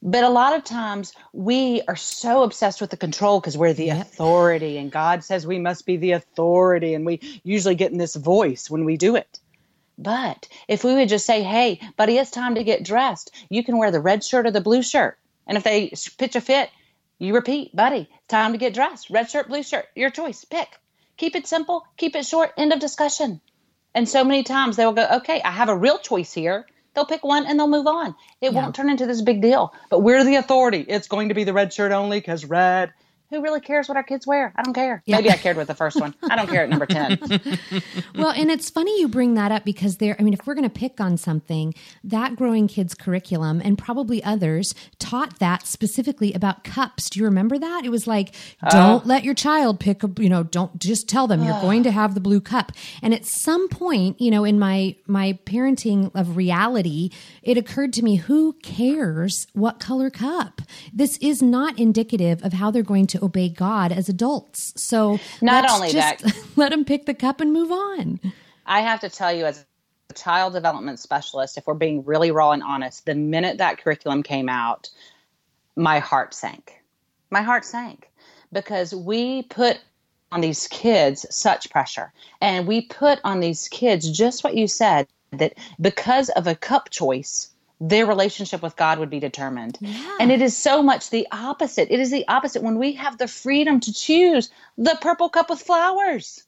But 0.03 0.25
a 0.25 0.31
lot 0.31 0.57
of 0.57 0.65
times 0.65 1.13
we 1.35 1.83
are 1.89 1.97
so 1.97 2.43
obsessed 2.43 2.81
with 2.81 2.91
the 2.91 2.97
control 2.97 3.41
because 3.41 3.59
we're 3.59 3.75
the 3.75 3.87
yep. 3.87 4.01
authority 4.01 4.79
and 4.79 4.91
god 4.91 5.25
says 5.25 5.47
we 5.47 5.59
must 5.59 5.85
be 5.85 5.99
the 5.99 6.13
authority. 6.13 6.95
And 6.95 7.05
we 7.05 7.21
usually 7.45 7.75
get 7.75 7.93
in 7.93 7.99
this 7.99 8.17
voice 8.17 8.71
when 8.71 8.87
we 8.87 8.97
do 8.97 9.15
it 9.15 9.41
but 9.99 10.49
if 10.69 10.85
we 10.85 10.95
would 10.95 11.09
just 11.09 11.27
say, 11.27 11.43
hey, 11.43 11.81
buddy, 11.97 12.19
it's 12.19 12.31
time 12.31 12.57
to 12.57 12.65
get 12.65 12.85
dressed, 12.85 13.35
you 13.49 13.65
can 13.65 13.79
wear 13.79 13.91
the 13.91 14.01
red 14.01 14.23
shirt 14.23 14.47
or 14.47 14.51
the 14.51 14.61
blue 14.61 14.83
shirt. 14.83 15.19
And 15.47 15.57
if 15.57 15.65
they 15.65 15.93
pitch 16.19 16.37
a 16.37 16.41
fit, 16.41 16.71
you 17.19 17.35
repeat, 17.35 17.75
buddy, 17.75 18.09
time 18.29 18.53
to 18.53 18.59
get 18.59 18.75
dressed. 18.75 19.11
Red 19.11 19.31
shirt, 19.31 19.49
blue 19.49 19.63
shirt, 19.63 19.87
your 19.95 20.11
choice, 20.11 20.45
pick. 20.45 20.69
Keep 21.17 21.35
it 21.35 21.47
simple, 21.47 21.87
keep 21.97 22.15
it 22.15 22.27
short, 22.27 22.53
end 22.59 22.73
of 22.73 22.81
discussion. 22.81 23.41
And 23.95 24.07
so 24.07 24.23
many 24.23 24.43
times 24.43 24.77
they 24.77 24.85
will 24.85 24.93
go, 24.93 25.09
okay, 25.19 25.41
I 25.41 25.51
have 25.51 25.71
a 25.71 25.77
real 25.77 25.99
choice 25.99 26.33
here. 26.35 26.67
They'll 26.95 27.07
pick 27.07 27.25
one 27.25 27.47
and 27.47 27.59
they'll 27.59 27.69
move 27.69 27.87
on. 27.87 28.15
It 28.41 28.53
yeah. 28.53 28.63
won't 28.63 28.75
turn 28.75 28.91
into 28.91 29.07
this 29.07 29.23
big 29.23 29.41
deal. 29.41 29.73
But 29.89 30.01
we're 30.01 30.25
the 30.25 30.37
authority. 30.37 30.85
It's 30.87 31.09
going 31.09 31.29
to 31.31 31.35
be 31.35 31.45
the 31.45 31.55
red 31.55 31.73
shirt 31.73 31.93
only 31.93 32.19
because 32.19 32.45
red 32.45 32.93
who 33.31 33.43
really 33.43 33.61
cares 33.61 33.89
what 33.89 33.97
our 33.97 34.03
kids 34.03 34.27
wear? 34.27 34.53
I 34.57 34.63
don't 34.63 34.75
care. 34.75 35.03
Yeah. 35.07 35.17
Maybe 35.17 35.31
I 35.31 35.37
cared 35.37 35.57
with 35.57 35.69
the 35.69 35.75
first 35.75 36.01
one. 36.01 36.15
I 36.23 36.37
don't 36.37 36.49
care 36.49 36.63
at 36.63 36.69
number 36.69 36.87
10. 36.87 37.19
well, 38.15 38.31
and 38.31 38.51
it's 38.51 38.71
funny 38.71 39.01
you 39.01 39.09
bring 39.09 39.35
that 39.35 39.51
up 39.51 39.65
because 39.65 39.97
there, 39.97 40.17
I 40.19 40.23
mean, 40.23 40.33
if 40.33 40.47
we're 40.47 40.55
going 40.55 40.69
to 40.69 40.71
pick 40.71 41.01
on 41.01 41.17
something, 41.17 41.75
that 42.05 42.37
growing 42.37 42.69
kids 42.69 42.95
curriculum 42.95 43.61
and 43.65 43.77
probably 43.77 44.23
others 44.23 44.75
taught 44.99 45.39
that 45.41 45.67
specifically 45.67 46.33
about 46.33 46.63
cups. 46.63 47.11
Do 47.11 47.19
you 47.19 47.25
remember 47.25 47.59
that? 47.59 47.85
It 47.85 47.91
was 47.91 48.07
like, 48.07 48.35
uh, 48.63 48.71
don't 48.71 49.07
let 49.07 49.25
your 49.25 49.35
child 49.35 49.81
pick 49.81 50.03
a, 50.05 50.11
you 50.19 50.29
know, 50.29 50.45
don't 50.45 50.79
just 50.79 51.09
tell 51.09 51.27
them 51.27 51.43
you're 51.43 51.61
going 51.61 51.83
to 51.83 51.91
have 51.91 52.15
the 52.15 52.21
blue 52.21 52.41
cup. 52.41 52.73
And 53.03 53.13
at 53.13 53.25
some 53.25 53.69
point, 53.69 54.21
you 54.21 54.31
know, 54.31 54.45
in 54.45 54.59
my, 54.59 54.97
my 55.07 55.39
parenting 55.45 56.11
of 56.15 56.37
reality, 56.37 57.11
it 57.43 57.59
occurred 57.59 57.93
to 57.95 58.03
me, 58.03 58.17
who 58.17 58.53
cares 58.63 59.47
what 59.53 59.81
color 59.81 60.11
cup? 60.11 60.63
This 60.93 61.19
is 61.19 61.43
not 61.43 61.79
indicative 61.79 62.43
of 62.45 62.53
how 62.53 62.71
they're 62.71 62.83
going 62.83 63.07
to 63.09 63.16
to 63.17 63.25
obey 63.25 63.49
God 63.49 63.93
as 63.93 64.09
adults. 64.09 64.73
So 64.77 65.19
not 65.41 65.71
only 65.71 65.93
that, 65.93 66.23
let 66.57 66.71
them 66.71 66.85
pick 66.85 67.07
the 67.07 67.15
cup 67.15 67.41
and 67.41 67.53
move 67.53 67.71
on. 67.71 68.21
I 68.65 68.81
have 68.81 69.01
to 69.01 69.09
tell 69.09 69.33
you, 69.33 69.45
as 69.45 69.65
a 70.11 70.15
child 70.15 70.53
development 70.53 70.99
specialist, 70.99 71.57
if 71.57 71.67
we're 71.67 71.75
being 71.75 72.05
really 72.05 72.31
raw 72.31 72.53
and 72.53 72.63
honest, 72.63 73.07
the 73.07 73.15
minute 73.15 73.59
that 73.59 73.79
curriculum 73.79 74.23
came 74.23 74.49
out, 74.49 74.91
my 75.77 75.99
heart 75.99 76.35
sank. 76.35 76.83
My 77.31 77.43
heart 77.43 77.65
sank 77.65 78.11
because 78.53 78.95
we 78.95 79.43
put 79.43 79.79
on 80.33 80.41
these 80.41 80.67
kids 80.69 81.27
such 81.31 81.71
pressure. 81.71 82.13
And 82.41 82.67
we 82.67 82.83
put 82.83 83.21
on 83.25 83.41
these 83.41 83.69
kids 83.69 84.11
just 84.11 84.45
what 84.45 84.57
you 84.57 84.67
said 84.67 85.07
that 85.33 85.55
because 85.81 86.29
of 86.31 86.47
a 86.47 86.55
cup 86.55 86.91
choice, 86.91 87.51
their 87.81 88.07
relationship 88.07 88.63
with 88.63 88.77
God 88.77 88.99
would 88.99 89.11
be 89.11 89.21
determined. 89.21 89.79
Yeah. 89.81 90.17
And 90.21 90.33
it 90.33 90.41
is 90.41 90.57
so 90.57 90.83
much 90.83 91.11
the 91.11 91.27
opposite. 91.31 91.91
It 91.91 92.01
is 92.01 92.11
the 92.11 92.27
opposite 92.29 92.63
when 92.63 92.79
we 92.79 92.93
have 92.93 93.19
the 93.19 93.29
freedom 93.29 93.81
to 93.81 93.93
choose 93.93 94.51
the 94.79 94.97
purple 95.01 95.29
cup 95.29 95.51
with 95.51 95.61
flowers. 95.61 96.43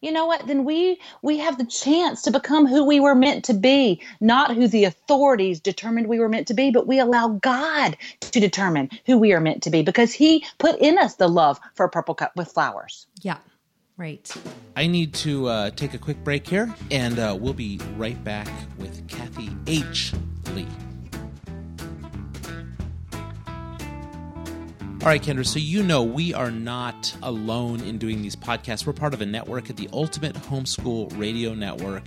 You 0.00 0.12
know 0.12 0.26
what? 0.26 0.46
Then 0.46 0.64
we 0.64 1.00
we 1.22 1.38
have 1.38 1.58
the 1.58 1.64
chance 1.64 2.22
to 2.22 2.30
become 2.30 2.66
who 2.66 2.84
we 2.84 3.00
were 3.00 3.14
meant 3.14 3.44
to 3.46 3.54
be, 3.54 4.02
not 4.20 4.54
who 4.54 4.68
the 4.68 4.84
authorities 4.84 5.58
determined 5.58 6.06
we 6.06 6.18
were 6.18 6.28
meant 6.28 6.48
to 6.48 6.54
be, 6.54 6.70
but 6.70 6.86
we 6.86 6.98
allow 6.98 7.28
God 7.28 7.96
to 8.20 8.40
determine 8.40 8.90
who 9.06 9.18
we 9.18 9.32
are 9.32 9.40
meant 9.40 9.62
to 9.62 9.70
be 9.70 9.82
because 9.82 10.12
he 10.12 10.44
put 10.58 10.78
in 10.80 10.98
us 10.98 11.14
the 11.14 11.28
love 11.28 11.58
for 11.74 11.86
a 11.86 11.90
purple 11.90 12.14
cup 12.14 12.32
with 12.36 12.52
flowers. 12.52 13.06
Yeah. 13.22 13.38
Right. 13.96 14.30
I 14.76 14.86
need 14.86 15.14
to 15.14 15.46
uh, 15.46 15.70
take 15.70 15.94
a 15.94 15.98
quick 15.98 16.22
break 16.22 16.46
here, 16.46 16.74
and 16.90 17.18
uh, 17.18 17.34
we'll 17.40 17.54
be 17.54 17.80
right 17.96 18.22
back 18.22 18.48
with 18.78 19.08
Kathy 19.08 19.48
H. 19.66 20.12
All 25.06 25.12
right, 25.12 25.22
Kendra, 25.22 25.46
so 25.46 25.60
you 25.60 25.84
know 25.84 26.02
we 26.02 26.34
are 26.34 26.50
not 26.50 27.14
alone 27.22 27.80
in 27.80 27.96
doing 27.96 28.22
these 28.22 28.34
podcasts. 28.34 28.84
We're 28.84 28.92
part 28.92 29.14
of 29.14 29.20
a 29.20 29.26
network 29.26 29.70
at 29.70 29.76
the 29.76 29.88
Ultimate 29.92 30.34
Homeschool 30.34 31.16
Radio 31.16 31.54
Network, 31.54 32.02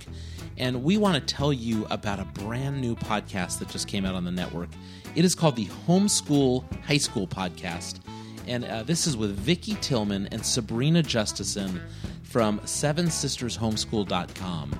and 0.58 0.84
we 0.84 0.98
want 0.98 1.14
to 1.14 1.34
tell 1.34 1.50
you 1.50 1.86
about 1.90 2.20
a 2.20 2.26
brand 2.26 2.78
new 2.78 2.94
podcast 2.94 3.58
that 3.60 3.68
just 3.68 3.88
came 3.88 4.04
out 4.04 4.14
on 4.14 4.24
the 4.24 4.30
network. 4.30 4.68
It 5.14 5.24
is 5.24 5.34
called 5.34 5.56
the 5.56 5.64
Homeschool 5.86 6.62
High 6.84 6.98
School 6.98 7.26
Podcast, 7.26 8.00
and 8.46 8.66
uh, 8.66 8.82
this 8.82 9.06
is 9.06 9.16
with 9.16 9.30
Vicki 9.30 9.78
Tillman 9.80 10.28
and 10.30 10.44
Sabrina 10.44 11.02
Justison 11.02 11.80
from 12.22 12.60
SevenSistersHomeschool.com. 12.60 14.78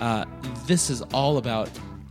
Uh, 0.00 0.24
this 0.66 0.90
is 0.90 1.02
all 1.12 1.38
about 1.38 1.70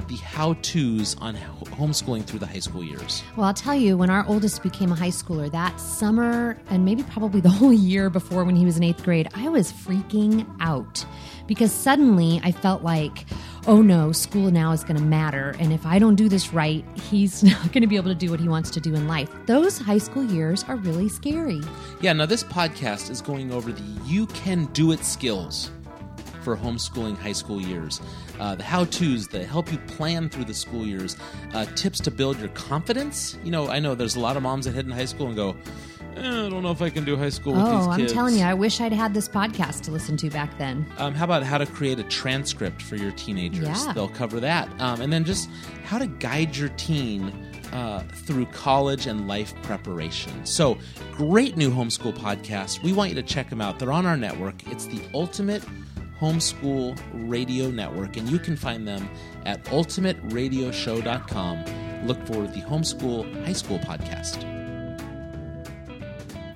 the 0.09 0.17
how 0.17 0.53
to's 0.55 1.15
on 1.19 1.35
homeschooling 1.35 2.25
through 2.25 2.39
the 2.39 2.47
high 2.47 2.59
school 2.59 2.83
years? 2.83 3.23
Well, 3.37 3.45
I'll 3.45 3.53
tell 3.53 3.75
you, 3.75 3.97
when 3.97 4.09
our 4.09 4.25
oldest 4.27 4.61
became 4.63 4.91
a 4.91 4.95
high 4.95 5.09
schooler 5.09 5.49
that 5.51 5.79
summer, 5.79 6.57
and 6.69 6.83
maybe 6.83 7.03
probably 7.03 7.39
the 7.39 7.49
whole 7.59 7.71
year 7.71 8.09
before 8.09 8.43
when 8.43 8.55
he 8.55 8.65
was 8.65 8.75
in 8.75 8.83
eighth 8.83 9.03
grade, 9.03 9.29
I 9.35 9.47
was 9.47 9.71
freaking 9.71 10.45
out 10.59 11.05
because 11.47 11.71
suddenly 11.71 12.41
I 12.43 12.51
felt 12.51 12.83
like, 12.83 13.25
oh 13.67 13.81
no, 13.81 14.11
school 14.11 14.51
now 14.51 14.71
is 14.71 14.83
going 14.83 14.97
to 14.97 15.03
matter. 15.03 15.55
And 15.59 15.71
if 15.71 15.85
I 15.85 15.99
don't 15.99 16.15
do 16.15 16.27
this 16.27 16.53
right, 16.53 16.83
he's 17.09 17.43
not 17.43 17.71
going 17.71 17.81
to 17.81 17.87
be 17.87 17.95
able 17.95 18.09
to 18.09 18.15
do 18.15 18.31
what 18.31 18.39
he 18.39 18.49
wants 18.49 18.71
to 18.71 18.81
do 18.81 18.95
in 18.95 19.07
life. 19.07 19.29
Those 19.45 19.77
high 19.77 19.97
school 19.99 20.23
years 20.23 20.63
are 20.65 20.75
really 20.75 21.07
scary. 21.07 21.61
Yeah, 22.01 22.13
now 22.13 22.25
this 22.25 22.43
podcast 22.43 23.09
is 23.09 23.21
going 23.21 23.51
over 23.51 23.71
the 23.71 23.83
you 24.05 24.25
can 24.27 24.65
do 24.73 24.91
it 24.91 25.05
skills 25.05 25.71
for 26.41 26.57
homeschooling 26.57 27.17
high 27.17 27.33
school 27.33 27.61
years. 27.61 28.01
Uh, 28.39 28.55
the 28.55 28.63
how 28.63 28.85
to's 28.85 29.27
that 29.29 29.45
help 29.45 29.71
you 29.71 29.77
plan 29.79 30.29
through 30.29 30.45
the 30.45 30.53
school 30.53 30.85
years, 30.85 31.17
uh, 31.53 31.65
tips 31.75 31.99
to 31.99 32.09
build 32.11 32.39
your 32.39 32.49
confidence. 32.49 33.37
You 33.43 33.51
know, 33.51 33.67
I 33.69 33.79
know 33.79 33.95
there's 33.95 34.15
a 34.15 34.19
lot 34.19 34.37
of 34.37 34.43
moms 34.43 34.65
that 34.65 34.73
head 34.73 34.85
in 34.85 34.91
high 34.91 35.05
school 35.05 35.27
and 35.27 35.35
go, 35.35 35.55
eh, 36.15 36.21
I 36.45 36.49
don't 36.49 36.63
know 36.63 36.71
if 36.71 36.81
I 36.81 36.89
can 36.89 37.03
do 37.03 37.17
high 37.17 37.29
school 37.29 37.53
with 37.53 37.65
these 37.65 37.73
Oh, 37.87 37.89
I'm 37.91 37.99
kids. 37.99 38.13
telling 38.13 38.35
you, 38.37 38.43
I 38.45 38.53
wish 38.53 38.79
I'd 38.79 38.93
had 38.93 39.13
this 39.13 39.27
podcast 39.27 39.81
to 39.81 39.91
listen 39.91 40.15
to 40.17 40.29
back 40.29 40.57
then. 40.57 40.85
Um, 40.97 41.13
how 41.13 41.25
about 41.25 41.43
how 41.43 41.57
to 41.57 41.65
create 41.65 41.99
a 41.99 42.03
transcript 42.03 42.81
for 42.81 42.95
your 42.95 43.11
teenagers? 43.11 43.67
Yeah. 43.67 43.93
They'll 43.93 44.07
cover 44.07 44.39
that. 44.39 44.69
Um, 44.79 45.01
and 45.01 45.11
then 45.11 45.25
just 45.25 45.49
how 45.83 45.97
to 45.97 46.07
guide 46.07 46.55
your 46.55 46.69
teen 46.69 47.33
uh, 47.73 47.99
through 48.13 48.45
college 48.47 49.05
and 49.05 49.27
life 49.27 49.53
preparation. 49.63 50.45
So, 50.45 50.77
great 51.13 51.55
new 51.57 51.69
homeschool 51.71 52.13
podcast. 52.17 52.81
We 52.83 52.93
want 52.93 53.09
you 53.09 53.15
to 53.15 53.23
check 53.23 53.49
them 53.49 53.61
out. 53.61 53.77
They're 53.79 53.91
on 53.91 54.05
our 54.07 54.17
network. 54.17 54.55
It's 54.71 54.85
the 54.87 55.01
Ultimate 55.13 55.63
Homeschool 56.19 56.99
Radio 57.29 57.71
Network, 57.71 58.17
and 58.17 58.29
you 58.29 58.39
can 58.39 58.57
find 58.57 58.87
them 58.87 59.09
at 59.45 59.63
ultimateradioshow.com. 59.65 61.65
Look 62.05 62.17
for 62.27 62.47
the 62.47 62.61
Homeschool 62.61 63.45
High 63.45 63.53
School 63.53 63.79
podcast. 63.79 64.45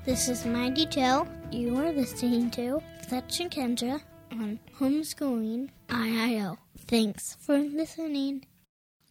This 0.05 0.27
is 0.27 0.45
Maggie 0.45 0.85
Joe. 0.85 1.25
You 1.51 1.77
are 1.77 1.93
listening 1.93 2.51
to 2.51 2.83
Fletch 3.07 3.39
and 3.39 3.49
Kendra 3.49 4.01
on 4.31 4.59
Homeschooling 4.77 5.69
IRL. 5.87 6.57
Thanks 6.77 7.37
for 7.39 7.57
listening. 7.57 8.45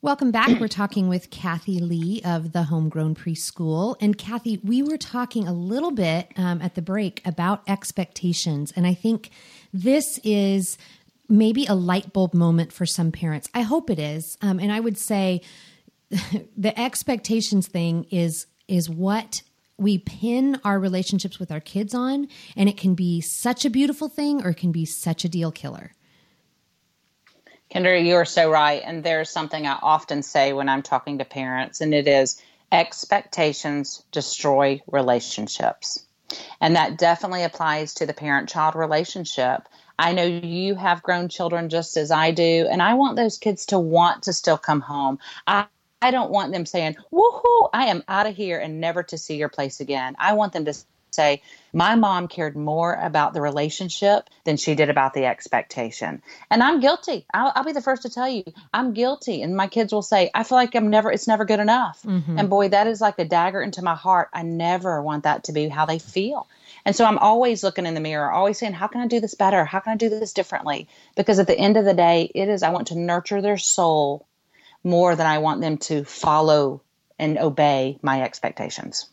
Welcome 0.03 0.33
back. 0.33 0.59
We're 0.59 0.67
talking 0.67 1.09
with 1.09 1.31
Kathy 1.31 1.79
Lee 1.79 2.21
of 2.25 2.51
the 2.51 2.65
Homegrown 2.65 3.15
Preschool. 3.15 3.95
And 4.01 4.19
Kathy, 4.19 4.59
we 4.65 4.83
were 4.83 4.99
talking 4.99 5.47
a 5.47 5.53
little 5.53 5.93
bit 5.93 6.33
um, 6.37 6.61
at 6.61 6.75
the 6.75 6.83
break 6.83 7.23
about 7.25 7.63
expectations. 7.69 8.73
And 8.75 8.85
I 8.85 8.95
think 8.95 9.31
this 9.73 10.19
is 10.23 10.77
maybe 11.29 11.67
a 11.67 11.75
light 11.75 12.13
bulb 12.13 12.35
moment 12.35 12.73
for 12.73 12.87
some 12.87 13.13
parents. 13.13 13.49
I 13.55 13.63
hope 13.63 13.91
it 13.91 13.99
is. 13.99 14.37
Um, 14.43 14.59
and 14.59 14.71
I 14.71 14.81
would 14.81 14.99
say 14.99 15.41
the 16.57 16.79
expectations 16.79 17.69
thing 17.69 18.07
is 18.11 18.47
is 18.69 18.89
what 18.89 19.43
we 19.79 19.99
pin 19.99 20.61
our 20.65 20.79
relationships 20.79 21.39
with 21.39 21.51
our 21.51 21.61
kids 21.61 21.95
on 21.95 22.29
and 22.57 22.69
it 22.69 22.77
can 22.77 22.95
be 22.95 23.21
such 23.21 23.65
a 23.65 23.71
beautiful 23.71 24.09
thing 24.09 24.45
or 24.45 24.51
it 24.51 24.57
can 24.57 24.71
be 24.71 24.85
such 24.85 25.25
a 25.25 25.29
deal 25.29 25.51
killer 25.51 25.93
Kendra, 27.73 28.05
you 28.05 28.17
are 28.17 28.27
so 28.27 28.51
right. 28.51 28.83
And 28.85 29.03
there's 29.03 29.31
something 29.31 29.67
I 29.67 29.79
often 29.81 30.23
say 30.23 30.53
when 30.53 30.69
I'm 30.69 30.83
talking 30.83 31.19
to 31.19 31.25
parents, 31.25 31.81
and 31.81 31.95
it 31.95 32.07
is 32.07 32.41
expectations 32.71 34.05
destroy 34.13 34.83
relationships. 34.91 36.05
And 36.61 36.77
that 36.77 36.99
definitely 36.99 37.45
applies 37.45 37.95
to 37.95 38.07
the 38.07 38.15
parent 38.15 38.49
child 38.49 38.75
relationship. 38.77 39.69
I 39.99 40.13
know 40.13 40.25
you 40.25 40.75
have 40.77 41.03
grown 41.03 41.29
children 41.29 41.69
just 41.69 41.97
as 41.97 42.11
I 42.11 42.33
do, 42.33 42.67
and 42.71 42.83
I 42.83 42.95
want 42.95 43.17
those 43.17 43.39
kids 43.39 43.67
to 43.67 43.79
want 43.79 44.25
to 44.25 44.33
still 44.33 44.59
come 44.59 44.81
home. 44.83 45.19
I 45.47 45.67
I 46.03 46.11
don't 46.11 46.31
want 46.31 46.53
them 46.53 46.67
saying, 46.67 46.97
woohoo, 47.13 47.71
I 47.73 47.87
am 47.87 48.05
out 48.09 48.27
of 48.27 48.37
here 48.37 48.59
and 48.59 48.81
never 48.81 49.03
to 49.05 49.19
see 49.19 49.37
your 49.37 49.49
place 49.49 49.81
again. 49.81 50.17
I 50.19 50.35
want 50.35 50.53
them 50.53 50.65
to 50.67 50.75
say, 51.15 51.43
my 51.75 51.95
mom 51.95 52.29
cared 52.29 52.57
more 52.57 52.95
about 52.95 53.35
the 53.35 53.41
relationship 53.41 54.29
than 54.45 54.57
she 54.57 54.75
did 54.75 54.89
about 54.89 55.13
the 55.13 55.27
expectation. 55.27 56.23
And 56.51 56.63
I'm 56.63 56.81
guilty. 56.81 57.27
I'll, 57.33 57.53
I'll 57.55 57.65
be 57.65 57.73
the 57.73 57.83
first 57.83 58.03
to 58.03 58.11
tell 58.11 58.29
you, 58.29 58.45
I'm 58.73 58.95
guilty. 58.95 59.43
And 59.43 59.57
my 59.57 59.67
kids 59.67 59.93
will 59.93 60.03
say, 60.03 60.31
I 60.35 60.43
feel 60.43 60.57
like 60.57 60.75
I'm 60.75 60.89
never, 60.89 61.13
it's 61.13 61.29
never 61.29 61.45
good 61.45 61.61
enough. 61.61 62.03
Mm-hmm. 62.03 62.39
And 62.39 62.51
boy, 62.51 62.69
that 62.71 62.87
is 62.87 63.01
like 63.01 63.19
a 63.19 63.25
dagger 63.25 63.61
into 63.61 63.83
my 63.83 63.95
heart. 63.95 64.29
I 64.33 64.43
never 64.43 65.03
want 65.03 65.25
that 65.25 65.45
to 65.45 65.53
be 65.53 65.69
how 65.69 65.85
they 65.87 65.99
feel. 65.99 66.49
And 66.85 66.97
so 66.97 67.05
I'm 67.05 67.19
always 67.19 67.63
looking 67.63 67.87
in 67.87 67.95
the 67.95 68.01
mirror, 68.01 68.31
always 68.31 68.59
saying, 68.59 68.73
how 68.73 68.89
can 68.89 69.03
I 69.03 69.07
do 69.07 69.21
this 69.21 69.35
better? 69.35 69.65
How 69.65 69.81
can 69.81 69.93
I 69.93 69.97
do 69.97 70.09
this 70.09 70.33
differently? 70.33 70.89
Because 71.17 71.39
at 71.39 71.47
the 71.47 71.59
end 71.59 71.77
of 71.77 71.85
the 71.85 71.95
day, 71.95 72.31
it 72.35 72.49
is, 72.49 72.63
I 72.63 72.71
want 72.71 72.89
to 72.89 72.99
nurture 72.99 73.41
their 73.41 73.59
soul 73.59 74.27
more 74.83 75.15
than 75.15 75.27
I 75.27 75.39
want 75.39 75.61
them 75.61 75.79
to 75.79 76.05
follow 76.05 76.83
and 77.19 77.39
obey 77.39 77.99
my 78.03 78.23
expectations. 78.23 79.09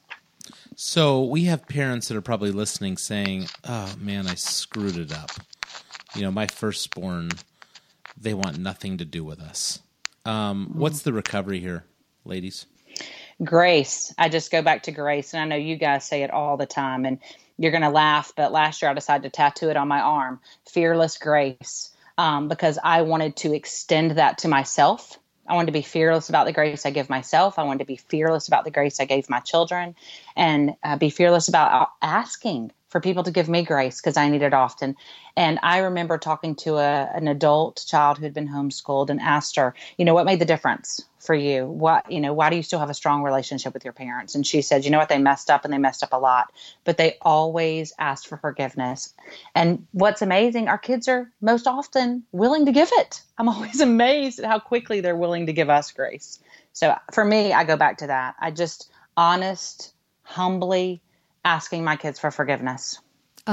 So 0.81 1.25
we 1.25 1.43
have 1.43 1.67
parents 1.67 2.07
that 2.07 2.15
are 2.15 2.21
probably 2.21 2.51
listening 2.51 2.95
saying, 2.95 3.49
"Oh 3.65 3.93
man, 3.99 4.27
I 4.27 4.35
screwed 4.35 4.95
it 4.95 5.11
up." 5.11 5.29
You 6.15 6.21
know, 6.21 6.31
my 6.31 6.47
firstborn, 6.47 7.31
they 8.15 8.33
want 8.33 8.59
nothing 8.59 8.97
to 8.99 9.03
do 9.03 9.25
with 9.25 9.41
us. 9.41 9.79
Um, 10.23 10.71
what's 10.73 11.01
the 11.01 11.11
recovery 11.11 11.59
here, 11.59 11.83
ladies? 12.23 12.65
Grace. 13.43 14.13
I 14.17 14.29
just 14.29 14.53
go 14.53 14.61
back 14.61 14.83
to 14.83 14.93
grace. 14.93 15.33
And 15.33 15.43
I 15.43 15.45
know 15.47 15.61
you 15.61 15.75
guys 15.75 16.05
say 16.05 16.23
it 16.23 16.31
all 16.31 16.55
the 16.55 16.65
time, 16.65 17.03
and 17.03 17.19
you're 17.57 17.71
going 17.71 17.83
to 17.83 17.89
laugh. 17.89 18.31
But 18.37 18.53
last 18.53 18.81
year 18.81 18.89
I 18.89 18.93
decided 18.93 19.23
to 19.23 19.35
tattoo 19.35 19.69
it 19.69 19.75
on 19.75 19.89
my 19.89 19.99
arm 19.99 20.39
fearless 20.65 21.17
grace 21.17 21.89
um, 22.17 22.47
because 22.47 22.79
I 22.81 23.01
wanted 23.01 23.35
to 23.35 23.53
extend 23.53 24.11
that 24.11 24.37
to 24.39 24.47
myself. 24.47 25.19
I 25.49 25.55
wanted 25.55 25.67
to 25.67 25.73
be 25.73 25.81
fearless 25.81 26.29
about 26.29 26.45
the 26.45 26.53
grace 26.53 26.85
I 26.85 26.91
give 26.91 27.09
myself. 27.09 27.57
I 27.57 27.63
wanted 27.63 27.79
to 27.79 27.85
be 27.85 27.95
fearless 27.95 28.47
about 28.47 28.65
the 28.65 28.71
grace 28.71 28.99
I 28.99 29.05
gave 29.05 29.29
my 29.29 29.39
children 29.39 29.95
and 30.35 30.75
uh, 30.83 30.95
be 30.97 31.09
fearless 31.09 31.47
about 31.47 31.89
asking 32.01 32.71
for 32.89 32.99
people 32.99 33.23
to 33.23 33.31
give 33.31 33.47
me 33.47 33.63
grace 33.63 34.01
because 34.01 34.17
I 34.17 34.29
need 34.29 34.41
it 34.41 34.53
often. 34.53 34.95
And 35.35 35.59
I 35.61 35.79
remember 35.79 36.17
talking 36.17 36.55
to 36.55 36.77
a, 36.77 37.09
an 37.13 37.27
adult 37.27 37.85
child 37.87 38.17
who 38.17 38.23
had 38.23 38.33
been 38.33 38.49
homeschooled 38.49 39.09
and 39.09 39.21
asked 39.21 39.55
her, 39.55 39.75
you 39.97 40.05
know, 40.05 40.13
what 40.13 40.25
made 40.25 40.39
the 40.39 40.45
difference 40.45 41.01
for 41.19 41.35
you? 41.35 41.65
What, 41.65 42.11
you 42.11 42.19
know, 42.19 42.33
why 42.33 42.49
do 42.49 42.55
you 42.55 42.63
still 42.63 42.79
have 42.79 42.89
a 42.89 42.95
strong 42.95 43.23
relationship 43.23 43.73
with 43.73 43.83
your 43.83 43.93
parents? 43.93 44.35
And 44.35 44.45
she 44.45 44.61
said, 44.61 44.85
you 44.85 44.91
know 44.91 44.97
what, 44.97 45.09
they 45.09 45.19
messed 45.19 45.49
up 45.49 45.63
and 45.63 45.73
they 45.73 45.77
messed 45.77 46.03
up 46.03 46.13
a 46.13 46.17
lot, 46.17 46.51
but 46.83 46.97
they 46.97 47.17
always 47.21 47.93
asked 47.99 48.27
for 48.27 48.37
forgiveness. 48.37 49.13
And 49.53 49.85
what's 49.91 50.21
amazing, 50.21 50.67
our 50.67 50.77
kids 50.77 51.07
are 51.07 51.31
most 51.41 51.67
often 51.67 52.23
willing 52.31 52.65
to 52.65 52.71
give 52.71 52.89
it. 52.93 53.21
I'm 53.37 53.49
always 53.49 53.81
amazed 53.81 54.39
at 54.39 54.45
how 54.45 54.59
quickly 54.59 55.01
they're 55.01 55.15
willing 55.15 55.45
to 55.45 55.53
give 55.53 55.69
us 55.69 55.91
grace. 55.91 56.39
So 56.73 56.95
for 57.13 57.23
me, 57.23 57.53
I 57.53 57.63
go 57.65 57.77
back 57.77 57.97
to 57.99 58.07
that. 58.07 58.35
I 58.39 58.51
just 58.51 58.91
honest, 59.15 59.93
humbly 60.23 61.01
asking 61.45 61.83
my 61.83 61.95
kids 61.95 62.19
for 62.19 62.31
forgiveness, 62.31 62.99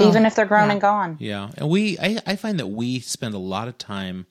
even 0.01 0.27
if 0.27 0.35
they're 0.35 0.47
grown 0.47 0.67
yeah. 0.67 0.73
and 0.73 0.81
gone. 0.81 1.17
Yeah, 1.21 1.51
and 1.57 1.69
we, 1.69 1.99
I, 1.99 2.19
I 2.27 2.37
find 2.37 2.59
that 2.59 2.69
we 2.69 3.01
spend 3.01 3.35
a 3.35 3.39
lot 3.39 3.69
of 3.69 3.79
time 3.79 4.27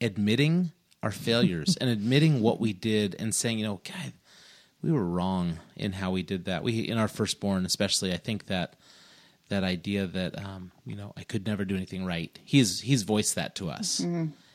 admitting 0.00 0.72
our 1.02 1.10
failures 1.10 1.76
and 1.80 1.90
admitting 1.90 2.40
what 2.40 2.60
we 2.60 2.72
did 2.72 3.16
and 3.18 3.34
saying, 3.34 3.58
you 3.58 3.66
know, 3.66 3.80
God, 3.84 4.12
we 4.82 4.92
were 4.92 5.04
wrong 5.04 5.58
in 5.76 5.92
how 5.92 6.10
we 6.10 6.22
did 6.22 6.44
that. 6.46 6.62
We, 6.62 6.80
in 6.80 6.98
our 6.98 7.08
firstborn, 7.08 7.64
especially, 7.64 8.12
I 8.12 8.18
think 8.18 8.46
that 8.46 8.76
that 9.48 9.64
idea 9.64 10.06
that 10.06 10.38
um, 10.42 10.72
you 10.86 10.96
know 10.96 11.12
I 11.16 11.22
could 11.22 11.46
never 11.46 11.64
do 11.64 11.76
anything 11.76 12.04
right. 12.04 12.36
He's 12.44 12.80
he's 12.80 13.02
voiced 13.02 13.34
that 13.34 13.54
to 13.56 13.70
us. 13.70 14.04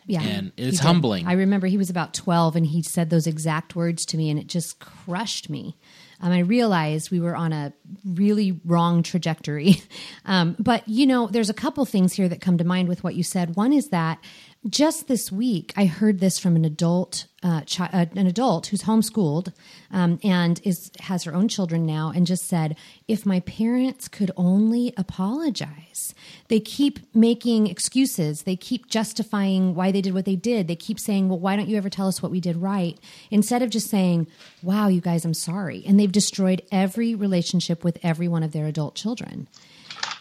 Yeah. 0.05 0.23
And 0.23 0.51
it's 0.57 0.79
humbling. 0.79 1.27
I 1.27 1.33
remember 1.33 1.67
he 1.67 1.77
was 1.77 1.91
about 1.91 2.15
12 2.15 2.55
and 2.55 2.65
he 2.65 2.81
said 2.81 3.11
those 3.11 3.27
exact 3.27 3.75
words 3.75 4.07
to 4.07 4.17
me 4.17 4.31
and 4.31 4.39
it 4.39 4.47
just 4.47 4.79
crushed 4.79 5.51
me. 5.51 5.77
Um, 6.21 6.31
I 6.31 6.39
realized 6.39 7.11
we 7.11 7.19
were 7.19 7.35
on 7.35 7.53
a 7.53 7.73
really 8.05 8.59
wrong 8.65 9.03
trajectory. 9.03 9.81
Um, 10.25 10.55
but, 10.59 10.87
you 10.87 11.07
know, 11.07 11.25
there's 11.25 11.49
a 11.49 11.55
couple 11.55 11.83
things 11.85 12.13
here 12.13 12.29
that 12.29 12.39
come 12.39 12.59
to 12.59 12.63
mind 12.63 12.87
with 12.87 13.03
what 13.03 13.15
you 13.15 13.23
said. 13.23 13.55
One 13.55 13.73
is 13.73 13.89
that 13.89 14.19
just 14.67 15.07
this 15.07 15.31
week, 15.31 15.71
I 15.77 15.85
heard 15.85 16.19
this 16.19 16.37
from 16.37 16.57
an 16.57 16.65
adult, 16.65 17.27
uh, 17.41 17.61
chi- 17.61 17.89
uh, 17.93 18.07
an 18.13 18.27
adult 18.27 18.67
who's 18.67 18.83
homeschooled 18.83 19.53
um, 19.89 20.19
and 20.21 20.59
is 20.65 20.91
has 20.99 21.23
her 21.23 21.33
own 21.33 21.47
children 21.47 21.85
now, 21.85 22.11
and 22.13 22.27
just 22.27 22.45
said, 22.47 22.75
"If 23.07 23.25
my 23.25 23.39
parents 23.39 24.09
could 24.09 24.31
only 24.35 24.93
apologize." 24.97 26.13
They 26.49 26.59
keep 26.59 26.99
making 27.15 27.67
excuses. 27.67 28.43
They 28.43 28.57
keep 28.57 28.89
justifying 28.89 29.75
why 29.75 29.91
they 29.91 30.01
did 30.01 30.13
what 30.13 30.25
they 30.25 30.35
did. 30.35 30.67
They 30.67 30.75
keep 30.75 30.99
saying, 30.99 31.29
"Well, 31.29 31.39
why 31.39 31.55
don't 31.55 31.69
you 31.69 31.77
ever 31.77 31.89
tell 31.89 32.09
us 32.09 32.21
what 32.21 32.31
we 32.31 32.41
did 32.41 32.57
right?" 32.57 32.99
Instead 33.31 33.61
of 33.61 33.69
just 33.69 33.89
saying, 33.89 34.27
"Wow, 34.61 34.89
you 34.89 34.99
guys, 34.99 35.23
I'm 35.23 35.33
sorry," 35.33 35.83
and 35.87 35.97
they've 35.97 36.11
destroyed 36.11 36.63
every 36.69 37.15
relationship 37.15 37.85
with 37.85 37.97
every 38.03 38.27
one 38.27 38.43
of 38.43 38.51
their 38.51 38.67
adult 38.67 38.95
children. 38.95 39.47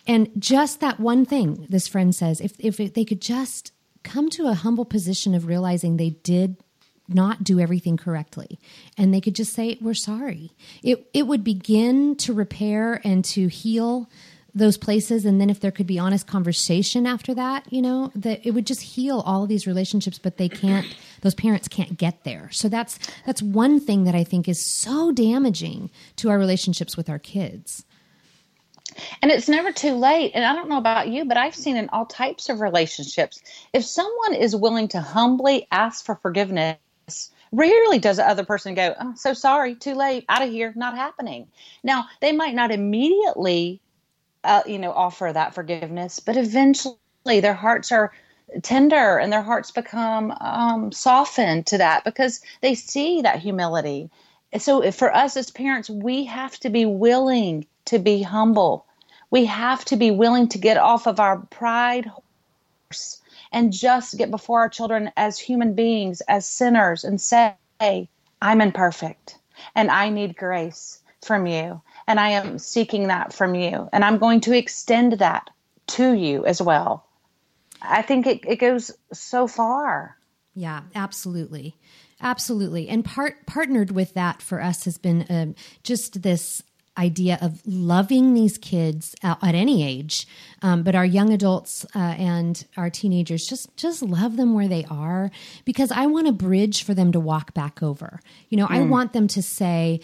And 0.07 0.31
just 0.38 0.79
that 0.81 1.01
one 1.01 1.27
thing, 1.27 1.66
this 1.68 1.88
friend 1.88 2.14
says, 2.14 2.40
if 2.40 2.53
if 2.61 2.77
they 2.94 3.05
could 3.05 3.20
just 3.20 3.72
come 4.02 4.30
to 4.30 4.46
a 4.46 4.54
humble 4.54 4.84
position 4.84 5.34
of 5.34 5.46
realizing 5.46 5.96
they 5.96 6.11
did 6.11 6.56
not 7.08 7.42
do 7.42 7.58
everything 7.58 7.96
correctly. 7.96 8.58
And 8.96 9.12
they 9.12 9.20
could 9.20 9.34
just 9.34 9.54
say 9.54 9.78
we're 9.80 9.94
sorry. 9.94 10.52
It 10.82 11.08
it 11.14 11.26
would 11.26 11.42
begin 11.42 12.16
to 12.16 12.32
repair 12.32 13.00
and 13.04 13.24
to 13.26 13.48
heal 13.48 14.08
those 14.54 14.76
places. 14.76 15.24
And 15.24 15.40
then 15.40 15.50
if 15.50 15.61
there 15.61 15.70
could 15.70 15.87
be 15.87 15.98
honest 15.98 16.26
conversation 16.26 17.06
after 17.06 17.34
that 17.34 17.70
you 17.72 17.80
know 17.80 18.12
that 18.14 18.46
it 18.46 18.50
would 18.52 18.66
just 18.66 18.82
heal 18.82 19.20
all 19.20 19.44
of 19.44 19.48
these 19.48 19.66
relationships 19.66 20.18
but 20.18 20.37
they 20.37 20.48
can't 20.48 20.87
those 21.23 21.35
parents 21.35 21.68
can't 21.68 21.96
get 21.96 22.25
there. 22.25 22.50
So 22.52 22.68
that's 22.68 22.98
that's 23.25 23.42
one 23.42 23.81
thing 23.81 24.04
that 24.04 24.14
i 24.14 24.25
think 24.25 24.48
is 24.48 24.64
so 24.64 25.12
damaging 25.12 25.90
to 26.16 26.29
our 26.29 26.38
relationships 26.38 26.96
with 26.96 27.08
our 27.08 27.18
kids 27.18 27.85
And 29.23 29.31
it's 29.31 29.49
never 29.49 29.73
too 29.73 29.94
late. 29.94 30.33
And 30.35 30.44
I 30.44 30.55
don't 30.55 30.69
know 30.69 30.79
about 30.79 31.09
you, 31.09 31.25
but 31.25 31.37
I've 31.37 31.55
seen 31.55 31.77
in 31.77 31.88
all 31.90 32.07
types 32.07 32.49
of 32.49 32.61
relationships, 32.61 33.42
if 33.73 33.85
someone 33.85 34.35
is 34.35 34.55
willing 34.55 34.88
to 34.88 35.01
humbly 35.01 35.67
ask 35.71 36.05
for 36.05 36.17
forgiveness, 36.17 36.79
rarely 37.53 37.99
does 37.99 38.17
the 38.17 38.29
other 38.29 38.44
person 38.44 38.75
go, 38.75 38.94
oh, 39.01 39.15
so 39.17 39.33
sorry, 39.35 39.75
too 39.75 39.94
late, 39.94 40.25
out 40.29 40.42
of 40.42 40.51
here, 40.51 40.73
not 40.77 40.96
happening. 40.96 41.49
Now, 41.83 42.07
they 42.21 42.33
might 42.33 42.55
not 42.55 42.71
immediately, 42.71 43.81
uh, 44.44 44.63
you 44.67 44.79
know, 44.79 44.92
offer 44.92 45.31
that 45.33 45.55
forgiveness, 45.55 46.21
but 46.21 46.37
eventually 46.37 46.96
their 47.25 47.55
hearts 47.55 47.92
are 47.92 48.13
tender 48.63 49.19
and 49.19 49.33
their 49.33 49.42
hearts 49.42 49.71
become 49.71 50.33
um, 50.40 50.92
softened 50.92 51.67
to 51.67 51.79
that 51.79 52.05
because 52.05 52.40
they 52.61 52.75
see 52.75 53.23
that 53.23 53.40
humility. 53.40 54.11
So 54.59 54.90
for 54.92 55.15
us 55.15 55.37
as 55.37 55.51
parents, 55.51 55.90
we 55.90 56.25
have 56.25 56.59
to 56.61 56.71
be 56.71 56.87
willing 56.87 57.67
to 57.87 57.99
be 57.99 58.23
humble. 58.23 58.87
We 59.31 59.44
have 59.46 59.85
to 59.87 59.96
be 59.96 60.10
willing 60.10 60.48
to 60.48 60.58
get 60.58 60.76
off 60.76 61.06
of 61.06 61.20
our 61.20 61.38
pride 61.38 62.06
horse 62.06 63.20
and 63.52 63.72
just 63.72 64.16
get 64.18 64.31
before 64.31 64.60
our 64.60 64.68
children 64.68 65.10
as 65.16 65.38
human 65.38 65.74
beings, 65.74 66.20
as 66.22 66.48
sinners, 66.48 67.04
and 67.04 67.20
say, 67.20 67.54
I'm 67.81 68.60
imperfect 68.60 69.38
and 69.74 69.90
I 69.90 70.10
need 70.10 70.37
grace 70.37 71.00
from 71.22 71.46
you. 71.46 71.81
And 72.06 72.18
I 72.18 72.31
am 72.31 72.58
seeking 72.58 73.08
that 73.08 73.33
from 73.33 73.54
you. 73.54 73.88
And 73.92 74.04
I'm 74.04 74.18
going 74.18 74.40
to 74.42 74.56
extend 74.56 75.14
that 75.14 75.50
to 75.88 76.12
you 76.12 76.46
as 76.46 76.62
well. 76.62 77.06
I 77.83 78.02
think 78.02 78.26
it, 78.26 78.40
it 78.46 78.56
goes 78.56 78.90
so 79.12 79.46
far. 79.46 80.16
Yeah, 80.54 80.83
absolutely. 80.94 81.76
Absolutely. 82.20 82.88
And 82.88 83.04
part 83.04 83.46
partnered 83.46 83.92
with 83.92 84.14
that 84.14 84.42
for 84.42 84.60
us 84.60 84.85
has 84.85 84.98
been 84.98 85.24
um, 85.29 85.54
just 85.85 86.22
this 86.22 86.62
idea 86.99 87.38
of 87.40 87.63
loving 87.65 88.35
these 88.35 88.59
kids 88.59 89.15
at, 89.23 89.38
at 89.42 89.55
any 89.55 89.87
age, 89.87 90.27
um, 90.63 90.83
but 90.83 90.94
our 90.94 91.05
young 91.05 91.33
adults 91.33 91.87
uh, 91.94 91.99
and 91.99 92.67
our 92.77 92.90
teenagers 92.90 93.46
just 93.46 93.75
just 93.77 94.03
love 94.03 94.37
them 94.37 94.55
where 94.55 94.69
they 94.69 94.85
are 94.90 95.31
because 95.65 95.90
I 95.92 96.07
want 96.07 96.27
a 96.27 96.33
bridge 96.33 96.83
for 96.83 96.94
them 96.94 97.13
to 97.13 97.21
walk 97.21 97.55
back 97.55 97.83
over. 97.83 98.21
You 98.49 98.59
know, 98.59 98.67
mm. 98.67 98.77
I 98.77 98.81
want 98.83 99.13
them 99.13 99.29
to 99.29 99.42
say, 99.42 100.01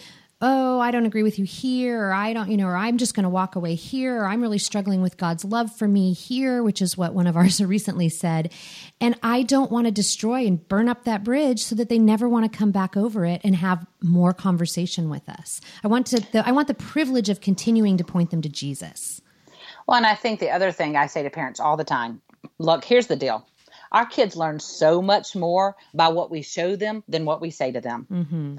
oh, 0.47 0.79
I 0.79 0.91
don't 0.91 1.07
agree 1.07 1.23
with 1.23 1.39
you 1.39 1.45
here, 1.45 1.99
or 1.99 2.13
I 2.13 2.31
don't, 2.31 2.51
you 2.51 2.57
know, 2.57 2.67
or 2.67 2.75
I'm 2.75 2.97
just 2.97 3.15
going 3.15 3.23
to 3.23 3.29
walk 3.29 3.55
away 3.55 3.73
here, 3.73 4.21
or 4.21 4.27
I'm 4.27 4.43
really 4.43 4.59
struggling 4.59 5.01
with 5.01 5.17
God's 5.17 5.43
love 5.43 5.75
for 5.75 5.87
me 5.87 6.13
here, 6.13 6.61
which 6.61 6.83
is 6.83 6.95
what 6.95 7.15
one 7.15 7.25
of 7.25 7.35
ours 7.37 7.59
recently 7.59 8.09
said. 8.09 8.53
And 9.01 9.17
I 9.23 9.41
don't 9.41 9.71
want 9.71 9.87
to 9.87 9.91
destroy 9.91 10.45
and 10.45 10.65
burn 10.69 10.87
up 10.87 11.03
that 11.05 11.23
bridge 11.23 11.63
so 11.63 11.73
that 11.75 11.89
they 11.89 11.97
never 11.97 12.29
want 12.29 12.51
to 12.51 12.55
come 12.55 12.69
back 12.69 12.95
over 12.95 13.25
it 13.25 13.41
and 13.43 13.55
have 13.55 13.87
more 14.03 14.33
conversation 14.33 15.09
with 15.09 15.27
us. 15.27 15.61
I 15.83 15.87
want 15.87 16.05
to, 16.07 16.19
the, 16.31 16.47
I 16.47 16.51
want 16.51 16.67
the 16.67 16.75
privilege 16.75 17.29
of 17.29 17.41
continuing 17.41 17.97
to 17.97 18.03
point 18.03 18.29
them 18.29 18.43
to 18.43 18.49
Jesus. 18.49 19.21
Well, 19.87 19.97
and 19.97 20.05
I 20.05 20.13
think 20.13 20.39
the 20.39 20.51
other 20.51 20.71
thing 20.71 20.95
I 20.95 21.07
say 21.07 21.23
to 21.23 21.31
parents 21.31 21.59
all 21.59 21.75
the 21.75 21.83
time 21.83 22.21
look, 22.59 22.85
here's 22.85 23.07
the 23.07 23.15
deal. 23.15 23.47
Our 23.91 24.05
kids 24.05 24.35
learn 24.35 24.59
so 24.59 25.01
much 25.01 25.35
more 25.35 25.75
by 25.91 26.09
what 26.09 26.29
we 26.29 26.43
show 26.43 26.75
them 26.75 27.03
than 27.07 27.25
what 27.25 27.41
we 27.41 27.49
say 27.49 27.71
to 27.71 27.81
them. 27.81 28.05
Mm-hmm 28.11 28.57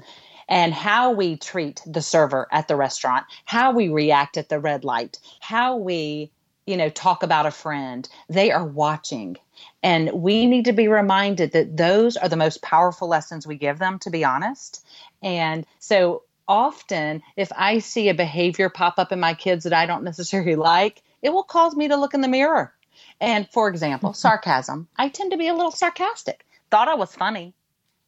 and 0.49 0.73
how 0.73 1.11
we 1.11 1.37
treat 1.37 1.81
the 1.85 2.01
server 2.01 2.47
at 2.51 2.67
the 2.67 2.75
restaurant, 2.75 3.25
how 3.45 3.71
we 3.71 3.89
react 3.89 4.37
at 4.37 4.49
the 4.49 4.59
red 4.59 4.83
light, 4.83 5.19
how 5.39 5.75
we, 5.75 6.31
you 6.65 6.77
know, 6.77 6.89
talk 6.89 7.23
about 7.23 7.45
a 7.45 7.51
friend. 7.51 8.07
They 8.29 8.51
are 8.51 8.65
watching. 8.65 9.37
And 9.83 10.11
we 10.13 10.45
need 10.45 10.65
to 10.65 10.73
be 10.73 10.87
reminded 10.87 11.51
that 11.53 11.77
those 11.77 12.17
are 12.17 12.29
the 12.29 12.35
most 12.35 12.61
powerful 12.61 13.07
lessons 13.07 13.47
we 13.47 13.55
give 13.55 13.79
them, 13.79 13.99
to 13.99 14.09
be 14.09 14.23
honest. 14.23 14.85
And 15.21 15.65
so 15.79 16.23
often, 16.47 17.23
if 17.35 17.51
I 17.55 17.79
see 17.79 18.09
a 18.09 18.13
behavior 18.13 18.69
pop 18.69 18.99
up 18.99 19.11
in 19.11 19.19
my 19.19 19.33
kids 19.33 19.63
that 19.63 19.73
I 19.73 19.85
don't 19.85 20.03
necessarily 20.03 20.55
like, 20.73 21.01
it 21.21 21.31
will 21.31 21.43
cause 21.43 21.75
me 21.75 21.87
to 21.87 21.97
look 21.97 22.13
in 22.13 22.21
the 22.21 22.27
mirror. 22.27 22.73
And 23.19 23.49
for 23.49 23.67
example, 23.67 24.13
sarcasm. 24.25 24.87
I 24.97 25.09
tend 25.09 25.31
to 25.31 25.37
be 25.37 25.47
a 25.47 25.55
little 25.55 25.71
sarcastic. 25.71 26.45
Thought 26.69 26.87
I 26.89 26.95
was 26.95 27.15
funny. 27.15 27.53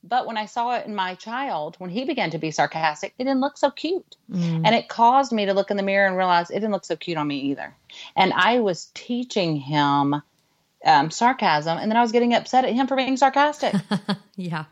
But 0.04 0.26
when 0.26 0.38
I 0.38 0.46
saw 0.46 0.76
it 0.76 0.86
in 0.86 0.96
my 0.96 1.16
child, 1.16 1.76
when 1.78 1.90
he 1.90 2.06
began 2.06 2.32
to 2.32 2.38
be 2.38 2.52
sarcastic, 2.52 3.14
it 3.18 3.26
didn't 3.26 3.42
look 3.42 3.58
so 3.58 3.70
cute. 3.70 4.16
Mm. 4.32 4.62
And 4.66 4.74
it 4.74 4.88
caused 4.88 5.32
me 5.34 5.46
to 5.46 5.54
look 5.54 5.72
in 5.72 5.78
the 5.78 5.84
mirror 5.84 6.08
and 6.08 6.16
realize 6.16 6.50
it 6.50 6.56
didn't 6.56 6.72
look 6.72 6.86
so 6.86 6.96
cute 6.96 7.18
on 7.18 7.28
me 7.28 7.40
either. 7.52 7.76
And 8.16 8.32
I 8.34 8.60
was 8.60 8.86
teaching 8.94 9.58
him 9.58 10.22
um, 10.86 11.12
sarcasm, 11.12 11.78
and 11.78 11.92
then 11.92 11.98
I 11.98 12.02
was 12.02 12.14
getting 12.14 12.34
upset 12.34 12.64
at 12.64 12.74
him 12.74 12.88
for 12.88 12.96
being 12.96 13.18
sarcastic. 13.18 13.76
yeah. 14.38 14.66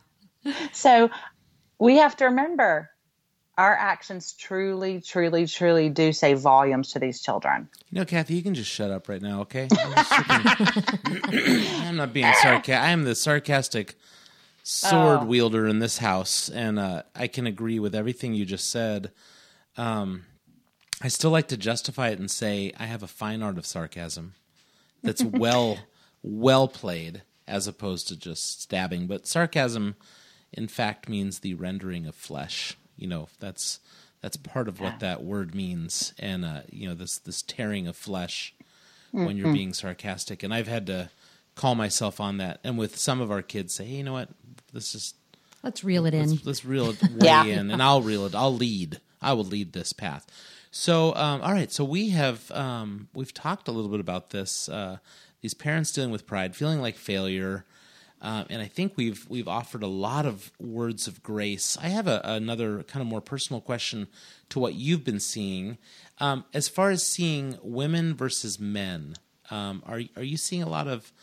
So 0.71 1.09
we 1.78 1.97
have 1.97 2.15
to 2.17 2.25
remember 2.25 2.89
our 3.57 3.75
actions 3.75 4.34
truly, 4.34 5.01
truly, 5.01 5.47
truly 5.47 5.89
do 5.89 6.13
say 6.13 6.36
volumes 6.36 6.91
to 6.91 6.99
these 6.99 7.21
children. 7.21 7.67
You 7.89 7.99
know, 7.99 8.05
Kathy, 8.05 8.36
you 8.36 8.43
can 8.43 8.53
just 8.53 8.69
shut 8.69 8.91
up 8.91 9.09
right 9.09 9.21
now, 9.21 9.41
okay? 9.41 9.67
I'm, 9.71 9.93
I'm 11.88 11.95
not 11.97 12.13
being 12.13 12.32
sarcastic. 12.41 12.75
I 12.75 12.91
am 12.91 13.03
the 13.03 13.15
sarcastic 13.15 13.95
sword 14.68 15.20
oh. 15.22 15.26
wielder 15.26 15.65
in 15.65 15.80
this 15.80 15.99
house, 15.99 16.49
and 16.49 16.78
uh, 16.78 17.03
I 17.15 17.28
can 17.28 17.47
agree 17.47 17.80
with 17.80 17.95
everything 17.95 18.34
you 18.34 18.45
just 18.45 18.70
said. 18.70 19.11
Um, 19.78 20.26
I 21.01 21.07
still 21.07 21.32
like 21.32 21.47
to 21.49 21.57
justify 21.57 22.09
it 22.09 22.20
and 22.20 22.30
say 22.30 22.74
I 22.78 22.86
have 22.86 23.01
a 23.01 23.07
fine 23.07 23.41
art 23.41 23.57
of 23.57 23.65
sarcasm 23.65 24.34
that's 25.01 25.24
well 25.24 25.78
well 26.22 26.68
played 26.68 27.22
as 27.47 27.65
opposed 27.65 28.09
to 28.09 28.18
just 28.18 28.61
stabbing. 28.61 29.07
But 29.07 29.26
sarcasm, 29.26 29.95
in 30.51 30.68
fact, 30.68 31.07
means 31.07 31.39
the 31.39 31.53
rendering 31.53 32.05
of 32.05 32.15
flesh. 32.15 32.76
You 32.97 33.07
know, 33.07 33.30
that's 33.39 33.80
that's 34.22 34.36
part 34.36 34.68
of 34.68 34.82
what 34.82 34.99
that 34.99 35.24
word 35.24 35.55
means, 35.55 36.13
and 36.20 36.43
uh, 36.43 36.61
you 36.70 36.89
know 36.89 36.95
this 36.95 37.20
this 37.20 37.41
tearing 37.41 37.88
of 37.88 37.95
flesh 37.95 38.53
mm-hmm. 39.13 39.26
when 39.26 39.38
you're 39.38 39.53
being 39.53 39.74
sarcastic. 39.74 40.43
And 40.43 40.53
I've 40.53 40.68
had 40.68 40.88
to 40.88 41.09
call 41.55 41.76
myself 41.76 42.20
on 42.20 42.36
that, 42.38 42.59
and 42.65 42.78
with 42.78 42.97
some 42.97 43.22
of 43.22 43.32
our 43.32 43.41
kids, 43.41 43.74
say, 43.76 43.86
hey, 43.86 43.95
you 43.95 44.03
know 44.03 44.13
what, 44.13 44.30
let's 44.74 44.91
just 44.91 45.15
let's 45.63 45.84
reel 45.84 46.05
it 46.05 46.13
let's, 46.13 46.32
in. 46.32 46.39
Let's 46.43 46.65
reel 46.65 46.89
it 46.89 47.01
way 47.03 47.09
yeah. 47.22 47.43
in, 47.43 47.72
and 47.72 47.82
I'll 47.82 48.01
reel 48.01 48.26
it. 48.26 48.36
I'll 48.36 48.55
lead. 48.55 48.99
I 49.22 49.34
will 49.34 49.45
lead 49.45 49.74
this 49.74 49.93
path. 49.93 50.28
So, 50.72 51.15
um, 51.15 51.41
all 51.41 51.53
right. 51.53 51.72
So 51.72 51.84
we 51.84 52.09
have 52.09 52.51
um, 52.51 53.07
we've 53.13 53.34
talked 53.34 53.68
a 53.68 53.72
little 53.72 53.89
bit 53.89 53.99
about 53.99 54.30
this. 54.30 54.70
Uh, 54.70 54.97
these 55.41 55.53
parents 55.53 55.91
dealing 55.91 56.11
with 56.11 56.28
pride, 56.28 56.55
feeling 56.55 56.82
like 56.82 56.95
failure, 56.95 57.65
uh, 58.22 58.45
and 58.49 58.61
I 58.61 58.65
think 58.65 58.93
we've 58.95 59.26
we've 59.30 59.47
offered 59.47 59.84
a 59.84 59.88
lot 59.88 60.26
of 60.26 60.51
words 60.59 61.07
of 61.07 61.22
grace. 61.22 61.78
I 61.82 61.89
have 61.89 62.07
a, 62.07 62.22
another 62.24 62.84
kind 62.84 63.01
of 63.01 63.07
more 63.07 63.22
personal 63.22 63.61
question 63.61 64.07
to 64.49 64.59
what 64.59 64.74
you've 64.74 65.03
been 65.03 65.20
seeing, 65.20 65.78
um, 66.20 66.45
as 66.53 66.68
far 66.68 66.89
as 66.89 67.05
seeing 67.05 67.57
women 67.61 68.15
versus 68.15 68.59
men. 68.59 69.15
Um, 69.49 69.84
are 69.86 70.01
are 70.15 70.24
you 70.24 70.38
seeing 70.38 70.63
a 70.63 70.70
lot 70.70 70.88
of 70.88 71.13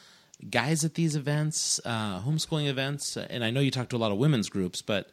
guys 0.51 0.85
at 0.85 0.95
these 0.95 1.17
events, 1.17 1.81
uh, 1.85 2.21
homeschooling 2.21 2.69
events? 2.69 3.17
And 3.17 3.45
I 3.45 3.51
know 3.51 3.61
you 3.61 3.71
talk 3.71 3.89
to 3.91 3.97
a 3.97 3.99
lot 3.99 4.13
of 4.13 4.19
women's 4.19 4.49
groups, 4.49 4.83
but 4.83 5.11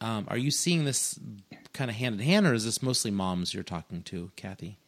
um, 0.00 0.26
are 0.28 0.38
you 0.38 0.50
seeing 0.50 0.84
this 0.84 1.18
kind 1.72 1.90
of 1.90 1.96
hand 1.96 2.14
in 2.14 2.26
hand, 2.26 2.46
or 2.46 2.54
is 2.54 2.64
this 2.64 2.82
mostly 2.82 3.10
moms 3.10 3.54
you're 3.54 3.62
talking 3.62 4.02
to, 4.04 4.30
Kathy? 4.36 4.78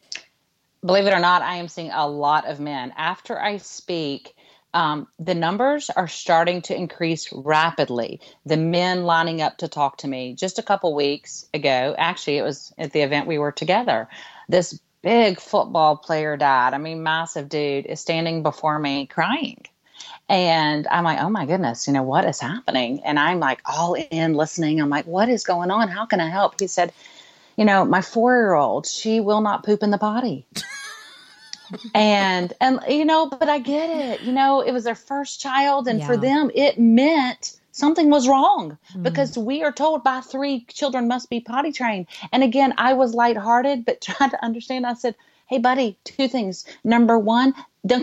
Believe 0.83 1.05
it 1.05 1.13
or 1.13 1.19
not, 1.19 1.41
I 1.41 1.55
am 1.55 1.67
seeing 1.67 1.91
a 1.91 2.07
lot 2.07 2.47
of 2.47 2.59
men. 2.59 2.93
After 2.97 3.39
I 3.39 3.57
speak, 3.57 4.35
um, 4.73 5.07
the 5.19 5.35
numbers 5.35 5.89
are 5.89 6.07
starting 6.07 6.61
to 6.63 6.75
increase 6.75 7.31
rapidly. 7.31 8.21
The 8.45 8.57
men 8.57 9.03
lining 9.03 9.41
up 9.41 9.57
to 9.57 9.67
talk 9.67 9.97
to 9.97 10.07
me 10.07 10.33
just 10.33 10.59
a 10.59 10.63
couple 10.63 10.95
weeks 10.95 11.45
ago, 11.53 11.93
actually, 11.97 12.37
it 12.37 12.43
was 12.43 12.73
at 12.77 12.93
the 12.93 13.01
event 13.01 13.27
we 13.27 13.37
were 13.37 13.51
together. 13.51 14.07
This 14.47 14.79
big 15.01 15.39
football 15.39 15.97
player 15.97 16.37
died. 16.37 16.73
I 16.73 16.77
mean, 16.77 17.03
massive 17.03 17.49
dude 17.49 17.85
is 17.85 17.99
standing 17.99 18.43
before 18.43 18.77
me 18.77 19.07
crying. 19.07 19.65
And 20.29 20.87
I'm 20.87 21.03
like, 21.03 21.19
oh 21.19 21.29
my 21.29 21.45
goodness, 21.45 21.87
you 21.87 21.93
know, 21.93 22.03
what 22.03 22.25
is 22.25 22.39
happening? 22.39 23.01
And 23.03 23.19
I'm 23.19 23.39
like 23.39 23.61
all 23.65 23.95
in 23.95 24.33
listening. 24.33 24.79
I'm 24.79 24.89
like, 24.89 25.05
what 25.05 25.29
is 25.29 25.43
going 25.43 25.71
on? 25.71 25.89
How 25.89 26.05
can 26.05 26.21
I 26.21 26.29
help? 26.29 26.59
He 26.59 26.67
said, 26.67 26.93
you 27.57 27.65
know, 27.65 27.83
my 27.83 28.01
four 28.01 28.33
year 28.33 28.53
old, 28.53 28.85
she 28.85 29.19
will 29.19 29.41
not 29.41 29.65
poop 29.65 29.83
in 29.83 29.91
the 29.91 29.97
potty. 29.97 30.45
and, 31.93 32.53
and, 32.61 32.79
you 32.87 33.05
know, 33.05 33.27
but 33.27 33.49
I 33.49 33.59
get 33.59 33.89
it. 33.89 34.21
You 34.21 34.31
know, 34.31 34.61
it 34.61 34.71
was 34.71 34.85
their 34.85 34.95
first 34.95 35.41
child. 35.41 35.87
And 35.87 35.99
yeah. 35.99 36.07
for 36.07 36.15
them, 36.15 36.49
it 36.55 36.79
meant 36.79 37.59
something 37.71 38.09
was 38.09 38.27
wrong 38.27 38.77
mm. 38.93 39.03
because 39.03 39.37
we 39.37 39.63
are 39.63 39.71
told 39.71 40.03
by 40.03 40.21
three 40.21 40.65
children 40.65 41.07
must 41.07 41.29
be 41.29 41.39
potty 41.39 41.71
trained. 41.71 42.07
And 42.31 42.43
again, 42.43 42.73
I 42.77 42.93
was 42.93 43.13
lighthearted, 43.13 43.85
but 43.85 44.01
trying 44.01 44.31
to 44.31 44.43
understand, 44.43 44.85
I 44.85 44.93
said, 44.93 45.15
Hey, 45.47 45.57
buddy, 45.57 45.97
two 46.05 46.29
things. 46.29 46.65
Number 46.81 47.19
one, 47.19 47.53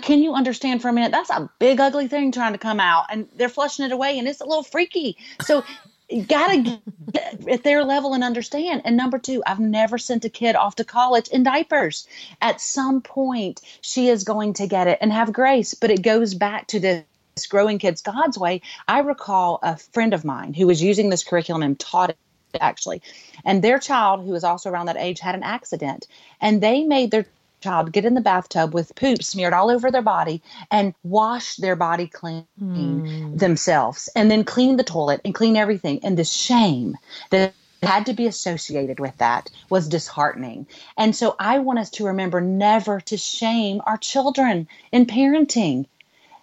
can 0.02 0.22
you 0.22 0.34
understand 0.34 0.82
for 0.82 0.88
a 0.88 0.92
minute? 0.92 1.12
That's 1.12 1.30
a 1.30 1.50
big, 1.58 1.80
ugly 1.80 2.06
thing 2.06 2.30
trying 2.30 2.52
to 2.52 2.58
come 2.58 2.78
out, 2.78 3.06
and 3.10 3.26
they're 3.36 3.48
flushing 3.48 3.86
it 3.86 3.92
away, 3.92 4.18
and 4.18 4.28
it's 4.28 4.42
a 4.42 4.44
little 4.44 4.62
freaky. 4.62 5.16
So, 5.40 5.64
you 6.10 6.24
gotta 6.24 6.78
get 7.12 7.48
at 7.48 7.62
their 7.64 7.84
level 7.84 8.14
and 8.14 8.24
understand. 8.24 8.82
And 8.84 8.96
number 8.96 9.18
two, 9.18 9.42
I've 9.46 9.60
never 9.60 9.98
sent 9.98 10.24
a 10.24 10.28
kid 10.28 10.56
off 10.56 10.76
to 10.76 10.84
college 10.84 11.28
in 11.28 11.42
diapers. 11.42 12.06
At 12.40 12.60
some 12.60 13.00
point, 13.00 13.60
she 13.80 14.08
is 14.08 14.24
going 14.24 14.54
to 14.54 14.66
get 14.66 14.86
it 14.86 14.98
and 15.00 15.12
have 15.12 15.32
grace, 15.32 15.74
but 15.74 15.90
it 15.90 16.02
goes 16.02 16.34
back 16.34 16.66
to 16.68 16.80
the 16.80 17.04
growing 17.46 17.78
kids 17.78 18.02
God's 18.02 18.38
way. 18.38 18.62
I 18.86 19.00
recall 19.00 19.58
a 19.62 19.76
friend 19.76 20.14
of 20.14 20.24
mine 20.24 20.54
who 20.54 20.66
was 20.66 20.82
using 20.82 21.10
this 21.10 21.24
curriculum 21.24 21.62
and 21.62 21.78
taught 21.78 22.10
it 22.10 22.18
actually. 22.60 23.02
And 23.44 23.62
their 23.62 23.78
child, 23.78 24.24
who 24.24 24.32
was 24.32 24.44
also 24.44 24.70
around 24.70 24.86
that 24.86 24.96
age, 24.96 25.20
had 25.20 25.34
an 25.34 25.42
accident. 25.42 26.06
And 26.40 26.62
they 26.62 26.84
made 26.84 27.10
their 27.10 27.26
child 27.60 27.92
get 27.92 28.04
in 28.04 28.14
the 28.14 28.20
bathtub 28.20 28.72
with 28.72 28.94
poop 28.94 29.22
smeared 29.22 29.52
all 29.52 29.70
over 29.70 29.90
their 29.90 30.02
body 30.02 30.42
and 30.70 30.94
wash 31.02 31.56
their 31.56 31.76
body 31.76 32.06
clean 32.06 32.46
mm. 32.60 33.38
themselves 33.38 34.08
and 34.14 34.30
then 34.30 34.44
clean 34.44 34.76
the 34.76 34.84
toilet 34.84 35.20
and 35.24 35.34
clean 35.34 35.56
everything. 35.56 36.00
And 36.04 36.16
the 36.16 36.24
shame 36.24 36.96
that 37.30 37.54
had 37.82 38.06
to 38.06 38.12
be 38.12 38.26
associated 38.26 38.98
with 39.00 39.16
that 39.18 39.50
was 39.70 39.88
disheartening. 39.88 40.66
And 40.96 41.14
so 41.14 41.36
I 41.38 41.58
want 41.58 41.78
us 41.78 41.90
to 41.90 42.06
remember 42.06 42.40
never 42.40 43.00
to 43.02 43.16
shame 43.16 43.80
our 43.86 43.96
children 43.96 44.68
in 44.90 45.06
parenting 45.06 45.86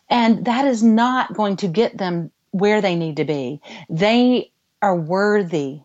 And 0.10 0.46
that 0.46 0.66
is 0.66 0.84
not 0.84 1.34
going 1.34 1.58
to 1.58 1.68
get 1.68 1.98
them 1.98 2.32
where 2.52 2.82
they 2.82 2.96
need 2.96 3.18
to 3.18 3.26
be. 3.26 3.62
They 3.90 4.52
are 4.82 4.96
worthy 4.96 5.82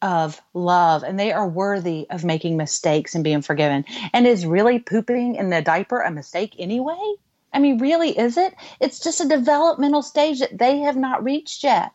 of 0.00 0.40
love 0.52 1.02
and 1.02 1.18
they 1.18 1.32
are 1.32 1.48
worthy 1.48 2.06
of 2.10 2.24
making 2.24 2.56
mistakes 2.56 3.14
and 3.14 3.24
being 3.24 3.42
forgiven. 3.42 3.84
And 4.12 4.26
is 4.26 4.46
really 4.46 4.78
pooping 4.78 5.36
in 5.36 5.50
the 5.50 5.62
diaper 5.62 6.00
a 6.00 6.10
mistake 6.10 6.54
anyway? 6.58 7.14
I 7.52 7.58
mean, 7.58 7.78
really, 7.78 8.16
is 8.18 8.36
it? 8.36 8.54
It's 8.80 9.00
just 9.00 9.20
a 9.20 9.28
developmental 9.28 10.02
stage 10.02 10.40
that 10.40 10.58
they 10.58 10.78
have 10.80 10.96
not 10.96 11.24
reached 11.24 11.64
yet. 11.64 11.92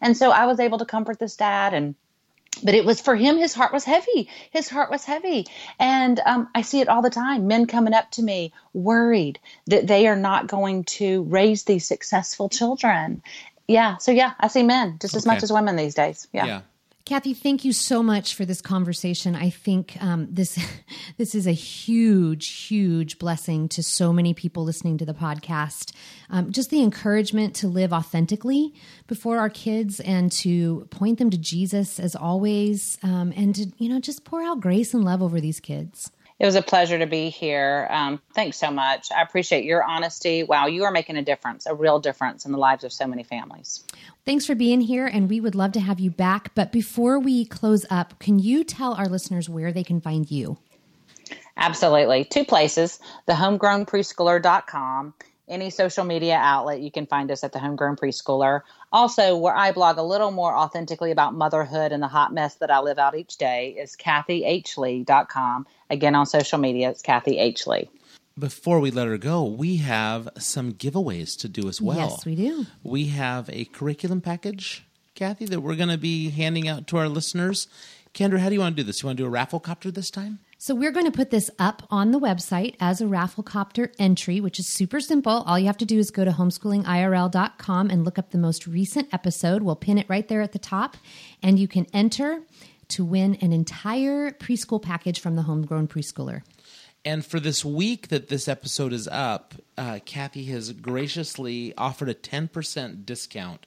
And 0.00 0.16
so 0.16 0.30
I 0.30 0.46
was 0.46 0.58
able 0.58 0.78
to 0.78 0.84
comfort 0.84 1.18
this 1.18 1.36
dad 1.36 1.72
and 1.74 1.94
but 2.62 2.74
it 2.74 2.84
was 2.84 3.00
for 3.00 3.14
him 3.16 3.36
his 3.38 3.54
heart 3.54 3.72
was 3.72 3.84
heavy. 3.84 4.28
His 4.50 4.68
heart 4.68 4.90
was 4.90 5.04
heavy. 5.04 5.46
And 5.78 6.20
um, 6.24 6.48
i 6.54 6.62
see 6.62 6.80
it 6.80 6.88
all 6.88 7.02
the 7.02 7.10
time. 7.10 7.46
Men 7.46 7.66
coming 7.66 7.94
up 7.94 8.10
to 8.12 8.22
me 8.22 8.52
worried 8.72 9.38
that 9.66 9.86
they 9.86 10.06
are 10.06 10.16
not 10.16 10.46
going 10.46 10.84
to 10.84 11.22
raise 11.24 11.64
these 11.64 11.86
successful 11.86 12.48
children. 12.48 13.22
Yeah. 13.68 13.96
So 13.98 14.12
yeah 14.12 14.32
i 14.40 14.48
see 14.48 14.62
men 14.62 14.98
just 15.00 15.16
as 15.16 15.24
Okay. 15.26 15.34
much 15.34 15.42
as 15.42 15.52
women 15.52 15.76
these 15.76 15.94
days. 15.94 16.28
Yeah, 16.32 16.46
Yeah. 16.46 16.60
Kathy, 17.04 17.34
thank 17.34 17.64
you 17.64 17.72
so 17.72 18.00
much 18.00 18.36
for 18.36 18.44
this 18.44 18.60
conversation. 18.60 19.34
I 19.34 19.50
think 19.50 20.00
um, 20.00 20.28
this 20.30 20.56
this 21.16 21.34
is 21.34 21.48
a 21.48 21.52
huge, 21.52 22.48
huge 22.48 23.18
blessing 23.18 23.68
to 23.70 23.82
so 23.82 24.12
many 24.12 24.34
people 24.34 24.62
listening 24.62 24.98
to 24.98 25.04
the 25.04 25.14
podcast. 25.14 25.92
Um, 26.30 26.52
just 26.52 26.70
the 26.70 26.80
encouragement 26.80 27.56
to 27.56 27.66
live 27.66 27.92
authentically 27.92 28.72
before 29.08 29.38
our 29.38 29.50
kids 29.50 29.98
and 29.98 30.30
to 30.32 30.86
point 30.90 31.18
them 31.18 31.30
to 31.30 31.38
Jesus 31.38 31.98
as 31.98 32.14
always, 32.14 32.98
um, 33.02 33.32
and 33.36 33.52
to 33.56 33.72
you 33.78 33.88
know 33.88 33.98
just 33.98 34.24
pour 34.24 34.40
out 34.40 34.60
grace 34.60 34.94
and 34.94 35.04
love 35.04 35.22
over 35.22 35.40
these 35.40 35.58
kids. 35.58 36.12
It 36.42 36.46
was 36.46 36.56
a 36.56 36.62
pleasure 36.62 36.98
to 36.98 37.06
be 37.06 37.30
here 37.30 37.86
um, 37.90 38.20
thanks 38.34 38.58
so 38.58 38.70
much 38.70 39.10
i 39.16 39.22
appreciate 39.22 39.64
your 39.64 39.82
honesty 39.82 40.42
wow 40.42 40.66
you 40.66 40.84
are 40.84 40.92
making 40.92 41.16
a 41.16 41.22
difference 41.22 41.64
a 41.64 41.74
real 41.74 41.98
difference 41.98 42.44
in 42.44 42.52
the 42.52 42.58
lives 42.58 42.84
of 42.84 42.92
so 42.92 43.06
many 43.06 43.22
families 43.22 43.84
Thanks 44.24 44.46
for 44.46 44.54
being 44.54 44.82
here, 44.82 45.06
and 45.06 45.28
we 45.28 45.40
would 45.40 45.56
love 45.56 45.72
to 45.72 45.80
have 45.80 45.98
you 45.98 46.08
back. 46.08 46.54
But 46.54 46.70
before 46.70 47.18
we 47.18 47.44
close 47.44 47.84
up, 47.90 48.20
can 48.20 48.38
you 48.38 48.62
tell 48.62 48.94
our 48.94 49.08
listeners 49.08 49.48
where 49.48 49.72
they 49.72 49.82
can 49.82 50.00
find 50.00 50.30
you? 50.30 50.58
Absolutely. 51.56 52.24
Two 52.24 52.44
places 52.44 53.00
the 53.26 53.32
homegrownpreschooler.com. 53.32 55.14
Any 55.52 55.68
social 55.68 56.04
media 56.04 56.36
outlet, 56.36 56.80
you 56.80 56.90
can 56.90 57.04
find 57.04 57.30
us 57.30 57.44
at 57.44 57.52
the 57.52 57.58
Homegrown 57.58 57.96
Preschooler. 57.96 58.62
Also, 58.90 59.36
where 59.36 59.54
I 59.54 59.72
blog 59.72 59.98
a 59.98 60.02
little 60.02 60.30
more 60.30 60.56
authentically 60.56 61.10
about 61.10 61.34
motherhood 61.34 61.92
and 61.92 62.02
the 62.02 62.08
hot 62.08 62.32
mess 62.32 62.54
that 62.54 62.70
I 62.70 62.80
live 62.80 62.98
out 62.98 63.14
each 63.14 63.36
day 63.36 63.76
is 63.78 63.94
kathyhlee.com. 63.94 65.66
Again, 65.90 66.14
on 66.14 66.24
social 66.24 66.58
media, 66.58 66.88
it's 66.88 67.02
Kathy 67.02 67.36
H. 67.36 67.66
Lee. 67.66 67.90
Before 68.38 68.80
we 68.80 68.90
let 68.90 69.08
her 69.08 69.18
go, 69.18 69.44
we 69.44 69.76
have 69.76 70.30
some 70.38 70.72
giveaways 70.72 71.38
to 71.40 71.48
do 71.50 71.68
as 71.68 71.82
well. 71.82 71.98
Yes, 71.98 72.24
we 72.24 72.34
do. 72.34 72.64
We 72.82 73.08
have 73.08 73.50
a 73.50 73.66
curriculum 73.66 74.22
package, 74.22 74.86
Kathy, 75.14 75.44
that 75.44 75.60
we're 75.60 75.76
going 75.76 75.90
to 75.90 75.98
be 75.98 76.30
handing 76.30 76.66
out 76.66 76.86
to 76.86 76.96
our 76.96 77.10
listeners. 77.10 77.68
Kendra, 78.14 78.38
how 78.38 78.48
do 78.48 78.54
you 78.54 78.60
want 78.60 78.74
to 78.74 78.82
do 78.82 78.86
this? 78.86 79.02
You 79.02 79.08
want 79.08 79.18
to 79.18 79.24
do 79.24 79.28
a 79.28 79.30
Rafflecopter 79.30 79.92
this 79.92 80.10
time? 80.10 80.38
So 80.64 80.76
we're 80.76 80.92
going 80.92 81.06
to 81.06 81.10
put 81.10 81.30
this 81.30 81.50
up 81.58 81.82
on 81.90 82.12
the 82.12 82.20
website 82.20 82.76
as 82.78 83.00
a 83.00 83.06
Rafflecopter 83.06 83.92
entry, 83.98 84.40
which 84.40 84.60
is 84.60 84.68
super 84.68 85.00
simple. 85.00 85.42
All 85.44 85.58
you 85.58 85.66
have 85.66 85.78
to 85.78 85.84
do 85.84 85.98
is 85.98 86.12
go 86.12 86.24
to 86.24 86.30
homeschoolingirl.com 86.30 87.90
and 87.90 88.04
look 88.04 88.16
up 88.16 88.30
the 88.30 88.38
most 88.38 88.68
recent 88.68 89.12
episode. 89.12 89.64
We'll 89.64 89.74
pin 89.74 89.98
it 89.98 90.08
right 90.08 90.28
there 90.28 90.40
at 90.40 90.52
the 90.52 90.60
top, 90.60 90.96
and 91.42 91.58
you 91.58 91.66
can 91.66 91.88
enter 91.92 92.42
to 92.90 93.04
win 93.04 93.38
an 93.40 93.52
entire 93.52 94.30
preschool 94.30 94.80
package 94.80 95.18
from 95.18 95.34
the 95.34 95.42
Homegrown 95.42 95.88
Preschooler. 95.88 96.42
And 97.04 97.26
for 97.26 97.40
this 97.40 97.64
week 97.64 98.06
that 98.06 98.28
this 98.28 98.46
episode 98.46 98.92
is 98.92 99.08
up, 99.08 99.54
uh, 99.76 99.98
Kathy 100.06 100.44
has 100.44 100.70
graciously 100.70 101.74
offered 101.76 102.08
a 102.08 102.14
10% 102.14 103.04
discount 103.04 103.66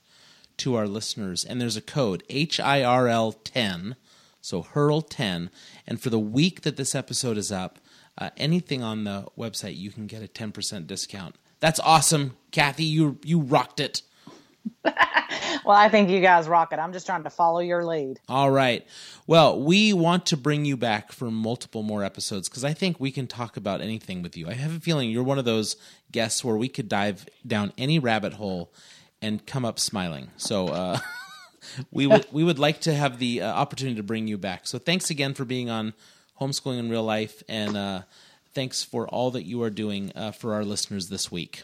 to 0.56 0.76
our 0.76 0.88
listeners. 0.88 1.43
And 1.43 1.60
there's 1.60 1.76
a 1.76 1.82
code 1.82 2.24
HIRL 2.30 3.36
10, 3.43 3.98
so 4.39 4.62
HURL 4.62 5.02
10. 5.02 5.50
And 5.88 6.02
for 6.02 6.10
the 6.10 6.20
week 6.20 6.62
that 6.62 6.78
this 6.78 6.96
episode 6.96 7.38
is 7.38 7.52
up, 7.52 7.80
uh, 8.18 8.30
anything 8.38 8.82
on 8.82 9.04
the 9.04 9.26
website, 9.38 9.78
you 9.78 9.92
can 9.92 10.08
get 10.08 10.24
a 10.24 10.28
10% 10.28 10.88
discount. 10.88 11.36
That's 11.60 11.80
awesome, 11.80 12.38
Kathy. 12.52 12.84
You 12.84 13.18
you 13.24 13.40
rocked 13.40 13.80
it. 13.80 14.02
Well, 15.66 15.76
I 15.76 15.90
think 15.90 16.10
you 16.10 16.22
guys 16.22 16.48
rock 16.48 16.74
it. 16.74 16.80
I'm 16.80 16.94
just 16.94 17.08
trying 17.08 17.24
to 17.24 17.32
follow 17.32 17.60
your 17.60 17.84
lead. 17.84 18.20
All 18.30 18.52
right. 18.52 18.86
Well, 19.26 19.60
we 19.60 19.94
want 19.94 20.28
to 20.28 20.38
bring 20.38 20.64
you 20.64 20.78
back 20.78 21.12
for 21.12 21.32
multiple 21.32 21.82
more 21.82 22.04
episodes 22.04 22.48
because 22.48 22.64
I 22.64 22.74
think 22.74 23.00
we 23.00 23.12
can 23.12 23.26
talk 23.26 23.58
about 23.58 23.82
anything 23.82 24.22
with 24.22 24.38
you. 24.38 24.48
I 24.48 24.54
have 24.54 24.76
a 24.76 24.80
feeling 24.80 25.10
you're 25.10 25.24
one 25.24 25.40
of 25.40 25.46
those 25.46 25.76
guests 26.12 26.44
where 26.44 26.56
we 26.56 26.70
could 26.70 26.88
dive 26.88 27.26
down 27.46 27.74
any 27.80 27.98
rabbit 27.98 28.34
hole 28.34 28.72
and 29.24 29.44
come 29.48 29.66
up 29.66 29.80
smiling. 29.80 30.30
So 30.38 30.68
uh, 30.68 31.00
we 31.91 32.07
would 32.07 32.26
we 32.32 32.43
would 32.43 32.59
like 32.59 32.82
to 32.82 32.93
have 32.93 33.20
the 33.20 33.41
uh, 33.41 33.53
opportunity 33.53 33.97
to 33.97 34.03
bring 34.03 34.28
you 34.28 34.38
back. 34.38 34.68
So 34.68 34.78
thanks 34.78 35.09
again 35.09 35.34
for 35.34 35.45
being 35.45 35.70
on 35.70 35.93
homeschooling 36.39 36.80
in 36.80 36.89
real 36.89 37.03
life, 37.03 37.43
and 37.47 37.78
uh, 37.78 38.01
thanks 38.53 38.84
for 38.84 39.07
all 39.07 39.32
that 39.32 39.43
you 39.43 39.61
are 39.63 39.70
doing 39.70 40.11
uh, 40.16 40.32
for 40.32 40.53
our 40.53 40.66
listeners 40.66 41.09
this 41.09 41.32
week. 41.32 41.63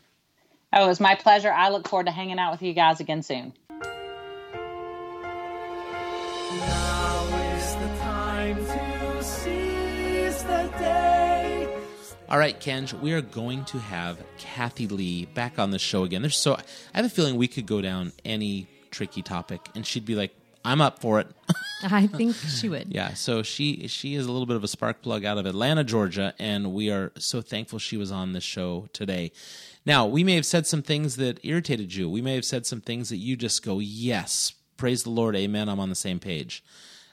Oh, 0.74 0.86
it 0.86 0.88
was 0.88 0.99
my 0.99 1.16
pleasure. 1.16 1.52
I 1.52 1.70
look 1.70 1.88
forward 1.88 2.06
to 2.06 2.12
hanging 2.12 2.39
out 2.39 2.52
with 2.52 2.62
you 2.62 2.74
guys 2.74 2.99
again 2.99 3.24
soon. 3.24 3.54
Now 6.60 7.26
is 7.56 7.76
the 7.76 7.88
time 7.99 8.56
to 8.58 9.24
seize 9.24 10.43
the 10.43 10.74
day. 10.80 11.68
All 12.30 12.38
right, 12.38 12.58
Kenj, 12.58 12.97
we 13.02 13.12
are 13.12 13.22
going 13.22 13.66
to 13.66 13.80
have 13.80 14.18
Kathy 14.38 14.88
Lee 14.88 15.26
back 15.26 15.60
on 15.60 15.72
the 15.72 15.80
show 15.80 16.04
again. 16.06 16.22
There's 16.22 16.38
so 16.38 16.54
I 16.56 16.62
have 16.93 17.06
a 17.06 17.10
feeling 17.10 17.36
we 17.36 17.49
could 17.49 17.66
go 17.66 17.82
down 17.82 18.14
any 18.24 18.68
tricky 18.92 19.22
topic, 19.22 19.62
and 19.76 19.86
she'd 19.86 20.06
be 20.06 20.16
like, 20.16 20.34
"I'm 20.64 20.82
up 20.82 21.00
for 21.00 21.20
it." 21.20 21.28
I 21.84 22.06
think 22.08 22.36
she 22.36 22.70
would. 22.70 22.94
yeah. 22.94 23.14
So 23.16 23.42
she 23.42 23.88
she 23.88 24.14
is 24.16 24.28
a 24.28 24.32
little 24.32 24.46
bit 24.46 24.56
of 24.56 24.64
a 24.64 24.68
spark 24.68 25.02
plug 25.02 25.26
out 25.26 25.38
of 25.39 25.46
Atlanta, 25.48 25.84
Georgia, 25.84 26.34
and 26.38 26.74
we 26.74 26.92
are 26.92 27.12
so 27.18 27.42
thankful 27.42 27.80
she 27.80 27.98
was 27.98 28.12
on 28.12 28.34
this 28.34 28.44
show 28.44 28.88
today. 28.94 29.32
Now, 29.84 30.06
we 30.06 30.24
may 30.24 30.36
have 30.36 30.46
said 30.46 30.68
some 30.68 30.84
things 30.84 31.16
that 31.16 31.39
irritated 31.44 31.96
you. 31.96 32.08
We 32.08 32.22
may 32.22 32.36
have 32.36 32.46
said 32.46 32.68
some 32.68 32.82
things 32.82 33.10
that 33.10 33.18
you 33.18 33.36
just 33.36 33.64
go, 33.64 33.80
"Yes, 33.80 34.54
praise 34.78 35.04
the 35.04 35.10
Lord, 35.10 35.36
Amen." 35.36 35.70
I'm 35.70 35.80
on 35.80 35.89
the 35.89 35.96
same 35.96 36.20
page. 36.20 36.64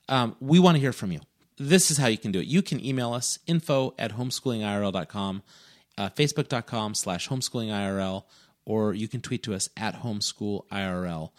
Um, 0.09 0.37
we 0.41 0.59
want 0.59 0.75
to 0.77 0.81
hear 0.81 0.93
from 0.93 1.13
you. 1.13 1.21
This 1.57 1.91
is 1.91 1.97
how 1.99 2.07
you 2.07 2.19
can 2.19 2.31
do 2.31 2.39
it. 2.41 2.47
You 2.47 2.63
can 2.63 2.85
email 2.85 3.13
us 3.13 3.39
info 3.47 3.95
at 3.99 4.13
homeschoolingirl.com, 4.13 5.43
uh, 5.97 6.09
facebook.com 6.11 6.95
slash 6.95 7.29
homeschoolingirl, 7.29 8.25
or 8.65 8.95
you 8.95 9.09
can 9.09 9.21
tweet 9.21 9.43
to 9.43 9.55
us 9.55 9.69
at 9.77 10.03
homeschoolirl. 10.03 11.31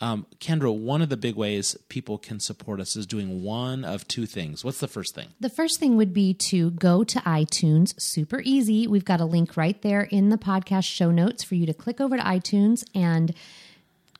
Um, 0.00 0.26
Kendra, 0.40 0.76
one 0.76 1.00
of 1.00 1.08
the 1.08 1.16
big 1.16 1.36
ways 1.36 1.74
people 1.88 2.18
can 2.18 2.38
support 2.38 2.80
us 2.80 2.96
is 2.96 3.06
doing 3.06 3.42
one 3.42 3.82
of 3.82 4.06
two 4.06 4.26
things. 4.26 4.62
What's 4.62 4.78
the 4.80 4.88
first 4.88 5.14
thing? 5.14 5.28
The 5.40 5.48
first 5.48 5.80
thing 5.80 5.96
would 5.96 6.12
be 6.12 6.34
to 6.34 6.70
go 6.72 7.02
to 7.04 7.18
iTunes. 7.20 7.98
Super 7.98 8.42
easy. 8.44 8.86
We've 8.86 9.06
got 9.06 9.22
a 9.22 9.24
link 9.24 9.56
right 9.56 9.80
there 9.80 10.02
in 10.02 10.28
the 10.28 10.36
podcast 10.36 10.84
show 10.84 11.10
notes 11.10 11.42
for 11.42 11.54
you 11.54 11.64
to 11.64 11.72
click 11.72 11.98
over 12.00 12.16
to 12.18 12.22
iTunes 12.22 12.84
and 12.94 13.34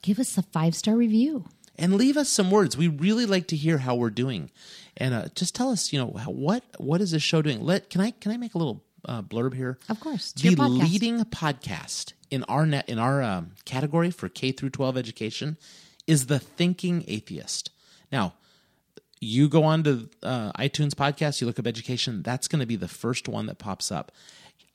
give 0.00 0.18
us 0.18 0.38
a 0.38 0.42
five 0.42 0.74
star 0.74 0.96
review. 0.96 1.44
and 1.78 1.94
leave 1.94 2.16
us 2.16 2.30
some 2.30 2.50
words. 2.50 2.74
We 2.76 2.88
really 2.88 3.26
like 3.26 3.48
to 3.48 3.56
hear 3.56 3.76
how 3.76 3.96
we're 3.96 4.08
doing, 4.08 4.50
and 4.96 5.12
uh, 5.12 5.26
just 5.34 5.54
tell 5.54 5.68
us, 5.70 5.92
you 5.92 5.98
know, 5.98 6.12
how, 6.16 6.30
what 6.30 6.64
what 6.78 7.02
is 7.02 7.10
this 7.10 7.22
show 7.22 7.42
doing? 7.42 7.60
Let 7.62 7.90
can 7.90 8.00
I 8.00 8.12
can 8.12 8.32
I 8.32 8.38
make 8.38 8.54
a 8.54 8.58
little 8.58 8.82
uh, 9.04 9.20
blurb 9.20 9.52
here? 9.52 9.78
Of 9.90 10.00
course. 10.00 10.32
The 10.32 10.54
podcast. 10.56 10.90
leading 10.90 11.20
podcast 11.24 12.14
in 12.30 12.44
our 12.44 12.66
net 12.66 12.88
in 12.88 12.98
our 12.98 13.22
um, 13.22 13.52
category 13.64 14.10
for 14.10 14.28
K 14.28 14.52
through 14.52 14.70
twelve 14.70 14.96
education 14.96 15.56
is 16.06 16.26
the 16.26 16.38
Thinking 16.38 17.04
Atheist. 17.08 17.70
Now, 18.12 18.34
you 19.20 19.48
go 19.48 19.64
on 19.64 19.82
to 19.84 20.08
uh, 20.22 20.52
iTunes 20.52 20.90
podcast, 20.90 21.40
you 21.40 21.46
look 21.46 21.58
up 21.58 21.66
education, 21.66 22.22
that's 22.22 22.48
going 22.48 22.60
to 22.60 22.66
be 22.66 22.76
the 22.76 22.88
first 22.88 23.28
one 23.28 23.46
that 23.46 23.58
pops 23.58 23.90
up. 23.90 24.12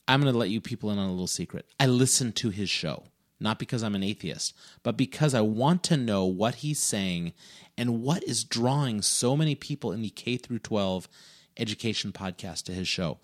I'm 0.08 0.22
going 0.22 0.34
to 0.34 0.38
let 0.38 0.49
you 0.49 0.60
people 0.60 0.91
in 0.91 0.97
on 0.97 1.08
a 1.08 1.12
little 1.12 1.28
secret. 1.28 1.66
I 1.80 1.86
listen 1.86 2.34
to 2.34 2.49
his 2.49 2.70
show, 2.70 3.04
not 3.39 3.60
because 3.60 3.84
I'm 3.84 3.95
an 3.95 4.04
atheist, 4.04 4.54
but 4.84 4.97
because 4.97 5.34
I 5.34 5.41
want 5.41 5.84
to 5.84 5.97
know 5.97 6.26
what 6.26 6.56
he's 6.56 6.82
saying 6.82 7.34
and 7.78 8.02
what 8.02 8.24
is 8.24 8.43
drawing 8.43 9.02
so 9.02 9.38
many 9.38 9.56
people 9.56 9.91
in 9.91 10.02
the 10.02 10.10
K 10.10 10.38
through 10.38 10.60
12 10.60 11.08
education 11.58 12.12
podcast 12.12 12.64
to 12.64 12.74
his 12.74 12.88
show. 12.88 13.20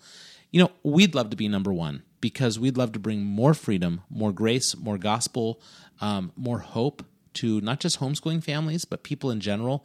You 0.50 0.62
know, 0.62 0.70
we'd 0.82 1.14
love 1.14 1.30
to 1.30 1.36
be 1.36 1.48
number 1.48 1.72
one 1.72 2.02
because 2.20 2.58
we'd 2.58 2.76
love 2.76 2.92
to 2.92 2.98
bring 2.98 3.24
more 3.24 3.54
freedom, 3.54 4.00
more 4.10 4.32
grace, 4.32 4.76
more 4.76 4.98
gospel, 4.98 5.60
um, 6.00 6.32
more 6.36 6.58
hope 6.58 7.04
to 7.34 7.60
not 7.60 7.80
just 7.80 8.00
homeschooling 8.00 8.42
families, 8.42 8.84
but 8.84 9.02
people 9.02 9.30
in 9.30 9.40
general 9.40 9.84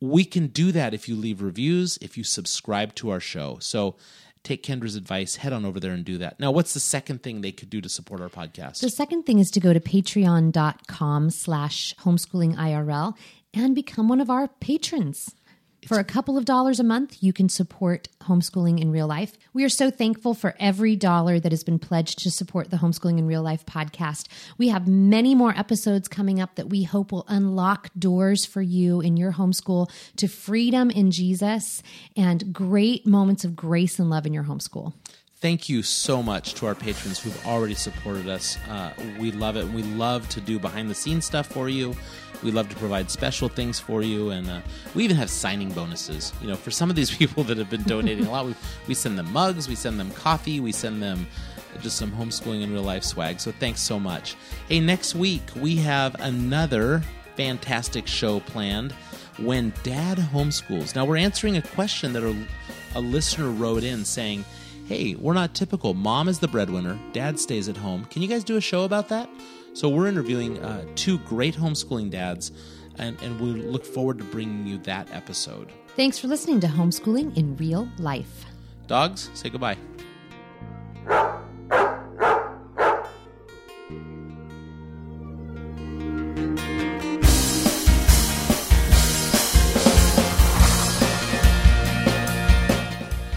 we 0.00 0.24
can 0.24 0.48
do 0.48 0.72
that 0.72 0.94
if 0.94 1.08
you 1.08 1.16
leave 1.16 1.42
reviews, 1.42 1.98
if 2.00 2.16
you 2.16 2.24
subscribe 2.24 2.94
to 2.96 3.10
our 3.10 3.20
show. 3.20 3.58
So 3.60 3.96
take 4.42 4.62
Kendra's 4.62 4.96
advice, 4.96 5.36
head 5.36 5.52
on 5.52 5.64
over 5.64 5.80
there 5.80 5.92
and 5.92 6.04
do 6.04 6.18
that. 6.18 6.38
Now, 6.38 6.50
what's 6.50 6.74
the 6.74 6.80
second 6.80 7.22
thing 7.22 7.40
they 7.40 7.52
could 7.52 7.70
do 7.70 7.80
to 7.80 7.88
support 7.88 8.20
our 8.20 8.28
podcast? 8.28 8.80
The 8.80 8.90
second 8.90 9.24
thing 9.24 9.38
is 9.38 9.50
to 9.52 9.60
go 9.60 9.72
to 9.72 9.80
patreon.com 9.80 11.30
slash 11.30 11.94
homeschooling 12.00 12.56
IRL 12.56 13.16
and 13.52 13.74
become 13.74 14.08
one 14.08 14.20
of 14.20 14.30
our 14.30 14.48
patrons. 14.48 15.34
For 15.86 15.98
a 15.98 16.04
couple 16.04 16.36
of 16.36 16.44
dollars 16.44 16.80
a 16.80 16.84
month, 16.84 17.22
you 17.22 17.32
can 17.32 17.48
support 17.48 18.08
homeschooling 18.22 18.80
in 18.80 18.90
real 18.90 19.06
life. 19.06 19.38
We 19.54 19.64
are 19.64 19.68
so 19.68 19.90
thankful 19.90 20.34
for 20.34 20.54
every 20.58 20.96
dollar 20.96 21.38
that 21.38 21.52
has 21.52 21.62
been 21.62 21.78
pledged 21.78 22.18
to 22.20 22.30
support 22.30 22.70
the 22.70 22.78
Homeschooling 22.78 23.18
in 23.18 23.26
Real 23.26 23.42
Life 23.42 23.64
podcast. 23.64 24.26
We 24.58 24.68
have 24.68 24.88
many 24.88 25.34
more 25.34 25.56
episodes 25.56 26.08
coming 26.08 26.40
up 26.40 26.56
that 26.56 26.68
we 26.68 26.82
hope 26.82 27.12
will 27.12 27.24
unlock 27.28 27.90
doors 27.98 28.44
for 28.44 28.60
you 28.60 29.00
in 29.00 29.16
your 29.16 29.32
homeschool 29.32 29.90
to 30.16 30.26
freedom 30.26 30.90
in 30.90 31.10
Jesus 31.10 31.82
and 32.16 32.52
great 32.52 33.06
moments 33.06 33.44
of 33.44 33.54
grace 33.54 33.98
and 33.98 34.10
love 34.10 34.26
in 34.26 34.34
your 34.34 34.44
homeschool. 34.44 34.92
Thank 35.40 35.68
you 35.68 35.84
so 35.84 36.20
much 36.20 36.54
to 36.54 36.66
our 36.66 36.74
patrons 36.74 37.20
who've 37.20 37.46
already 37.46 37.74
supported 37.74 38.28
us. 38.28 38.58
Uh, 38.68 38.92
we 39.20 39.30
love 39.30 39.56
it. 39.56 39.66
And 39.66 39.74
we 39.74 39.84
love 39.84 40.28
to 40.30 40.40
do 40.40 40.58
behind 40.58 40.90
the 40.90 40.96
scenes 40.96 41.26
stuff 41.26 41.46
for 41.46 41.68
you. 41.68 41.94
We 42.42 42.50
love 42.50 42.68
to 42.68 42.76
provide 42.76 43.10
special 43.10 43.48
things 43.48 43.80
for 43.80 44.02
you, 44.02 44.30
and 44.30 44.48
uh, 44.48 44.60
we 44.94 45.04
even 45.04 45.16
have 45.16 45.30
signing 45.30 45.70
bonuses. 45.72 46.32
You 46.40 46.48
know, 46.48 46.56
for 46.56 46.70
some 46.70 46.90
of 46.90 46.96
these 46.96 47.10
people 47.16 47.44
that 47.44 47.58
have 47.58 47.70
been 47.70 47.82
donating 47.82 48.26
a 48.26 48.30
lot, 48.30 48.46
we, 48.46 48.54
we 48.86 48.94
send 48.94 49.18
them 49.18 49.32
mugs, 49.32 49.68
we 49.68 49.74
send 49.74 49.98
them 49.98 50.10
coffee, 50.12 50.60
we 50.60 50.72
send 50.72 51.02
them 51.02 51.26
just 51.80 51.96
some 51.96 52.10
homeschooling 52.10 52.62
in 52.62 52.72
real 52.72 52.82
life 52.82 53.04
swag. 53.04 53.40
So 53.40 53.52
thanks 53.52 53.80
so 53.80 53.98
much. 53.98 54.36
Hey, 54.68 54.80
next 54.80 55.14
week 55.14 55.42
we 55.56 55.76
have 55.76 56.16
another 56.20 57.02
fantastic 57.36 58.06
show 58.06 58.40
planned 58.40 58.92
when 59.38 59.72
dad 59.82 60.18
homeschools. 60.18 60.94
Now 60.94 61.04
we're 61.04 61.16
answering 61.18 61.56
a 61.56 61.62
question 61.62 62.12
that 62.14 62.22
a, 62.24 62.36
a 62.94 63.00
listener 63.00 63.50
wrote 63.50 63.84
in 63.84 64.04
saying, 64.04 64.44
Hey, 64.86 65.14
we're 65.14 65.34
not 65.34 65.54
typical. 65.54 65.92
Mom 65.92 66.28
is 66.28 66.38
the 66.38 66.48
breadwinner, 66.48 66.98
dad 67.12 67.38
stays 67.38 67.68
at 67.68 67.76
home. 67.76 68.06
Can 68.06 68.22
you 68.22 68.28
guys 68.28 68.42
do 68.42 68.56
a 68.56 68.60
show 68.60 68.84
about 68.84 69.08
that? 69.10 69.28
So 69.78 69.88
we're 69.88 70.08
interviewing 70.08 70.58
uh, 70.58 70.84
two 70.96 71.18
great 71.18 71.54
homeschooling 71.54 72.10
dads, 72.10 72.50
and, 72.96 73.16
and 73.22 73.40
we 73.40 73.62
look 73.62 73.84
forward 73.84 74.18
to 74.18 74.24
bringing 74.24 74.66
you 74.66 74.78
that 74.78 75.08
episode. 75.12 75.70
Thanks 75.94 76.18
for 76.18 76.26
listening 76.26 76.58
to 76.62 76.66
Homeschooling 76.66 77.36
in 77.36 77.56
Real 77.56 77.88
Life. 77.96 78.44
Dogs, 78.88 79.30
say 79.34 79.50
goodbye. 79.50 79.76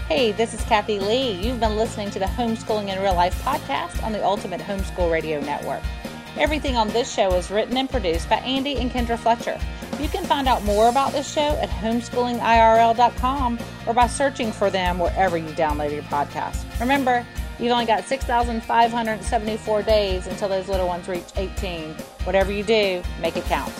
Hey, 0.08 0.32
this 0.32 0.52
is 0.54 0.60
Kathy 0.62 0.98
Lee. 0.98 1.30
You've 1.34 1.60
been 1.60 1.76
listening 1.76 2.10
to 2.10 2.18
the 2.18 2.24
Homeschooling 2.24 2.88
in 2.88 3.00
Real 3.00 3.14
Life 3.14 3.40
podcast 3.44 4.02
on 4.02 4.10
the 4.10 4.24
Ultimate 4.24 4.60
Homeschool 4.60 5.08
Radio 5.08 5.40
Network. 5.40 5.84
Everything 6.38 6.76
on 6.76 6.88
this 6.88 7.12
show 7.12 7.34
is 7.34 7.50
written 7.50 7.76
and 7.76 7.88
produced 7.88 8.28
by 8.28 8.36
Andy 8.36 8.76
and 8.76 8.90
Kendra 8.90 9.18
Fletcher. 9.18 9.58
You 10.00 10.08
can 10.08 10.24
find 10.24 10.48
out 10.48 10.64
more 10.64 10.88
about 10.88 11.12
this 11.12 11.30
show 11.30 11.40
at 11.40 11.68
homeschoolingirl.com 11.68 13.58
or 13.86 13.94
by 13.94 14.06
searching 14.06 14.50
for 14.50 14.70
them 14.70 14.98
wherever 14.98 15.36
you 15.36 15.50
download 15.50 15.92
your 15.92 16.02
podcast. 16.04 16.64
Remember, 16.80 17.26
you've 17.58 17.72
only 17.72 17.86
got 17.86 18.04
6,574 18.04 19.82
days 19.82 20.26
until 20.26 20.48
those 20.48 20.68
little 20.68 20.86
ones 20.88 21.06
reach 21.06 21.28
18. 21.36 21.90
Whatever 22.24 22.50
you 22.50 22.64
do, 22.64 23.02
make 23.20 23.36
it 23.36 23.44
count. 23.44 23.72